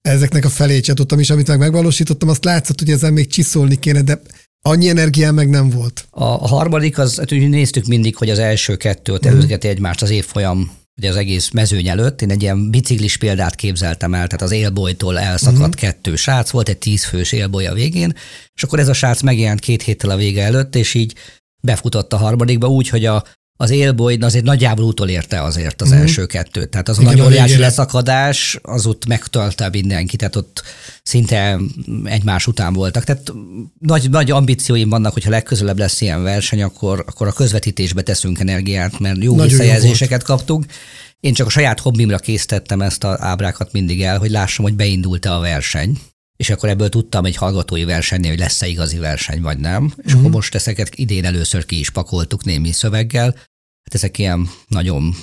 ezeknek 0.00 0.44
a 0.44 0.48
felét 0.48 0.84
se 0.84 0.94
tudtam 0.94 1.20
is, 1.20 1.30
amit 1.30 1.48
meg 1.48 1.58
megvalósítottam, 1.58 2.28
azt 2.28 2.44
látszott, 2.44 2.78
hogy 2.78 2.90
ezzel 2.90 3.10
még 3.10 3.26
csiszolni 3.26 3.78
kéne, 3.78 4.02
de 4.02 4.20
annyi 4.62 4.88
energiám 4.88 5.34
meg 5.34 5.48
nem 5.48 5.70
volt. 5.70 6.06
A 6.10 6.48
harmadik, 6.48 6.98
az, 6.98 7.16
hát 7.16 7.32
úgy 7.32 7.48
néztük 7.48 7.86
mindig, 7.86 8.16
hogy 8.16 8.30
az 8.30 8.38
első 8.38 8.76
kettő 8.76 9.12
ott 9.12 9.26
előzgeti 9.26 9.68
egymást 9.68 10.02
az 10.02 10.10
évfolyam, 10.10 10.70
ugye 10.96 11.08
az 11.08 11.16
egész 11.16 11.50
mezőny 11.50 11.88
előtt. 11.88 12.22
Én 12.22 12.30
egy 12.30 12.42
ilyen 12.42 12.70
biciklis 12.70 13.16
példát 13.16 13.54
képzeltem 13.54 14.14
el, 14.14 14.26
tehát 14.26 14.42
az 14.42 14.50
élbolytól 14.50 15.18
elszakadt 15.18 15.58
uh-huh. 15.58 15.74
kettő 15.74 16.16
srác, 16.16 16.50
volt 16.50 16.68
egy 16.68 16.78
tízfős 16.78 17.32
élboly 17.32 17.66
a 17.66 17.74
végén, 17.74 18.12
és 18.54 18.62
akkor 18.62 18.78
ez 18.78 18.88
a 18.88 18.92
srác 18.92 19.20
megjelent 19.20 19.60
két 19.60 19.82
héttel 19.82 20.10
a 20.10 20.16
vége 20.16 20.42
előtt, 20.42 20.74
és 20.74 20.94
így 20.94 21.14
befutott 21.62 22.12
a 22.12 22.16
harmadikba 22.16 22.68
úgy, 22.68 22.88
hogy 22.88 23.04
a, 23.06 23.24
az 23.56 23.70
élboly 23.70 24.16
azért 24.20 24.44
nagyjából 24.44 24.84
utolérte 24.84 25.42
azért 25.42 25.82
az 25.82 25.88
Mhm. 25.90 25.98
első 25.98 26.26
kettőt. 26.26 26.68
Tehát 26.68 26.88
az 26.88 26.98
a 26.98 27.00
Igen, 27.00 27.12
nagy 27.12 27.22
a 27.22 27.26
óriási 27.26 27.58
leszakadás, 27.58 28.58
az 28.62 28.86
ott 28.86 29.06
megtölte 29.06 29.68
mindenki, 29.68 30.16
tehát 30.16 30.36
ott 30.36 30.62
szinte 31.02 31.58
egymás 32.04 32.46
után 32.46 32.72
voltak. 32.72 33.04
Tehát 33.04 33.32
nagy, 33.78 34.10
nagy 34.10 34.30
ambícióim 34.30 34.88
vannak, 34.88 35.12
hogyha 35.12 35.30
legközelebb 35.30 35.78
lesz 35.78 36.00
ilyen 36.00 36.22
verseny, 36.22 36.62
akkor, 36.62 37.04
akkor 37.06 37.26
a 37.26 37.32
közvetítésbe 37.32 38.02
teszünk 38.02 38.40
energiát, 38.40 38.98
mert 38.98 39.16
jó 39.22 39.30
Nagyon 39.34 39.50
jó 39.52 39.58
visszajelzéseket 39.58 40.22
kaptunk. 40.22 40.64
Én 41.20 41.34
csak 41.34 41.46
a 41.46 41.50
saját 41.50 41.80
hobbimra 41.80 42.18
készítettem 42.18 42.80
ezt 42.80 43.04
az 43.04 43.20
ábrákat 43.20 43.72
mindig 43.72 44.02
el, 44.02 44.18
hogy 44.18 44.30
lássam, 44.30 44.64
hogy 44.64 44.74
beindult-e 44.74 45.34
a 45.34 45.40
verseny. 45.40 45.98
És 46.36 46.50
akkor 46.50 46.68
ebből 46.68 46.88
tudtam 46.88 47.24
egy 47.24 47.36
hallgatói 47.36 47.84
versenynél, 47.84 48.30
hogy 48.30 48.38
lesz-e 48.38 48.66
igazi 48.66 48.98
verseny, 48.98 49.42
vagy 49.42 49.58
nem. 49.58 49.94
És 50.02 50.12
akkor 50.12 50.30
most 50.30 50.54
ezeket 50.54 50.94
idén 50.94 51.24
először 51.24 51.64
ki 51.64 51.78
is 51.78 51.90
pakoltuk 51.90 52.44
némi 52.44 52.72
szöveggel. 52.72 53.34
Hát 53.84 53.94
ezek 53.94 54.18
ilyen 54.18 54.48
nagyon 54.68 55.14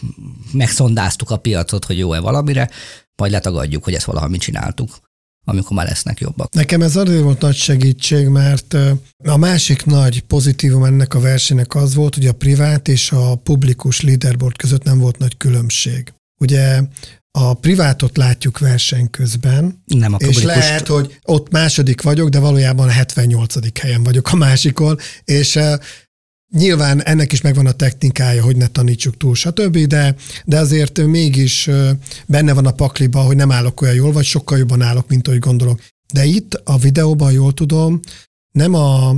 megszondáztuk 0.52 1.30
a 1.30 1.38
piacot, 1.38 1.86
hogy 1.86 1.98
jó-e 1.98 2.20
valamire, 2.20 2.70
majd 3.16 3.32
letagadjuk, 3.32 3.84
hogy 3.84 3.94
ezt 3.94 4.06
valaha 4.06 4.38
csináltuk, 4.38 5.00
amikor 5.46 5.78
már 5.78 5.86
lesznek 5.86 6.20
jobbak. 6.20 6.54
Nekem 6.54 6.82
ez 6.82 6.96
azért 6.96 7.22
volt 7.22 7.42
nagy 7.42 7.56
segítség, 7.56 8.28
mert 8.28 8.78
a 9.24 9.38
másik 9.38 9.86
nagy 9.86 10.22
pozitívum 10.22 10.84
ennek 10.84 11.14
a 11.14 11.20
versenynek 11.20 11.76
az 11.76 11.96
volt, 11.96 12.16
hogy 12.16 12.28
a 12.28 12.34
privát 12.34 12.88
és 12.88 13.12
a 13.12 13.36
publikus 13.36 14.02
leaderboard 14.02 14.58
között 14.58 14.84
nem 14.84 15.00
volt 15.00 15.18
nagy 15.18 15.38
különbség. 15.38 16.14
Ugye 16.42 16.82
a 17.32 17.54
privátot 17.54 18.18
látjuk 18.18 18.60
verseny 18.60 19.10
közben, 19.10 19.84
Nem 19.86 20.14
a 20.14 20.18
és 20.18 20.44
lehet, 20.44 20.88
hogy 20.88 21.20
ott 21.24 21.52
második 21.52 22.02
vagyok, 22.02 22.30
de 22.30 22.40
valójában 22.40 22.88
a 22.88 22.92
78. 22.92 23.80
helyen 23.80 24.04
vagyok 24.04 24.32
a 24.32 24.36
másikon, 24.36 24.98
és 25.24 25.56
uh, 25.56 25.74
nyilván 26.54 27.04
ennek 27.04 27.32
is 27.32 27.42
megvan 27.42 27.66
a 27.66 27.72
technikája, 27.72 28.44
hogy 28.44 28.56
ne 28.56 28.68
tanítsuk 28.68 29.18
túl, 29.18 29.36
stb., 29.36 29.78
de, 29.78 30.16
de 30.46 30.60
azért 30.60 31.06
mégis 31.06 31.68
uh, 31.68 31.90
benne 32.26 32.54
van 32.54 32.66
a 32.66 32.72
pakliba, 32.72 33.20
hogy 33.20 33.36
nem 33.36 33.52
állok 33.52 33.82
olyan 33.82 33.96
jól, 33.96 34.12
vagy 34.12 34.26
sokkal 34.26 34.58
jobban 34.58 34.82
állok, 34.82 35.08
mint 35.08 35.28
ahogy 35.28 35.40
gondolok. 35.40 35.80
De 36.14 36.26
itt 36.26 36.54
a 36.64 36.78
videóban, 36.78 37.32
jól 37.32 37.54
tudom, 37.54 38.00
nem 38.52 38.74
a 38.74 39.16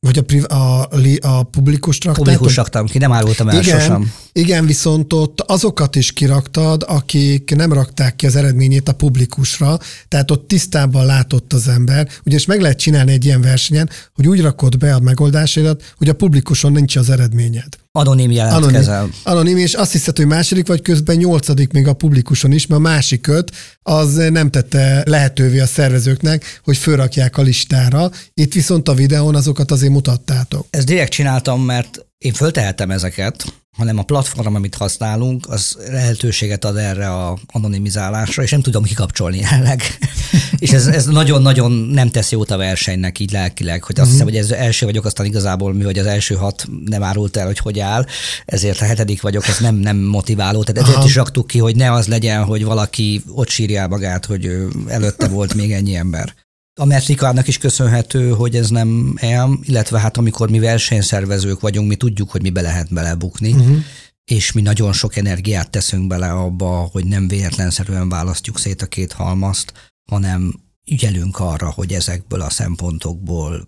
vagy 0.00 0.18
a, 0.18 0.22
priv, 0.22 0.44
a, 0.48 0.88
li- 0.90 1.18
a 1.22 1.42
publikus 1.42 1.98
raktátok? 2.04 2.24
Publikus 2.24 2.56
raktam 2.56 2.86
ki, 2.86 2.98
nem 2.98 3.12
árultam 3.12 3.48
el 3.48 3.62
Igen, 3.62 3.80
sosem. 3.80 4.12
Igen, 4.38 4.66
viszont 4.66 5.12
ott 5.12 5.40
azokat 5.40 5.96
is 5.96 6.12
kiraktad, 6.12 6.84
akik 6.86 7.54
nem 7.56 7.72
rakták 7.72 8.16
ki 8.16 8.26
az 8.26 8.36
eredményét 8.36 8.88
a 8.88 8.92
publikusra, 8.92 9.78
tehát 10.08 10.30
ott 10.30 10.48
tisztában 10.48 11.06
látott 11.06 11.52
az 11.52 11.68
ember. 11.68 12.08
Ugyanis 12.24 12.46
meg 12.46 12.60
lehet 12.60 12.78
csinálni 12.78 13.12
egy 13.12 13.24
ilyen 13.24 13.40
versenyen, 13.40 13.90
hogy 14.14 14.28
úgy 14.28 14.40
rakod 14.40 14.78
be 14.78 14.94
a 14.94 14.98
megoldásaidat, 14.98 15.92
hogy 15.96 16.08
a 16.08 16.14
publikuson 16.14 16.72
nincs 16.72 16.96
az 16.96 17.10
eredményed. 17.10 17.68
Anonim 17.92 18.30
jelentkezel. 18.30 18.94
Anonim, 18.94 19.14
anonim, 19.24 19.56
és 19.56 19.74
azt 19.74 19.92
hiszed, 19.92 20.16
hogy 20.16 20.26
második 20.26 20.66
vagy 20.66 20.82
közben 20.82 21.16
nyolcadik 21.16 21.72
még 21.72 21.86
a 21.86 21.92
publikuson 21.92 22.52
is, 22.52 22.66
mert 22.66 22.80
a 22.80 22.84
másik 22.84 23.26
öt 23.26 23.50
az 23.82 24.14
nem 24.14 24.50
tette 24.50 25.02
lehetővé 25.06 25.58
a 25.58 25.66
szervezőknek, 25.66 26.60
hogy 26.64 26.76
fölrakják 26.76 27.36
a 27.36 27.42
listára. 27.42 28.10
Itt 28.34 28.52
viszont 28.52 28.88
a 28.88 28.94
videón 28.94 29.34
azokat 29.34 29.70
azért 29.70 29.92
mutattátok. 29.92 30.66
Ezt 30.70 30.86
direkt 30.86 31.12
csináltam, 31.12 31.62
mert 31.62 32.06
én 32.18 32.32
föltehetem 32.32 32.90
ezeket, 32.90 33.44
hanem 33.76 33.98
a 33.98 34.02
platform, 34.02 34.54
amit 34.54 34.74
használunk, 34.74 35.46
az 35.48 35.76
lehetőséget 35.88 36.64
ad 36.64 36.76
erre 36.76 37.10
a 37.10 37.38
anonimizálásra, 37.46 38.42
és 38.42 38.50
nem 38.50 38.60
tudom 38.60 38.82
kikapcsolni 38.82 39.38
jelenleg. 39.38 39.82
és 40.58 40.70
ez, 40.70 40.86
ez 40.86 41.06
nagyon-nagyon 41.06 41.72
nem 41.72 42.10
tesz 42.10 42.30
jót 42.30 42.50
a 42.50 42.56
versenynek 42.56 43.18
így 43.18 43.32
lelkileg, 43.32 43.84
hogy 43.84 44.00
azt 44.00 44.10
hiszem, 44.10 44.26
hogy 44.26 44.36
ez 44.36 44.50
első 44.50 44.86
vagyok, 44.86 45.04
aztán 45.04 45.26
igazából 45.26 45.74
mi, 45.74 45.84
hogy 45.84 45.98
az 45.98 46.06
első 46.06 46.34
hat 46.34 46.66
nem 46.84 47.02
árult 47.02 47.36
el, 47.36 47.46
hogy 47.46 47.58
hogy 47.58 47.78
áll, 47.78 48.06
ezért 48.44 48.80
a 48.80 48.84
hetedik 48.84 49.22
vagyok, 49.22 49.46
ez 49.46 49.58
nem, 49.58 49.74
nem 49.74 49.96
motiváló. 49.96 50.62
Tehát 50.62 50.82
ezért 50.82 50.96
Aha. 50.96 51.06
is 51.06 51.14
raktuk 51.14 51.46
ki, 51.46 51.58
hogy 51.58 51.76
ne 51.76 51.92
az 51.92 52.06
legyen, 52.06 52.44
hogy 52.44 52.64
valaki 52.64 53.22
ott 53.28 53.48
sírja 53.48 53.88
magát, 53.88 54.26
hogy 54.26 54.50
előtte 54.86 55.28
volt 55.28 55.54
még 55.54 55.72
ennyi 55.72 55.94
ember. 55.94 56.34
A 56.80 56.84
metrikának 56.84 57.48
is 57.48 57.58
köszönhető, 57.58 58.30
hogy 58.30 58.56
ez 58.56 58.70
nem 58.70 59.14
el, 59.20 59.58
illetve 59.62 60.00
hát 60.00 60.16
amikor 60.16 60.50
mi 60.50 60.58
versenyszervezők 60.58 61.60
vagyunk, 61.60 61.88
mi 61.88 61.96
tudjuk, 61.96 62.30
hogy 62.30 62.42
mibe 62.42 62.60
lehet 62.60 62.92
belebukni, 62.92 63.52
uh-huh. 63.52 63.76
és 64.24 64.52
mi 64.52 64.60
nagyon 64.60 64.92
sok 64.92 65.16
energiát 65.16 65.70
teszünk 65.70 66.06
bele 66.06 66.30
abba, 66.30 66.88
hogy 66.92 67.06
nem 67.06 67.28
véletlenszerűen 67.28 68.08
választjuk 68.08 68.58
szét 68.58 68.82
a 68.82 68.86
két 68.86 69.12
halmazt, 69.12 69.72
hanem 70.10 70.54
ügyelünk 70.90 71.38
arra, 71.38 71.70
hogy 71.70 71.92
ezekből 71.92 72.40
a 72.40 72.50
szempontokból 72.50 73.66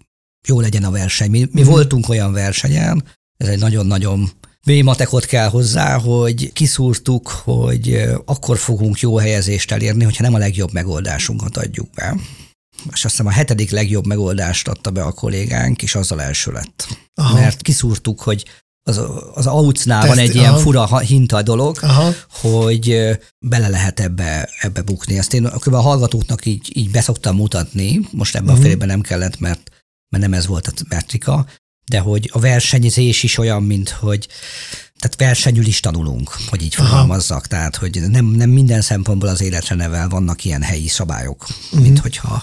jó 0.49 0.61
legyen 0.61 0.85
a 0.85 0.91
verseny. 0.91 1.31
Mi, 1.31 1.39
mi 1.39 1.61
uh-huh. 1.61 1.75
voltunk 1.75 2.09
olyan 2.09 2.33
versenyen, 2.33 3.05
ez 3.37 3.49
egy 3.49 3.59
nagyon-nagyon 3.59 4.31
mély 4.67 4.81
matekot 4.81 5.25
kell 5.25 5.49
hozzá, 5.49 5.99
hogy 5.99 6.53
kiszúrtuk, 6.53 7.29
hogy 7.29 8.05
akkor 8.25 8.59
fogunk 8.59 9.01
jó 9.01 9.19
helyezést 9.19 9.71
elérni, 9.71 10.05
hogyha 10.05 10.23
nem 10.23 10.35
a 10.35 10.39
legjobb 10.39 10.73
megoldásunkat 10.73 11.57
adjuk 11.57 11.91
be 11.95 12.17
és 12.93 13.05
azt 13.05 13.15
hiszem 13.15 13.27
a 13.27 13.31
hetedik 13.31 13.71
legjobb 13.71 14.07
megoldást 14.07 14.69
adta 14.69 14.91
be 14.91 15.03
a 15.03 15.13
kollégánk, 15.13 15.83
és 15.83 15.95
azzal 15.95 16.23
első 16.23 16.53
lett. 16.53 16.87
Aha. 17.15 17.35
Mert 17.35 17.63
kiszúrtuk, 17.63 18.21
hogy 18.21 18.45
az, 18.83 19.01
az 19.35 19.47
AUC-nál 19.47 20.01
Teszt- 20.03 20.15
van 20.15 20.25
egy 20.25 20.35
ilyen 20.35 20.51
aha. 20.53 20.59
fura 20.59 20.85
ha- 20.87 20.99
hinta 20.99 21.43
dolog, 21.43 21.79
Aha. 21.83 22.13
hogy 22.31 23.09
bele 23.47 23.69
lehet 23.69 24.01
ebbe, 24.01 24.49
ebbe 24.61 24.83
bukni. 24.83 25.19
Ezt 25.19 25.35
én 25.35 25.47
akkor 25.47 25.75
a 25.75 25.81
hallgatóknak 25.81 26.47
így, 26.47 26.71
így 26.77 26.91
beszoktam 26.91 27.37
mutatni, 27.37 28.01
most 28.11 28.35
ebben 28.37 28.55
Mhm. 28.55 28.63
a 28.65 28.67
félben 28.67 28.89
nem 28.89 29.01
kellett, 29.01 29.39
mert, 29.39 29.71
mert 30.09 30.23
nem 30.25 30.35
ez 30.35 30.47
volt 30.47 30.67
a 30.67 30.73
metrika, 30.89 31.47
de 31.91 31.99
hogy 31.99 32.31
a 32.33 32.39
versenyzés 32.39 33.23
is 33.23 33.39
olyan, 33.39 33.63
mint 33.63 33.89
hogy 33.89 34.29
tehát 34.99 35.17
versenyül 35.17 35.67
is 35.67 35.81
tanulunk, 35.81 36.31
hogy 36.49 36.63
így 36.63 36.75
Aha. 36.79 36.87
fogalmazzak. 36.89 37.47
Tehát, 37.47 37.77
hogy 37.77 38.01
nem, 38.11 38.25
nem 38.25 38.51
minden 38.51 38.81
szempontból 38.81 39.29
az 39.29 39.41
életre 39.41 39.75
nevel 39.75 40.09
vannak 40.09 40.45
ilyen 40.45 40.63
helyi 40.63 40.89
szabályok, 40.89 41.47
Mhm. 41.73 41.83
mint 41.83 41.99
hogyha 41.99 42.43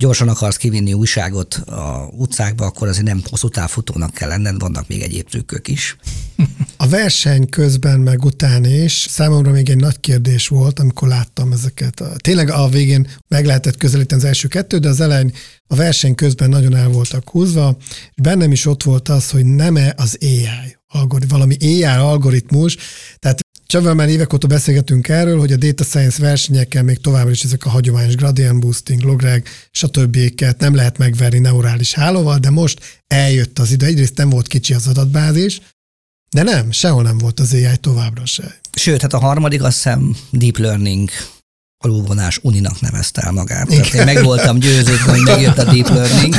gyorsan 0.00 0.28
akarsz 0.28 0.56
kivinni 0.56 0.92
újságot 0.92 1.54
a 1.54 2.08
utcákba, 2.16 2.66
akkor 2.66 2.88
azért 2.88 3.06
nem 3.06 3.22
hosszú 3.30 3.48
távfutónak 3.48 4.14
kell 4.14 4.28
lenned, 4.28 4.60
vannak 4.60 4.88
még 4.88 5.02
egyéb 5.02 5.28
trükkök 5.28 5.68
is. 5.68 5.96
A 6.76 6.88
verseny 6.88 7.48
közben 7.48 8.00
meg 8.00 8.24
után 8.24 8.64
is 8.64 8.92
számomra 8.92 9.50
még 9.50 9.68
egy 9.68 9.76
nagy 9.76 10.00
kérdés 10.00 10.48
volt, 10.48 10.78
amikor 10.78 11.08
láttam 11.08 11.52
ezeket. 11.52 12.02
Tényleg 12.16 12.50
a 12.50 12.68
végén 12.68 13.08
meg 13.28 13.44
lehetett 13.46 13.76
közelíteni 13.76 14.20
az 14.20 14.26
első 14.26 14.48
kettő, 14.48 14.78
de 14.78 14.88
az 14.88 15.00
elején 15.00 15.32
a 15.66 15.74
verseny 15.74 16.14
közben 16.14 16.48
nagyon 16.48 16.76
el 16.76 16.88
voltak 16.88 17.30
húzva, 17.30 17.76
és 17.88 18.22
bennem 18.22 18.52
is 18.52 18.66
ott 18.66 18.82
volt 18.82 19.08
az, 19.08 19.30
hogy 19.30 19.44
nem-e 19.44 19.94
az 19.96 20.18
AI, 20.20 20.76
algoritmus, 20.88 21.38
valami 21.38 21.56
AI 21.60 21.84
algoritmus, 21.84 22.76
tehát 23.18 23.40
Csavval 23.70 23.94
már 23.94 24.08
évek 24.08 24.32
óta 24.32 24.46
beszélgetünk 24.46 25.08
erről, 25.08 25.38
hogy 25.38 25.52
a 25.52 25.56
data 25.56 25.84
science 25.84 26.22
versenyekkel 26.22 26.82
még 26.82 27.00
továbbra 27.00 27.30
is 27.30 27.42
ezek 27.42 27.66
a 27.66 27.70
hagyományos 27.70 28.14
gradient 28.14 28.60
boosting, 28.60 29.02
logreg, 29.02 29.48
stb. 29.70 30.18
nem 30.58 30.74
lehet 30.74 30.98
megverni 30.98 31.38
neurális 31.38 31.94
hálóval, 31.94 32.38
de 32.38 32.50
most 32.50 33.02
eljött 33.06 33.58
az 33.58 33.70
idő. 33.70 33.86
Egyrészt 33.86 34.16
nem 34.16 34.30
volt 34.30 34.46
kicsi 34.46 34.74
az 34.74 34.86
adatbázis, 34.86 35.60
de 36.30 36.42
nem, 36.42 36.70
sehol 36.70 37.02
nem 37.02 37.18
volt 37.18 37.40
az 37.40 37.52
AI 37.52 37.76
továbbra 37.80 38.26
se. 38.26 38.60
Sőt, 38.72 39.00
hát 39.00 39.12
a 39.12 39.18
harmadik 39.18 39.62
azt 39.62 39.74
hiszem 39.74 40.16
deep 40.30 40.56
learning 40.56 41.10
alulvonás 41.84 42.38
uninak 42.42 42.80
nevezte 42.80 43.20
el 43.20 43.32
magát. 43.32 43.68
Tehát 43.68 43.94
én 43.94 44.04
meg 44.04 44.22
voltam 44.22 44.58
győződve, 44.58 45.10
hogy 45.10 45.20
megjött 45.20 45.58
a 45.58 45.64
deep 45.64 45.88
learning. 45.88 46.34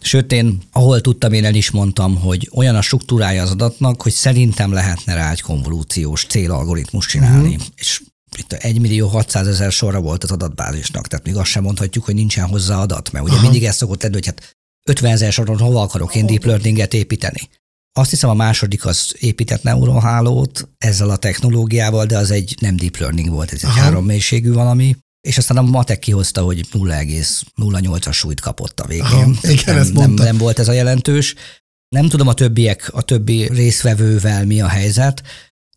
Sőt, 0.00 0.32
én 0.32 0.58
ahol 0.72 1.00
tudtam, 1.00 1.32
én 1.32 1.44
el 1.44 1.54
is 1.54 1.70
mondtam, 1.70 2.16
hogy 2.16 2.50
olyan 2.54 2.74
a 2.74 2.82
struktúrája 2.82 3.42
az 3.42 3.50
adatnak, 3.50 4.02
hogy 4.02 4.12
szerintem 4.12 4.72
lehetne 4.72 5.14
rá 5.14 5.30
egy 5.30 5.40
konvolúciós 5.40 6.24
célalgoritmus 6.24 7.06
csinálni. 7.06 7.48
Uh-huh. 7.48 7.66
És 7.76 8.02
itt 8.36 8.52
1 8.52 8.80
millió 8.80 9.08
600 9.08 9.46
ezer 9.46 9.72
sorra 9.72 10.00
volt 10.00 10.24
az 10.24 10.30
adatbázisnak, 10.30 11.06
tehát 11.06 11.24
még 11.24 11.36
azt 11.36 11.50
sem 11.50 11.62
mondhatjuk, 11.62 12.04
hogy 12.04 12.14
nincsen 12.14 12.46
hozzá 12.46 12.78
adat, 12.80 13.12
mert 13.12 13.24
ugye 13.24 13.34
Aha. 13.34 13.42
mindig 13.42 13.64
ez 13.64 13.76
szokott 13.76 14.02
lenni, 14.02 14.14
hogy 14.14 14.26
hát 14.26 14.56
50 14.88 15.10
ezer 15.10 15.32
soron 15.32 15.58
hova 15.58 15.82
akarok 15.82 16.14
én 16.14 16.26
deep 16.26 16.44
learninget 16.44 16.94
építeni. 16.94 17.48
Azt 17.92 18.10
hiszem 18.10 18.30
a 18.30 18.34
második 18.34 18.84
az 18.84 19.14
épített 19.18 19.62
neuronhálót 19.62 20.68
ezzel 20.78 21.10
a 21.10 21.16
technológiával, 21.16 22.06
de 22.06 22.18
az 22.18 22.30
egy 22.30 22.56
nem 22.60 22.76
deep 22.76 22.96
learning 22.96 23.28
volt, 23.30 23.52
ez 23.52 23.64
egy 23.64 23.74
három 23.74 24.04
mélységű 24.04 24.52
valami. 24.52 24.96
És 25.20 25.38
aztán 25.38 25.56
a 25.56 25.62
matek 25.62 25.98
kihozta, 25.98 26.42
hogy 26.42 26.66
0,08-as 26.72 28.12
súlyt 28.12 28.40
kapott 28.40 28.80
a 28.80 28.86
végén. 28.86 29.04
Aha, 29.04 29.32
igen, 29.42 29.76
nem, 29.76 29.92
nem, 29.92 30.10
nem 30.10 30.38
volt 30.38 30.58
ez 30.58 30.68
a 30.68 30.72
jelentős. 30.72 31.34
Nem 31.88 32.08
tudom 32.08 32.28
a 32.28 32.34
többiek, 32.34 32.90
a 32.92 33.02
többi 33.02 33.48
részvevővel 33.52 34.46
mi 34.46 34.60
a 34.60 34.68
helyzet, 34.68 35.22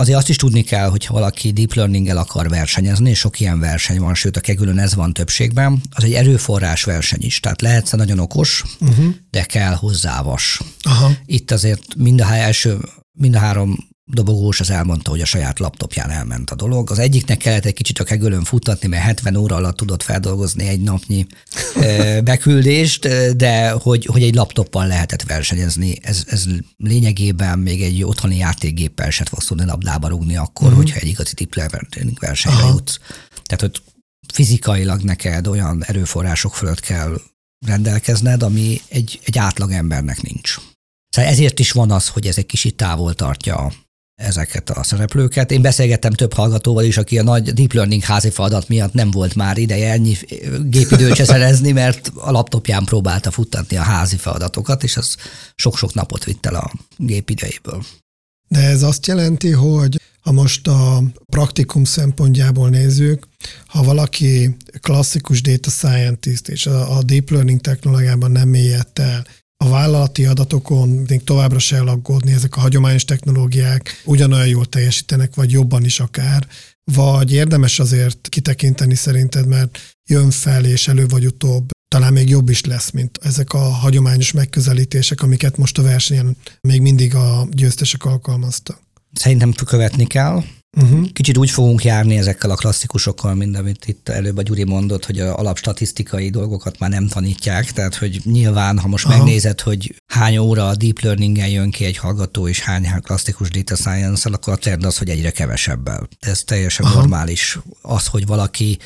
Azért 0.01 0.17
azt 0.17 0.29
is 0.29 0.35
tudni 0.35 0.61
kell, 0.61 0.89
hogy 0.89 1.05
ha 1.05 1.13
valaki 1.13 1.51
deep 1.51 1.73
learning-el 1.73 2.17
akar 2.17 2.49
versenyezni, 2.49 3.09
és 3.09 3.19
sok 3.19 3.39
ilyen 3.39 3.59
verseny 3.59 3.99
van, 3.99 4.15
sőt 4.15 4.37
a 4.37 4.39
kegülön 4.39 4.79
ez 4.79 4.95
van 4.95 5.13
többségben, 5.13 5.81
az 5.89 6.03
egy 6.03 6.13
erőforrás 6.13 6.83
verseny 6.83 7.23
is. 7.23 7.39
Tehát 7.39 7.61
lehetsz 7.61 7.91
nagyon 7.91 8.19
okos, 8.19 8.63
uh-huh. 8.79 9.13
de 9.29 9.43
kell 9.43 9.73
hozzá 9.73 10.21
vas. 10.21 10.59
Aha. 10.81 11.11
Itt 11.25 11.51
azért 11.51 11.95
mind 11.95 12.21
a 12.21 12.33
első, 12.33 12.77
mind 13.11 13.35
a 13.35 13.39
három 13.39 13.77
dobogós 14.13 14.59
az 14.59 14.69
elmondta, 14.69 15.09
hogy 15.09 15.21
a 15.21 15.25
saját 15.25 15.59
laptopján 15.59 16.09
elment 16.09 16.49
a 16.49 16.55
dolog. 16.55 16.91
Az 16.91 16.99
egyiknek 16.99 17.37
kellett 17.37 17.65
egy 17.65 17.73
kicsit 17.73 17.99
a 17.99 18.03
kegölön 18.03 18.43
futatni, 18.43 18.87
mert 18.87 19.03
70 19.03 19.35
óra 19.35 19.55
alatt 19.55 19.77
tudott 19.77 20.03
feldolgozni 20.03 20.67
egy 20.67 20.81
napnyi 20.81 21.25
beküldést, 22.23 23.07
de 23.35 23.69
hogy, 23.69 24.05
hogy 24.05 24.23
egy 24.23 24.35
laptoppal 24.35 24.87
lehetett 24.87 25.23
versenyezni. 25.23 25.97
Ez, 26.01 26.23
ez 26.27 26.45
lényegében 26.77 27.59
még 27.59 27.81
egy 27.81 28.03
otthoni 28.03 28.37
játékgéppel 28.37 29.09
se 29.09 29.23
fogsz 29.23 29.45
tudni 29.45 29.65
labdába 29.65 30.07
rugni 30.07 30.35
akkor, 30.35 30.67
uh-huh. 30.67 30.81
hogyha 30.81 30.99
egy 30.99 31.07
igazi 31.07 31.33
tipleversenyre 31.33 32.11
versenyre 32.19 32.67
jutsz. 32.67 32.99
Tehát, 33.43 33.61
hogy 33.61 33.81
fizikailag 34.33 35.01
neked 35.01 35.47
olyan 35.47 35.83
erőforrások 35.85 36.55
fölött 36.55 36.79
kell 36.79 37.21
rendelkezned, 37.65 38.43
ami 38.43 38.81
egy, 38.87 39.19
egy 39.23 39.37
átlag 39.37 39.71
embernek 39.71 40.21
nincs. 40.21 40.55
Szóval 41.09 41.31
ezért 41.31 41.59
is 41.59 41.71
van 41.71 41.91
az, 41.91 42.07
hogy 42.07 42.27
ez 42.27 42.37
egy 42.37 42.45
kicsit 42.45 42.75
távol 42.75 43.13
tartja 43.13 43.73
ezeket 44.21 44.69
a 44.69 44.83
szereplőket. 44.83 45.51
Én 45.51 45.61
beszélgettem 45.61 46.11
több 46.11 46.33
hallgatóval 46.33 46.83
is, 46.83 46.97
aki 46.97 47.19
a 47.19 47.23
nagy 47.23 47.53
deep 47.53 47.73
learning 47.73 48.03
házi 48.03 48.29
feladat 48.29 48.67
miatt 48.67 48.93
nem 48.93 49.11
volt 49.11 49.35
már 49.35 49.57
ideje 49.57 49.91
ennyi 49.91 50.17
gépidőt 50.65 51.15
se 51.15 51.23
szerezni, 51.23 51.71
mert 51.71 52.11
a 52.15 52.31
laptopján 52.31 52.83
próbálta 52.83 53.31
futtatni 53.31 53.77
a 53.77 53.81
házi 53.81 54.17
feladatokat, 54.17 54.83
és 54.83 54.97
az 54.97 55.15
sok-sok 55.55 55.93
napot 55.93 56.23
vitt 56.23 56.45
el 56.45 56.55
a 56.55 56.71
gépidejéből. 56.97 57.83
De 58.47 58.59
ez 58.59 58.83
azt 58.83 59.07
jelenti, 59.07 59.51
hogy 59.51 59.99
ha 60.21 60.31
most 60.31 60.67
a 60.67 61.03
praktikum 61.29 61.83
szempontjából 61.83 62.69
nézzük, 62.69 63.27
ha 63.65 63.83
valaki 63.83 64.55
klasszikus 64.81 65.41
data 65.41 65.69
scientist 65.69 66.47
és 66.47 66.65
a 66.65 67.03
deep 67.03 67.29
learning 67.29 67.61
technológiában 67.61 68.31
nem 68.31 68.49
mélyedt 68.49 68.99
el, 68.99 69.25
a 69.61 69.69
vállalati 69.69 70.25
adatokon 70.25 70.89
még 70.89 71.23
továbbra 71.23 71.59
se 71.59 71.75
elaggódni, 71.75 72.31
ezek 72.31 72.55
a 72.55 72.59
hagyományos 72.59 73.05
technológiák 73.05 74.01
ugyanolyan 74.05 74.47
jól 74.47 74.65
teljesítenek, 74.65 75.35
vagy 75.35 75.51
jobban 75.51 75.85
is 75.85 75.99
akár, 75.99 76.47
vagy 76.83 77.31
érdemes 77.31 77.79
azért 77.79 78.29
kitekinteni 78.29 78.95
szerinted, 78.95 79.47
mert 79.47 79.79
jön 80.09 80.31
fel, 80.31 80.65
és 80.65 80.87
elő 80.87 81.05
vagy 81.07 81.25
utóbb 81.25 81.69
talán 81.87 82.13
még 82.13 82.29
jobb 82.29 82.49
is 82.49 82.65
lesz, 82.65 82.91
mint 82.91 83.19
ezek 83.21 83.53
a 83.53 83.59
hagyományos 83.59 84.31
megközelítések, 84.31 85.21
amiket 85.21 85.57
most 85.57 85.77
a 85.77 85.81
versenyen 85.81 86.37
még 86.61 86.81
mindig 86.81 87.15
a 87.15 87.47
győztesek 87.51 88.05
alkalmaztak. 88.05 88.81
Szerintem 89.13 89.53
követni 89.53 90.05
kell, 90.05 90.43
Uh-huh. 90.77 91.11
Kicsit 91.11 91.37
úgy 91.37 91.49
fogunk 91.49 91.83
járni 91.83 92.17
ezekkel 92.17 92.49
a 92.49 92.55
klasszikusokkal, 92.55 93.33
mint 93.33 93.57
amit 93.57 93.87
itt 93.87 94.09
előbb 94.09 94.37
a 94.37 94.41
Gyuri 94.41 94.63
mondott, 94.63 95.05
hogy 95.05 95.19
a 95.19 95.37
alapstatisztikai 95.37 96.29
dolgokat 96.29 96.79
már 96.79 96.89
nem 96.89 97.07
tanítják, 97.07 97.71
tehát 97.71 97.95
hogy 97.95 98.21
nyilván, 98.23 98.79
ha 98.79 98.87
most 98.87 99.05
Aha. 99.05 99.17
megnézed, 99.17 99.61
hogy 99.61 99.95
hány 100.13 100.37
óra 100.37 100.67
a 100.67 100.75
deep 100.75 100.99
learning 100.99 101.37
jön 101.37 101.71
ki 101.71 101.85
egy 101.85 101.97
hallgató, 101.97 102.47
és 102.47 102.59
hány 102.59 102.87
klasszikus 103.01 103.49
data 103.49 103.75
science 103.75 104.29
akkor 104.29 104.53
a 104.53 104.57
trend 104.57 104.85
az, 104.85 104.97
hogy 104.97 105.09
egyre 105.09 105.31
kevesebbel. 105.31 106.07
Ez 106.19 106.43
teljesen 106.43 106.85
Aha. 106.85 106.95
normális. 106.95 107.59
Az, 107.81 108.07
hogy 108.07 108.25
valaki 108.25 108.77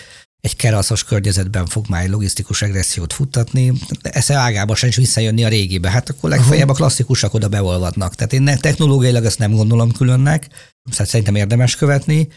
egy 0.41 0.55
keraszos 0.55 1.03
környezetben 1.03 1.65
fog 1.65 1.85
már 1.89 2.03
egy 2.03 2.09
logisztikus 2.09 2.61
regressziót 2.61 3.13
futtatni, 3.13 3.73
esze 4.01 4.35
ágába 4.35 4.75
sem 4.75 4.89
is 4.89 4.95
visszajönni 4.95 5.43
a 5.43 5.47
régibe. 5.47 5.89
Hát 5.89 6.09
akkor 6.09 6.29
legfeljebb 6.29 6.69
a 6.69 6.73
klasszikusak 6.73 7.33
oda 7.33 7.47
beolvadnak. 7.47 8.15
Tehát 8.15 8.33
én 8.33 8.57
technológiailag 8.59 9.25
ezt 9.25 9.39
nem 9.39 9.51
gondolom 9.51 9.91
különnek, 9.91 10.47
szóval 10.89 11.05
szerintem 11.05 11.35
érdemes 11.35 11.75
követni. 11.75 12.27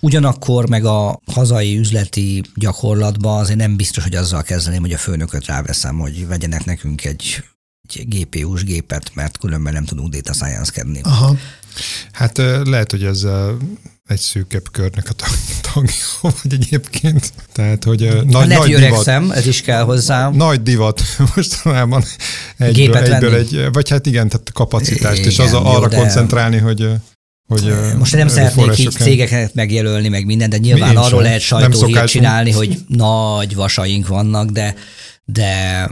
Ugyanakkor 0.00 0.68
meg 0.68 0.84
a 0.84 1.20
hazai 1.32 1.78
üzleti 1.78 2.42
gyakorlatban 2.54 3.40
azért 3.40 3.58
nem 3.58 3.76
biztos, 3.76 4.02
hogy 4.02 4.14
azzal 4.14 4.42
kezdeném, 4.42 4.80
hogy 4.80 4.92
a 4.92 4.98
főnököt 4.98 5.46
ráveszem, 5.46 5.98
hogy 5.98 6.26
vegyenek 6.26 6.64
nekünk 6.64 7.04
egy, 7.04 7.44
egy 7.88 8.08
GPU-s 8.08 8.64
gépet, 8.64 9.14
mert 9.14 9.38
különben 9.38 9.72
nem 9.72 9.84
tudunk 9.84 10.12
data 10.12 10.32
science-kedni. 10.32 11.00
Aha. 11.02 11.36
Hát 12.12 12.36
lehet, 12.64 12.90
hogy 12.90 13.04
ez 13.04 13.26
egy 14.06 14.20
szűkebb 14.20 14.70
körnek 14.70 15.08
a 15.08 15.12
tagja 15.72 15.94
vagy 16.20 16.52
egyébként. 16.52 17.32
Tehát, 17.52 17.84
hogy 17.84 18.02
uh, 18.02 18.22
nagy, 18.22 18.48
nagy 18.48 18.72
öregszem, 18.72 19.22
divat, 19.22 19.36
ez 19.36 19.46
is 19.46 19.60
kell 19.62 19.82
hozzá. 19.82 20.28
Nagy 20.28 20.62
divat 20.62 21.02
mostanában 21.34 22.04
egyből, 22.56 22.96
egyből 22.96 23.34
egy, 23.34 23.68
vagy 23.72 23.88
hát 23.88 24.06
igen, 24.06 24.28
tehát 24.28 24.52
kapacitást, 24.52 25.18
igen, 25.18 25.30
és 25.30 25.38
az 25.38 25.52
a, 25.52 25.76
arra 25.76 25.88
jó, 25.92 25.98
koncentrálni, 25.98 26.58
hogy 26.58 26.88
hogy 27.46 27.74
Most 27.98 28.16
nem 28.16 28.28
szeretnék 28.28 28.78
így 28.78 28.90
cégeket 28.90 29.54
megjelölni, 29.54 30.08
meg 30.08 30.24
minden, 30.24 30.50
de 30.50 30.56
nyilván 30.56 30.96
arról 30.96 31.22
lehet 31.22 31.40
sajtóhírt 31.40 32.06
csinálni, 32.06 32.50
hogy 32.50 32.78
nagy 32.88 33.54
vasaink 33.54 34.08
vannak, 34.08 34.50
de 34.50 34.74
de 35.24 35.90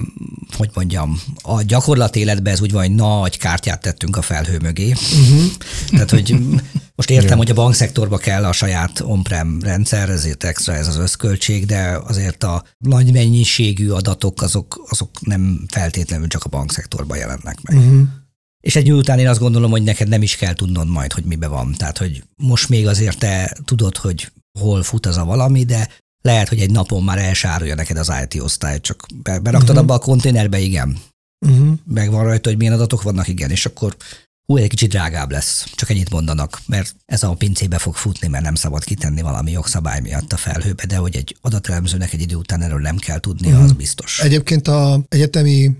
hogy 0.56 0.70
mondjam, 0.74 1.20
a 1.42 1.62
gyakorlat 1.62 2.16
életben 2.16 2.52
ez 2.52 2.60
úgy 2.60 2.72
van, 2.72 2.82
hogy 2.82 2.94
nagy 2.94 3.38
kártyát 3.38 3.80
tettünk 3.80 4.16
a 4.16 4.22
felhő 4.22 4.58
mögé. 4.58 4.88
Uh-huh. 4.90 5.42
Tehát, 5.90 6.10
hogy 6.10 6.36
most 6.94 7.10
értem, 7.10 7.38
hogy 7.38 7.50
a 7.50 7.54
bankszektorba 7.54 8.16
kell 8.16 8.44
a 8.44 8.52
saját 8.52 9.00
on-prem 9.00 9.58
rendszer, 9.62 10.08
ezért 10.08 10.44
extra 10.44 10.74
ez 10.74 10.88
az 10.88 10.96
összköltség, 10.96 11.66
de 11.66 12.00
azért 12.06 12.44
a 12.44 12.64
nagy 12.78 13.12
mennyiségű 13.12 13.90
adatok 13.90 14.42
azok, 14.42 14.86
azok 14.88 15.10
nem 15.20 15.64
feltétlenül 15.68 16.28
csak 16.28 16.44
a 16.44 16.48
bankszektorban 16.48 17.18
jelennek 17.18 17.58
meg. 17.62 17.76
Uh-huh. 17.76 18.02
És 18.60 18.76
egy 18.76 18.92
után 18.92 19.18
én 19.18 19.28
azt 19.28 19.40
gondolom, 19.40 19.70
hogy 19.70 19.82
neked 19.82 20.08
nem 20.08 20.22
is 20.22 20.36
kell 20.36 20.54
tudnod 20.54 20.88
majd, 20.88 21.12
hogy 21.12 21.24
mibe 21.24 21.46
van. 21.46 21.74
Tehát, 21.76 21.98
hogy 21.98 22.22
most 22.36 22.68
még 22.68 22.86
azért 22.86 23.18
te 23.18 23.56
tudod, 23.64 23.96
hogy 23.96 24.32
hol 24.58 24.82
fut 24.82 25.06
az 25.06 25.16
a 25.16 25.24
valami, 25.24 25.64
de 25.64 25.88
lehet, 26.22 26.48
hogy 26.48 26.60
egy 26.60 26.70
napon 26.70 27.02
már 27.02 27.18
elsárolja 27.18 27.74
neked 27.74 27.96
az 27.96 28.12
IT 28.22 28.40
osztály, 28.40 28.80
csak 28.80 29.06
beraktad 29.22 29.62
uh-huh. 29.62 29.78
abba 29.78 29.94
a 29.94 29.98
konténerbe, 29.98 30.58
igen. 30.58 30.98
Uh-huh. 31.46 31.74
Meg 31.84 32.10
van 32.10 32.24
rajta, 32.24 32.48
hogy 32.48 32.58
milyen 32.58 32.72
adatok 32.72 33.02
vannak, 33.02 33.28
igen, 33.28 33.50
és 33.50 33.66
akkor 33.66 33.96
hú, 34.46 34.56
egy 34.56 34.68
kicsit 34.68 34.90
drágább 34.90 35.30
lesz. 35.30 35.64
Csak 35.74 35.90
ennyit 35.90 36.10
mondanak, 36.10 36.60
mert 36.66 36.94
ez 37.06 37.22
a 37.22 37.34
pincébe 37.34 37.78
fog 37.78 37.94
futni, 37.94 38.28
mert 38.28 38.44
nem 38.44 38.54
szabad 38.54 38.84
kitenni 38.84 39.22
valami 39.22 39.50
jogszabály 39.50 40.00
miatt 40.00 40.32
a 40.32 40.36
felhőbe, 40.36 40.86
de 40.86 40.96
hogy 40.96 41.16
egy 41.16 41.36
adatelemzőnek 41.40 42.12
egy 42.12 42.20
idő 42.20 42.34
után 42.34 42.62
erről 42.62 42.80
nem 42.80 42.96
kell 42.96 43.18
tudnia, 43.18 43.50
uh-huh. 43.50 43.64
az 43.64 43.72
biztos. 43.72 44.20
Egyébként 44.20 44.68
a 44.68 45.04
egyetemi 45.08 45.70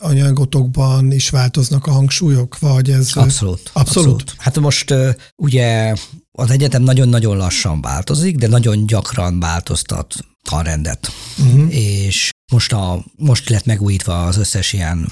anyagotokban 0.00 1.12
is 1.12 1.30
változnak 1.30 1.86
a 1.86 1.90
hangsúlyok, 1.90 2.58
vagy 2.58 2.90
ez... 2.90 3.10
Abszolút. 3.14 3.70
Abszolút. 3.72 3.72
abszolút. 3.72 4.34
Hát 4.38 4.58
most 4.58 4.94
ugye 5.36 5.94
az 6.32 6.50
egyetem 6.50 6.82
nagyon-nagyon 6.82 7.36
lassan 7.36 7.80
változik, 7.80 8.36
de 8.36 8.46
nagyon 8.46 8.86
gyakran 8.86 9.40
változtat 9.40 10.14
tanrendet. 10.42 11.12
Uh-huh. 11.38 11.74
És 11.74 12.30
most, 12.52 12.72
a, 12.72 13.04
most 13.16 13.48
lett 13.48 13.64
megújítva 13.64 14.24
az 14.24 14.36
összes 14.36 14.72
ilyen 14.72 15.10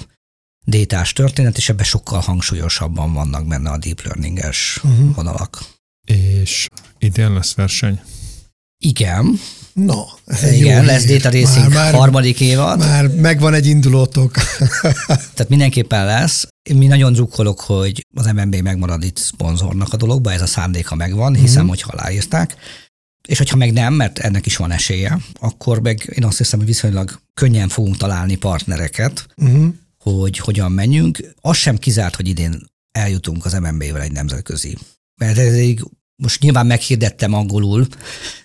détás 0.64 1.12
történet, 1.12 1.56
és 1.56 1.68
ebben 1.68 1.84
sokkal 1.84 2.20
hangsúlyosabban 2.20 3.12
vannak 3.12 3.46
benne 3.46 3.70
a 3.70 3.78
deep 3.78 4.02
learning-es 4.02 4.80
uh-huh. 4.82 5.14
vonalak. 5.14 5.64
És 6.04 6.66
idén 6.98 7.32
lesz 7.32 7.54
verseny? 7.54 8.00
Igen, 8.78 9.38
Na, 9.72 10.04
ez 10.26 10.52
igen, 10.52 10.84
lesz 10.84 11.04
hír. 11.04 11.20
Data 11.20 11.38
Racing 11.40 11.64
már, 11.64 11.74
már, 11.74 11.94
harmadik 11.94 12.40
évad. 12.40 12.78
Már 12.78 13.08
megvan 13.08 13.54
egy 13.54 13.66
indulótok. 13.66 14.32
Tehát 15.34 15.48
mindenképpen 15.48 16.04
lesz. 16.04 16.46
Mi 16.74 16.86
nagyon 16.86 17.12
drukkolok, 17.12 17.60
hogy 17.60 18.06
az 18.16 18.26
MNB 18.26 18.54
megmarad 18.56 19.04
itt 19.04 19.16
szponzornak 19.16 19.92
a 19.92 19.96
dologba, 19.96 20.32
ez 20.32 20.42
a 20.42 20.46
szándéka 20.46 20.94
megvan, 20.94 21.34
hiszem, 21.34 21.60
Mhm. 21.60 21.68
hogyha 21.68 21.92
aláírták. 21.92 22.54
És 23.28 23.38
hogyha 23.38 23.56
meg 23.56 23.72
nem, 23.72 23.94
mert 23.94 24.18
ennek 24.18 24.46
is 24.46 24.56
van 24.56 24.70
esélye, 24.70 25.18
akkor 25.40 25.80
meg 25.80 26.12
én 26.16 26.24
azt 26.24 26.38
hiszem, 26.38 26.58
hogy 26.58 26.68
viszonylag 26.68 27.20
könnyen 27.34 27.68
fogunk 27.68 27.96
találni 27.96 28.34
partnereket, 28.34 29.26
Uh-huh. 29.36 29.74
hogy 29.98 30.38
hogyan 30.38 30.72
menjünk. 30.72 31.18
Az 31.40 31.56
sem 31.56 31.76
kizárt, 31.78 32.16
hogy 32.16 32.28
idén 32.28 32.62
eljutunk 32.92 33.44
az 33.44 33.52
MNB-vel 33.52 34.02
egy 34.02 34.12
nemzetközi. 34.12 34.76
Mert 35.20 35.38
ez 35.38 35.52
egy, 35.52 35.82
most 36.22 36.40
nyilván 36.40 36.66
meghirdettem 36.66 37.32
angolul, 37.32 37.86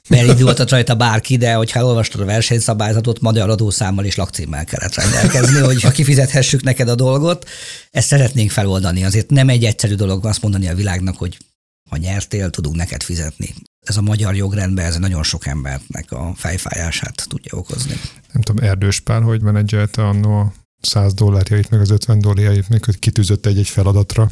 mert 0.09 0.27
indultat 0.27 0.69
rajta 0.69 0.95
bárki, 0.95 1.37
de 1.37 1.53
hogyha 1.53 1.79
elolvastad 1.79 2.21
a 2.21 2.25
versenyszabályzatot, 2.25 3.19
magyar 3.19 3.49
adószámmal 3.49 4.05
és 4.05 4.15
lakcímmel 4.15 4.65
kellett 4.65 4.93
rendelkezni, 4.93 5.59
hogy 5.59 5.81
ha 5.81 5.91
kifizethessük 5.91 6.63
neked 6.63 6.89
a 6.89 6.95
dolgot, 6.95 7.49
ezt 7.91 8.07
szeretnénk 8.07 8.51
feloldani. 8.51 9.03
Azért 9.03 9.29
nem 9.29 9.49
egy 9.49 9.65
egyszerű 9.65 9.95
dolog 9.95 10.25
azt 10.25 10.41
mondani 10.41 10.67
a 10.67 10.75
világnak, 10.75 11.17
hogy 11.17 11.37
ha 11.89 11.97
nyertél, 11.97 12.49
tudunk 12.49 12.75
neked 12.75 13.03
fizetni. 13.03 13.55
Ez 13.87 13.97
a 13.97 14.01
magyar 14.01 14.35
jogrendben 14.35 14.85
ez 14.85 14.97
nagyon 14.97 15.23
sok 15.23 15.47
embernek 15.47 16.11
a 16.11 16.33
fejfájását 16.35 17.25
tudja 17.29 17.57
okozni. 17.57 17.99
Nem 18.33 18.41
tudom, 18.41 18.65
Erdős 18.65 18.99
Pál, 18.99 19.21
hogy 19.21 19.41
menedzselte 19.41 20.07
annó 20.07 20.39
a 20.39 20.53
100 20.85 21.13
dollárjait, 21.13 21.69
meg 21.69 21.79
az 21.79 21.89
50 21.89 22.19
dollárjait, 22.19 22.69
még 22.69 22.85
hogy 22.85 22.99
kitűzött 22.99 23.45
egy-egy 23.45 23.67
feladatra. 23.67 24.31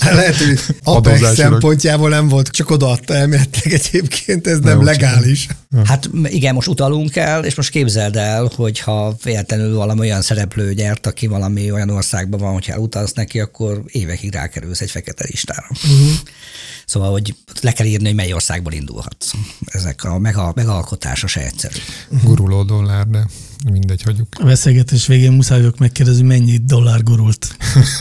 Lehet, 0.00 0.36
hogy 0.36 0.48
APEX 0.82 1.14
Adózásilag. 1.14 1.34
szempontjából 1.34 2.08
nem 2.08 2.28
volt, 2.28 2.48
csak 2.48 2.70
odaadta 2.70 3.14
elméletileg 3.14 3.80
egyébként, 3.84 4.46
ez 4.46 4.58
nem 4.58 4.78
úgy 4.78 4.84
legális. 4.84 5.46
Hát 5.84 6.10
igen, 6.22 6.54
most 6.54 6.68
utalunk 6.68 7.16
el, 7.16 7.44
és 7.44 7.54
most 7.54 7.70
képzeld 7.70 8.16
el, 8.16 8.50
hogy 8.54 8.78
ha 8.78 9.16
véletlenül 9.22 9.74
valami 9.74 10.00
olyan 10.00 10.22
szereplő 10.22 10.74
gyert, 10.74 11.06
aki 11.06 11.26
valami 11.26 11.70
olyan 11.70 11.90
országban 11.90 12.40
van, 12.40 12.52
hogyha 12.52 12.72
elutalsz 12.72 13.12
neki, 13.12 13.40
akkor 13.40 13.82
évekig 13.86 14.32
rákerülsz 14.32 14.80
egy 14.80 14.90
fekete 14.90 15.24
listára. 15.28 15.68
Uh-huh. 15.70 16.10
Szóval, 16.86 17.10
hogy 17.10 17.34
le 17.60 17.72
kell 17.72 17.86
írni, 17.86 18.06
hogy 18.06 18.14
mely 18.14 18.32
országból 18.32 18.72
indulhatsz. 18.72 19.32
Ezek 19.64 20.04
a 20.04 20.18
mega, 20.18 20.52
megalkotása 20.54 21.26
se 21.26 21.44
egyszerű. 21.44 21.78
Guruló 22.22 22.62
dollár, 22.62 23.06
de 23.06 23.26
mindegy, 23.70 24.02
hagyjuk. 24.02 24.28
A 24.40 24.44
beszélgetés 24.44 25.06
végén 25.06 25.25
muszáj 25.34 25.58
vagyok 25.58 25.78
megkérdezni, 25.78 26.22
mennyi 26.22 26.56
dollár 26.56 27.02
gurult. 27.02 27.56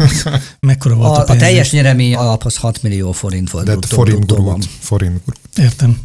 Mekkora 0.60 0.96
volt 0.96 1.10
a, 1.18 1.20
A, 1.20 1.22
a 1.22 1.24
pénz? 1.26 1.40
teljes 1.40 1.72
nyeremény 1.72 2.16
alaphoz 2.16 2.56
6 2.56 2.84
millió 2.84 3.12
forint 3.12 3.50
volt. 3.50 3.66
De 3.66 3.72
bruttó- 3.72 3.96
forint 3.96 4.26
gurult. 4.26 4.66
Forint 4.80 5.20
gurult. 5.26 5.40
Értem. 5.58 6.02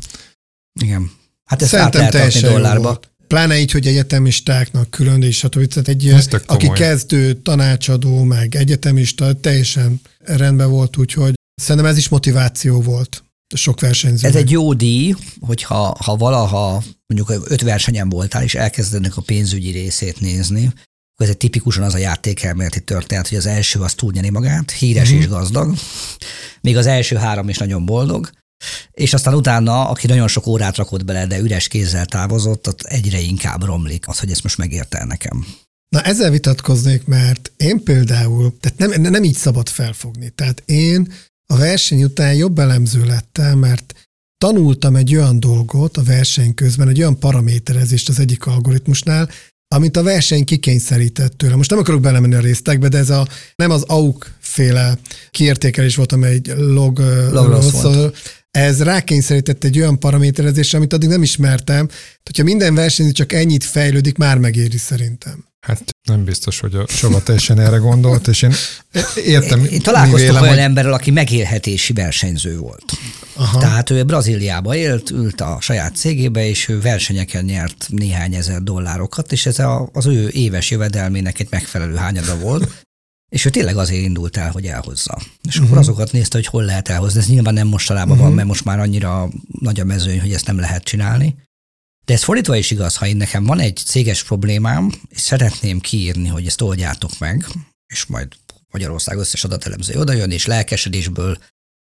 Igen. 0.81 1.11
Hát 1.45 1.63
ezt 1.63 1.75
át 1.75 1.79
Szerintem 1.79 2.01
lehet 2.01 2.15
teljesen 2.15 2.51
jó 2.51 2.57
dollárba. 2.57 2.83
volt. 2.83 3.11
Pláne 3.27 3.59
így, 3.59 3.71
hogy 3.71 3.87
egyetemistáknak 3.87 4.91
külön, 4.91 5.23
és 5.23 5.37
stb. 5.37 5.67
Tehát 5.67 5.89
egy, 5.89 6.09
Ez 6.09 6.29
aki 6.47 6.69
kezdő, 6.69 7.35
tanácsadó, 7.35 8.23
meg 8.23 8.55
egyetemista, 8.55 9.33
teljesen 9.41 10.01
rendben 10.19 10.71
volt, 10.71 10.97
úgyhogy 10.97 11.33
szerintem 11.55 11.91
ez 11.91 11.97
is 11.97 12.09
motiváció 12.09 12.81
volt 12.83 13.25
sok 13.55 13.81
versenyző. 13.81 14.29
Ez 14.29 14.35
egy 14.35 14.51
jó 14.51 14.73
díj, 14.73 15.15
hogyha 15.41 15.97
ha 16.05 16.17
valaha 16.17 16.83
mondjuk 17.07 17.51
öt 17.51 17.61
versenyen 17.63 18.09
voltál, 18.09 18.43
és 18.43 18.55
elkezdenek 18.55 19.17
a 19.17 19.21
pénzügyi 19.21 19.71
részét 19.71 20.21
nézni, 20.21 20.73
ez 21.23 21.29
egy 21.29 21.37
tipikusan 21.37 21.83
az 21.83 21.95
a 21.95 21.99
játékelméleti 21.99 22.81
történet, 22.81 23.29
hogy 23.29 23.39
az 23.39 23.47
első 23.47 23.81
az 23.81 23.95
tud 23.95 24.15
nyerni 24.15 24.31
magát, 24.31 24.71
híres 24.71 25.09
Mhm. 25.11 25.19
és 25.19 25.29
gazdag, 25.29 25.75
még 26.61 26.77
az 26.77 26.87
első 26.87 27.17
három 27.17 27.49
is 27.49 27.59
nagyon 27.59 27.85
boldog, 27.87 28.31
és 28.91 29.15
aztán 29.15 29.35
utána, 29.35 29.89
aki 29.89 30.07
nagyon 30.07 30.29
sok 30.29 30.47
órát 30.47 30.77
rakott 30.77 31.05
bele, 31.05 31.27
de 31.27 31.39
üres 31.39 31.69
kézzel 31.69 32.07
távozott, 32.07 32.69
ott 32.69 32.83
egyre 32.83 33.21
inkább 33.21 33.65
romlik 33.65 34.09
az, 34.09 34.19
hogy 34.19 34.31
ezt 34.31 34.43
most 34.43 34.59
megérte 34.59 34.99
el 34.99 35.07
nekem. 35.07 35.47
Na 35.89 36.03
ezzel 36.03 36.31
vitatkoznék, 36.31 37.05
mert 37.05 37.53
én 37.57 37.83
például, 37.83 38.57
tehát 38.61 38.79
nem, 38.79 39.01
nem 39.13 39.25
így 39.25 39.35
szabad 39.37 39.69
felfogni. 39.69 40.31
Tehát 40.31 40.63
én 40.67 41.13
a 41.53 41.57
verseny 41.57 42.03
után 42.05 42.35
jobb 42.35 42.59
elemző 42.59 43.05
lettem, 43.05 43.59
mert 43.59 43.95
tanultam 44.39 44.97
egy 44.97 45.15
olyan 45.17 45.41
dolgot 45.41 45.97
a 45.97 46.03
verseny 46.03 46.55
közben, 46.55 46.89
egy 46.89 46.99
olyan 46.99 47.19
paraméterezést 47.19 48.09
az 48.09 48.19
egyik 48.19 48.47
algoritmusnál, 48.47 49.29
amit 49.75 49.97
a 49.97 50.03
verseny 50.03 50.45
kikényszerített 50.45 51.37
tőle. 51.37 51.57
Most 51.57 51.71
nem 51.71 51.79
akarok 51.79 52.01
belemenni 52.01 52.35
a 52.35 52.41
résztekbe, 52.41 52.89
de 52.89 52.99
ez 52.99 53.11
a, 53.11 53.27
nem 53.57 53.71
az 53.71 53.83
AUK 53.83 54.31
féle 54.41 54.99
kiértékelés 55.31 55.97
volt, 55.97 56.13
amely 56.13 56.33
egy 56.33 56.53
log, 56.57 56.99
Log 57.31 57.63
volt. 57.73 58.17
ez 58.51 58.83
rákényszerített 58.83 59.65
egy 59.65 59.79
olyan 59.79 59.99
paraméterezésre, 59.99 60.79
amit 60.79 60.93
addig 60.93 61.09
nem 61.09 61.23
ismertem. 61.23 61.89
Hogyha 62.23 62.43
minden 62.43 62.75
versenyző 62.75 63.13
csak 63.13 63.33
ennyit 63.33 63.65
fejlődik, 63.65 64.17
már 64.17 64.39
megéri 64.39 64.79
szerintem. 64.79 65.45
Hát 65.61 65.83
nem 66.11 66.25
biztos, 66.25 66.61
hogy 66.61 66.75
a 66.75 66.87
Csaba 66.87 67.23
teljesen 67.23 67.61
erre 67.61 67.77
gondolt, 67.77 68.29
és 68.29 68.43
én 68.43 68.53
értem, 69.25 69.65
Én 69.65 69.81
találkoztam 69.81 70.21
vélem, 70.21 70.43
olyan 70.43 70.55
hogy 70.55 70.63
emberrel, 70.63 70.93
aki 70.93 71.11
megélhetési 71.11 71.93
versenyző 71.93 72.59
volt. 72.59 72.85
Aha. 73.35 73.59
Tehát 73.59 73.91
ő 73.91 74.05
Brazíliába 74.05 74.75
élt, 74.75 75.11
ült 75.11 75.41
a 75.41 75.59
saját 75.61 75.97
cégébe, 75.97 76.49
és 76.49 76.69
ő 76.69 76.81
versenyeken 76.81 77.45
nyert 77.45 77.87
néhány 77.89 78.35
ezer 78.35 78.63
dollárokat, 78.63 79.33
és 79.33 79.47
ez 79.47 79.59
a, 79.59 79.89
az 79.93 80.07
ő 80.07 80.29
éves 80.29 80.71
jövedelmének 80.71 81.41
egy 81.41 81.49
megfelelő 81.51 81.95
hányada 81.95 82.39
volt. 82.39 82.85
És 83.29 83.45
ő 83.45 83.51
tényleg 83.51 83.77
azért 83.77 84.03
indult 84.03 84.37
el, 84.37 84.51
hogy 84.51 84.67
elhozza. 84.67 85.19
És 85.43 85.55
uh-huh. 85.55 85.65
akkor 85.65 85.79
azokat 85.79 86.13
nézte, 86.13 86.37
hogy 86.37 86.47
hol 86.47 86.65
lehet 86.65 86.89
elhozni. 86.89 87.21
Ez 87.21 87.29
nyilván 87.29 87.55
nem 87.55 87.67
mostanában 87.67 88.11
uh-huh. 88.11 88.25
van, 88.27 88.35
mert 88.35 88.49
most 88.49 88.65
már 88.65 88.79
annyira 88.79 89.29
nagy 89.61 89.81
a 89.81 89.85
mezőny, 89.85 90.21
hogy 90.21 90.33
ezt 90.33 90.47
nem 90.47 90.59
lehet 90.59 90.83
csinálni. 90.83 91.37
De 92.05 92.13
ez 92.13 92.23
fordítva 92.23 92.57
is 92.57 92.71
igaz, 92.71 92.97
ha 92.97 93.07
én 93.07 93.17
nekem 93.17 93.45
van 93.45 93.59
egy 93.59 93.77
céges 93.77 94.25
problémám, 94.25 94.93
és 95.09 95.21
szeretném 95.21 95.81
kiírni, 95.81 96.29
hogy 96.29 96.47
ezt 96.47 96.61
oldjátok 96.61 97.19
meg, 97.19 97.47
és 97.87 98.07
majd 98.07 98.29
Magyarország 98.71 99.19
összes 99.19 99.45
adatelemző 99.45 99.99
oda 99.99 100.13
jön, 100.13 100.31
és 100.31 100.47
lelkesedésből 100.47 101.39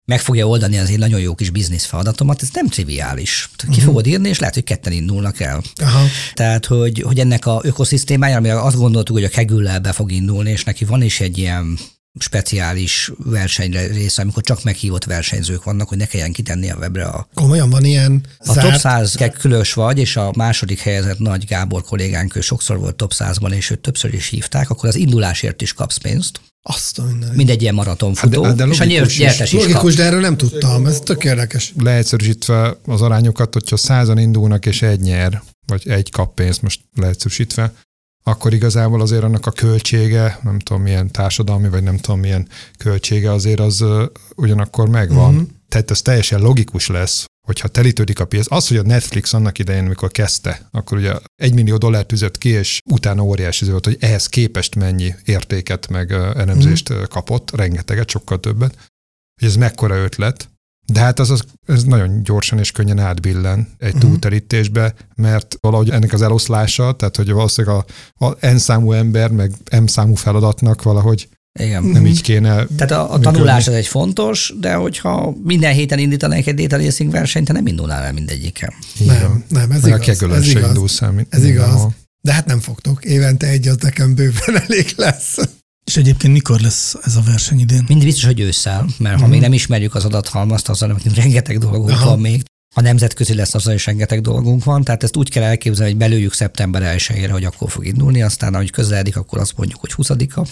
meg 0.04 0.20
fogja 0.20 0.46
oldani 0.46 0.78
az 0.78 0.90
én 0.90 0.98
nagyon 0.98 1.20
jó 1.20 1.34
kis 1.34 1.50
biznisz 1.50 1.84
feladatomat, 1.84 2.42
ez 2.42 2.48
nem 2.52 2.68
triviális. 2.68 3.50
Ki 3.56 3.66
uh-huh. 3.66 3.84
fogod 3.84 4.06
írni, 4.06 4.28
és 4.28 4.38
lehet, 4.38 4.54
hogy 4.54 4.64
ketten 4.64 4.92
indulnak 4.92 5.40
el. 5.40 5.62
Aha. 5.76 6.06
Tehát, 6.34 6.66
hogy, 6.66 7.00
hogy 7.00 7.18
ennek 7.18 7.46
a 7.46 7.61
ökoszisztémája, 7.62 8.36
amire 8.36 8.61
azt 8.61 8.76
gondoltuk, 8.76 9.16
hogy 9.16 9.24
a 9.24 9.28
kegüllel 9.28 9.80
be 9.80 9.92
fog 9.92 10.12
indulni, 10.12 10.50
és 10.50 10.64
neki 10.64 10.84
van 10.84 11.02
is 11.02 11.20
egy 11.20 11.38
ilyen 11.38 11.78
speciális 12.18 13.11
versenyre 13.24 13.86
része, 13.86 14.22
amikor 14.22 14.42
csak 14.42 14.64
meghívott 14.64 15.04
versenyzők 15.04 15.64
vannak, 15.64 15.88
hogy 15.88 15.98
ne 15.98 16.06
kelljen 16.06 16.32
kitenni 16.32 16.70
a 16.70 16.76
webre 16.76 17.04
a 17.04 17.28
Komolyan 17.34 17.70
van 17.70 17.84
ilyen 17.84 18.24
a 18.38 18.44
top 18.44 18.54
zárt 18.54 18.80
100 18.80 19.16
külös 19.38 19.72
vagy, 19.72 19.98
és 19.98 20.16
a 20.16 20.32
második 20.36 20.78
helyezett 20.78 21.18
Nagy 21.18 21.44
Gábor 21.44 21.82
kollégánk, 21.82 22.36
ő 22.36 22.40
sokszor 22.40 22.78
volt 22.78 22.96
top 22.96 23.12
100-ban, 23.14 23.52
és 23.52 23.70
őt 23.70 23.78
többször 23.78 24.14
is 24.14 24.28
hívták, 24.28 24.70
akkor 24.70 24.88
az 24.88 24.94
indulásért 24.94 25.62
is 25.62 25.72
kapsz 25.72 25.96
pénzt. 25.96 26.40
Azt 26.62 26.98
a 26.98 27.04
minden. 27.04 27.34
Mindegy 27.34 27.62
ilyen 27.62 27.74
maratonfutó, 27.74 28.42
Hát 28.44 28.54
de- 28.56 28.64
hát 28.64 28.68
de 28.68 28.74
és 28.74 28.80
a 28.80 28.84
nyert- 28.84 28.98
logikus 29.00 29.12
is. 29.12 29.18
nyertes 29.18 29.52
is, 29.52 29.61
Logikus, 29.61 29.94
kap. 29.94 30.00
de 30.00 30.04
erről 30.04 30.20
nem 30.20 30.36
tudtam. 30.36 30.86
Ez 30.86 30.98
tök 31.00 31.24
érdekes. 31.24 31.72
leegyszerűsítve 31.78 32.76
az 32.86 33.02
arányokat, 33.02 33.52
hogyha 33.52 33.76
százan 33.76 34.18
indulnak 34.18 34.66
és 34.66 34.82
egy 34.82 35.00
nyer, 35.00 35.42
vagy 35.66 35.88
egy 35.88 36.11
kap 36.11 36.34
pénzt 36.34 36.62
most 36.62 36.80
leegyszerűsítve, 36.94 37.72
akkor 38.23 38.53
igazából 38.53 39.01
azért 39.01 39.23
annak 39.23 39.47
a 39.47 39.51
költsége, 39.51 40.39
nem 40.43 40.59
tudom 40.59 40.83
milyen 40.83 41.11
társadalmi, 41.11 41.68
vagy 41.68 41.83
nem 41.83 41.97
tudom 41.97 42.21
milyen 42.21 42.49
költsége 42.79 43.33
azért 43.33 43.61
az 43.61 43.85
ugyanakkor 44.37 44.89
megvan. 44.89 45.35
Uh-huh. 45.35 45.49
Tehát 45.68 45.91
ez 45.91 46.03
teljesen 46.03 46.41
logikus 46.41 46.87
lesz, 46.87 47.25
hogyha 47.47 47.68
telítődik 47.68 48.21
a 48.21 48.25
piac. 48.25 48.53
Az, 48.53 48.68
hogy 48.68 48.77
a 48.77 48.83
Netflix 48.83 49.33
annak 49.33 49.59
idején, 49.59 49.85
amikor 49.85 50.11
kezdte, 50.11 50.68
akkor 50.71 50.99
ugye 50.99 51.12
egy 51.37 51.55
millió 51.55 51.77
dollárt 51.77 52.07
tűzött 52.07 52.39
ki, 52.39 52.49
és 52.49 52.79
utána 52.91 53.23
óriási 53.23 53.71
volt, 53.71 53.85
hogy 53.85 53.97
ehhez 54.01 54.27
képest 54.27 54.75
mennyi 54.75 55.14
értéket 55.25 55.89
meg 55.89 56.12
elemzést 56.12 56.91
uh-huh. 56.91 57.07
kapott, 57.07 57.57
rengeteget, 57.57 58.09
sokkal 58.09 58.41
többet, 58.41 58.75
hogy 59.41 59.49
ez 59.49 59.57
mekkora 59.57 59.97
ötlet, 59.97 60.49
de 60.93 61.01
hát 61.01 61.18
az, 61.18 61.30
az 61.30 61.43
ez 61.66 61.84
nagyon 61.84 62.22
gyorsan 62.22 62.59
és 62.59 62.72
könnyen 62.72 62.99
átbillen 62.99 63.68
egy 63.78 63.93
Mhm. 63.95 64.01
túlterítésbe, 64.01 64.95
mert 65.16 65.57
valahogy 65.61 65.91
ennek 65.91 66.12
az 66.12 66.22
eloszlása, 66.22 66.93
tehát 66.93 67.16
hogy 67.16 67.30
valószínűleg 67.30 67.84
a, 68.18 68.26
a 68.26 68.47
N 68.53 68.57
számú 68.57 68.93
ember, 68.93 69.30
meg 69.30 69.53
M 69.80 69.84
számú 69.86 70.14
feladatnak 70.14 70.82
valahogy 70.82 71.28
Igen. 71.61 71.84
nem 71.84 72.07
így 72.07 72.20
kéne 72.22 72.66
Tehát 72.76 72.91
a, 72.93 73.12
a 73.12 73.18
tanulás 73.18 73.68
az 73.68 73.74
egy 73.74 73.86
fontos, 73.86 74.55
de 74.61 74.74
hogyha 74.74 75.34
minden 75.45 75.72
héten 75.72 75.99
indítanak 75.99 76.47
egy 76.47 76.55
data 76.55 76.76
racing 76.84 77.11
versenyt, 77.11 77.47
te 77.47 77.53
nem 77.53 77.66
indulnál 77.66 78.03
el 78.03 78.12
mindegyiken. 78.12 78.72
Nem, 79.07 79.45
nem, 79.49 79.70
ez 79.70 79.84
a 79.84 79.88
igaz. 79.88 80.01
kegölön 80.01 80.36
Ez 80.36 80.49
igaz. 80.49 80.68
indul 80.68 80.88
számít. 80.88 81.26
Ez 81.30 81.45
igaz. 81.45 81.86
De 82.22 82.32
hát 82.32 82.47
nem 82.47 82.61
fogtok. 82.61 83.05
Évente 83.05 83.47
egy 83.47 83.68
az 83.68 83.76
nekem 83.80 84.14
bőven 84.14 84.57
elég 84.68 84.93
lesz. 84.97 85.38
És 85.91 85.97
egyébként 85.97 86.32
mikor 86.32 86.61
lesz 86.61 86.97
ez 87.03 87.16
a 87.16 87.22
verseny 87.26 87.61
idén? 87.61 87.84
Mind 87.88 88.05
biztos, 88.05 88.24
hogy 88.24 88.41
ősszel, 88.41 88.86
mert 88.99 89.14
ha 89.14 89.20
Mhm. 89.20 89.30
még 89.30 89.41
nem 89.41 89.53
ismerjük 89.53 89.95
az 89.95 90.05
adathalmazt, 90.05 90.68
azzal 90.68 90.88
nekünk 90.88 91.14
rengeteg 91.14 91.59
dolgunk 91.59 91.91
Aha. 91.91 92.09
van 92.09 92.20
még. 92.20 92.43
A 92.74 92.80
nemzetközi 92.80 93.34
lesz 93.34 93.55
az 93.55 93.68
is 93.68 93.86
rengeteg 93.86 94.20
dolgunk 94.20 94.64
van, 94.64 94.84
tehát 94.84 95.03
ezt 95.03 95.16
úgy 95.16 95.30
kell 95.30 95.43
elképzelni, 95.43 95.91
hogy 95.91 96.01
belőjük 96.01 96.32
szeptember 96.32 96.82
1 96.82 97.28
hogy 97.30 97.45
akkor 97.45 97.70
fog 97.70 97.86
indulni, 97.86 98.22
aztán 98.22 98.55
ahogy 98.55 98.70
közeledik, 98.70 99.16
akkor 99.16 99.38
azt 99.38 99.57
mondjuk, 99.57 99.80
hogy 99.80 99.93
20-a, 99.97 100.47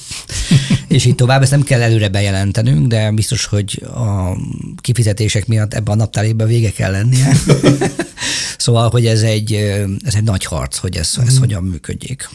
és 0.94 1.04
így 1.04 1.14
tovább. 1.14 1.42
Ezt 1.42 1.50
nem 1.50 1.62
kell 1.62 1.82
előre 1.82 2.08
bejelentenünk, 2.08 2.86
de 2.86 3.10
biztos, 3.10 3.44
hogy 3.44 3.82
a 3.94 4.36
kifizetések 4.80 5.46
miatt 5.46 5.74
ebben 5.74 5.94
a 5.94 5.96
naptáréban 5.96 6.46
vége 6.46 6.70
kell 6.70 6.90
lennie. 6.90 7.36
szóval, 8.58 8.90
hogy 8.90 9.06
ez 9.06 9.22
egy, 9.22 9.52
ez 10.04 10.14
egy 10.14 10.24
nagy 10.24 10.44
harc, 10.44 10.76
hogy 10.76 10.96
ez, 10.96 11.14
ez 11.26 11.34
mm. 11.34 11.38
hogyan 11.38 11.62
működjék. 11.62 12.28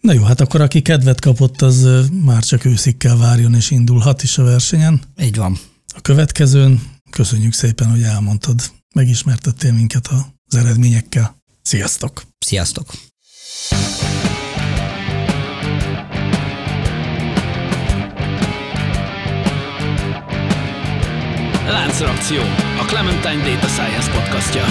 Na 0.00 0.12
jó, 0.12 0.22
hát 0.22 0.40
akkor 0.40 0.60
aki 0.60 0.82
kedvet 0.82 1.20
kapott, 1.20 1.62
az 1.62 1.88
már 2.24 2.42
csak 2.42 2.64
őszikkel 2.64 3.16
várjon 3.16 3.54
és 3.54 3.70
indulhat 3.70 4.22
is 4.22 4.38
a 4.38 4.42
versenyen. 4.42 5.00
Így 5.22 5.36
van. 5.36 5.58
A 5.94 6.00
következőn 6.00 6.80
köszönjük 7.10 7.52
szépen, 7.52 7.90
hogy 7.90 8.02
elmondtad, 8.02 8.60
megismertettél 8.94 9.72
minket 9.72 10.08
az 10.46 10.56
eredményekkel. 10.56 11.36
Sziasztok! 11.62 12.22
Sziasztok! 12.38 12.90
Láncreakció, 21.66 22.40
a 22.80 22.84
Clementine 22.86 23.42
Data 23.42 23.68
Science 23.68 24.10
podcastja. 24.10 24.64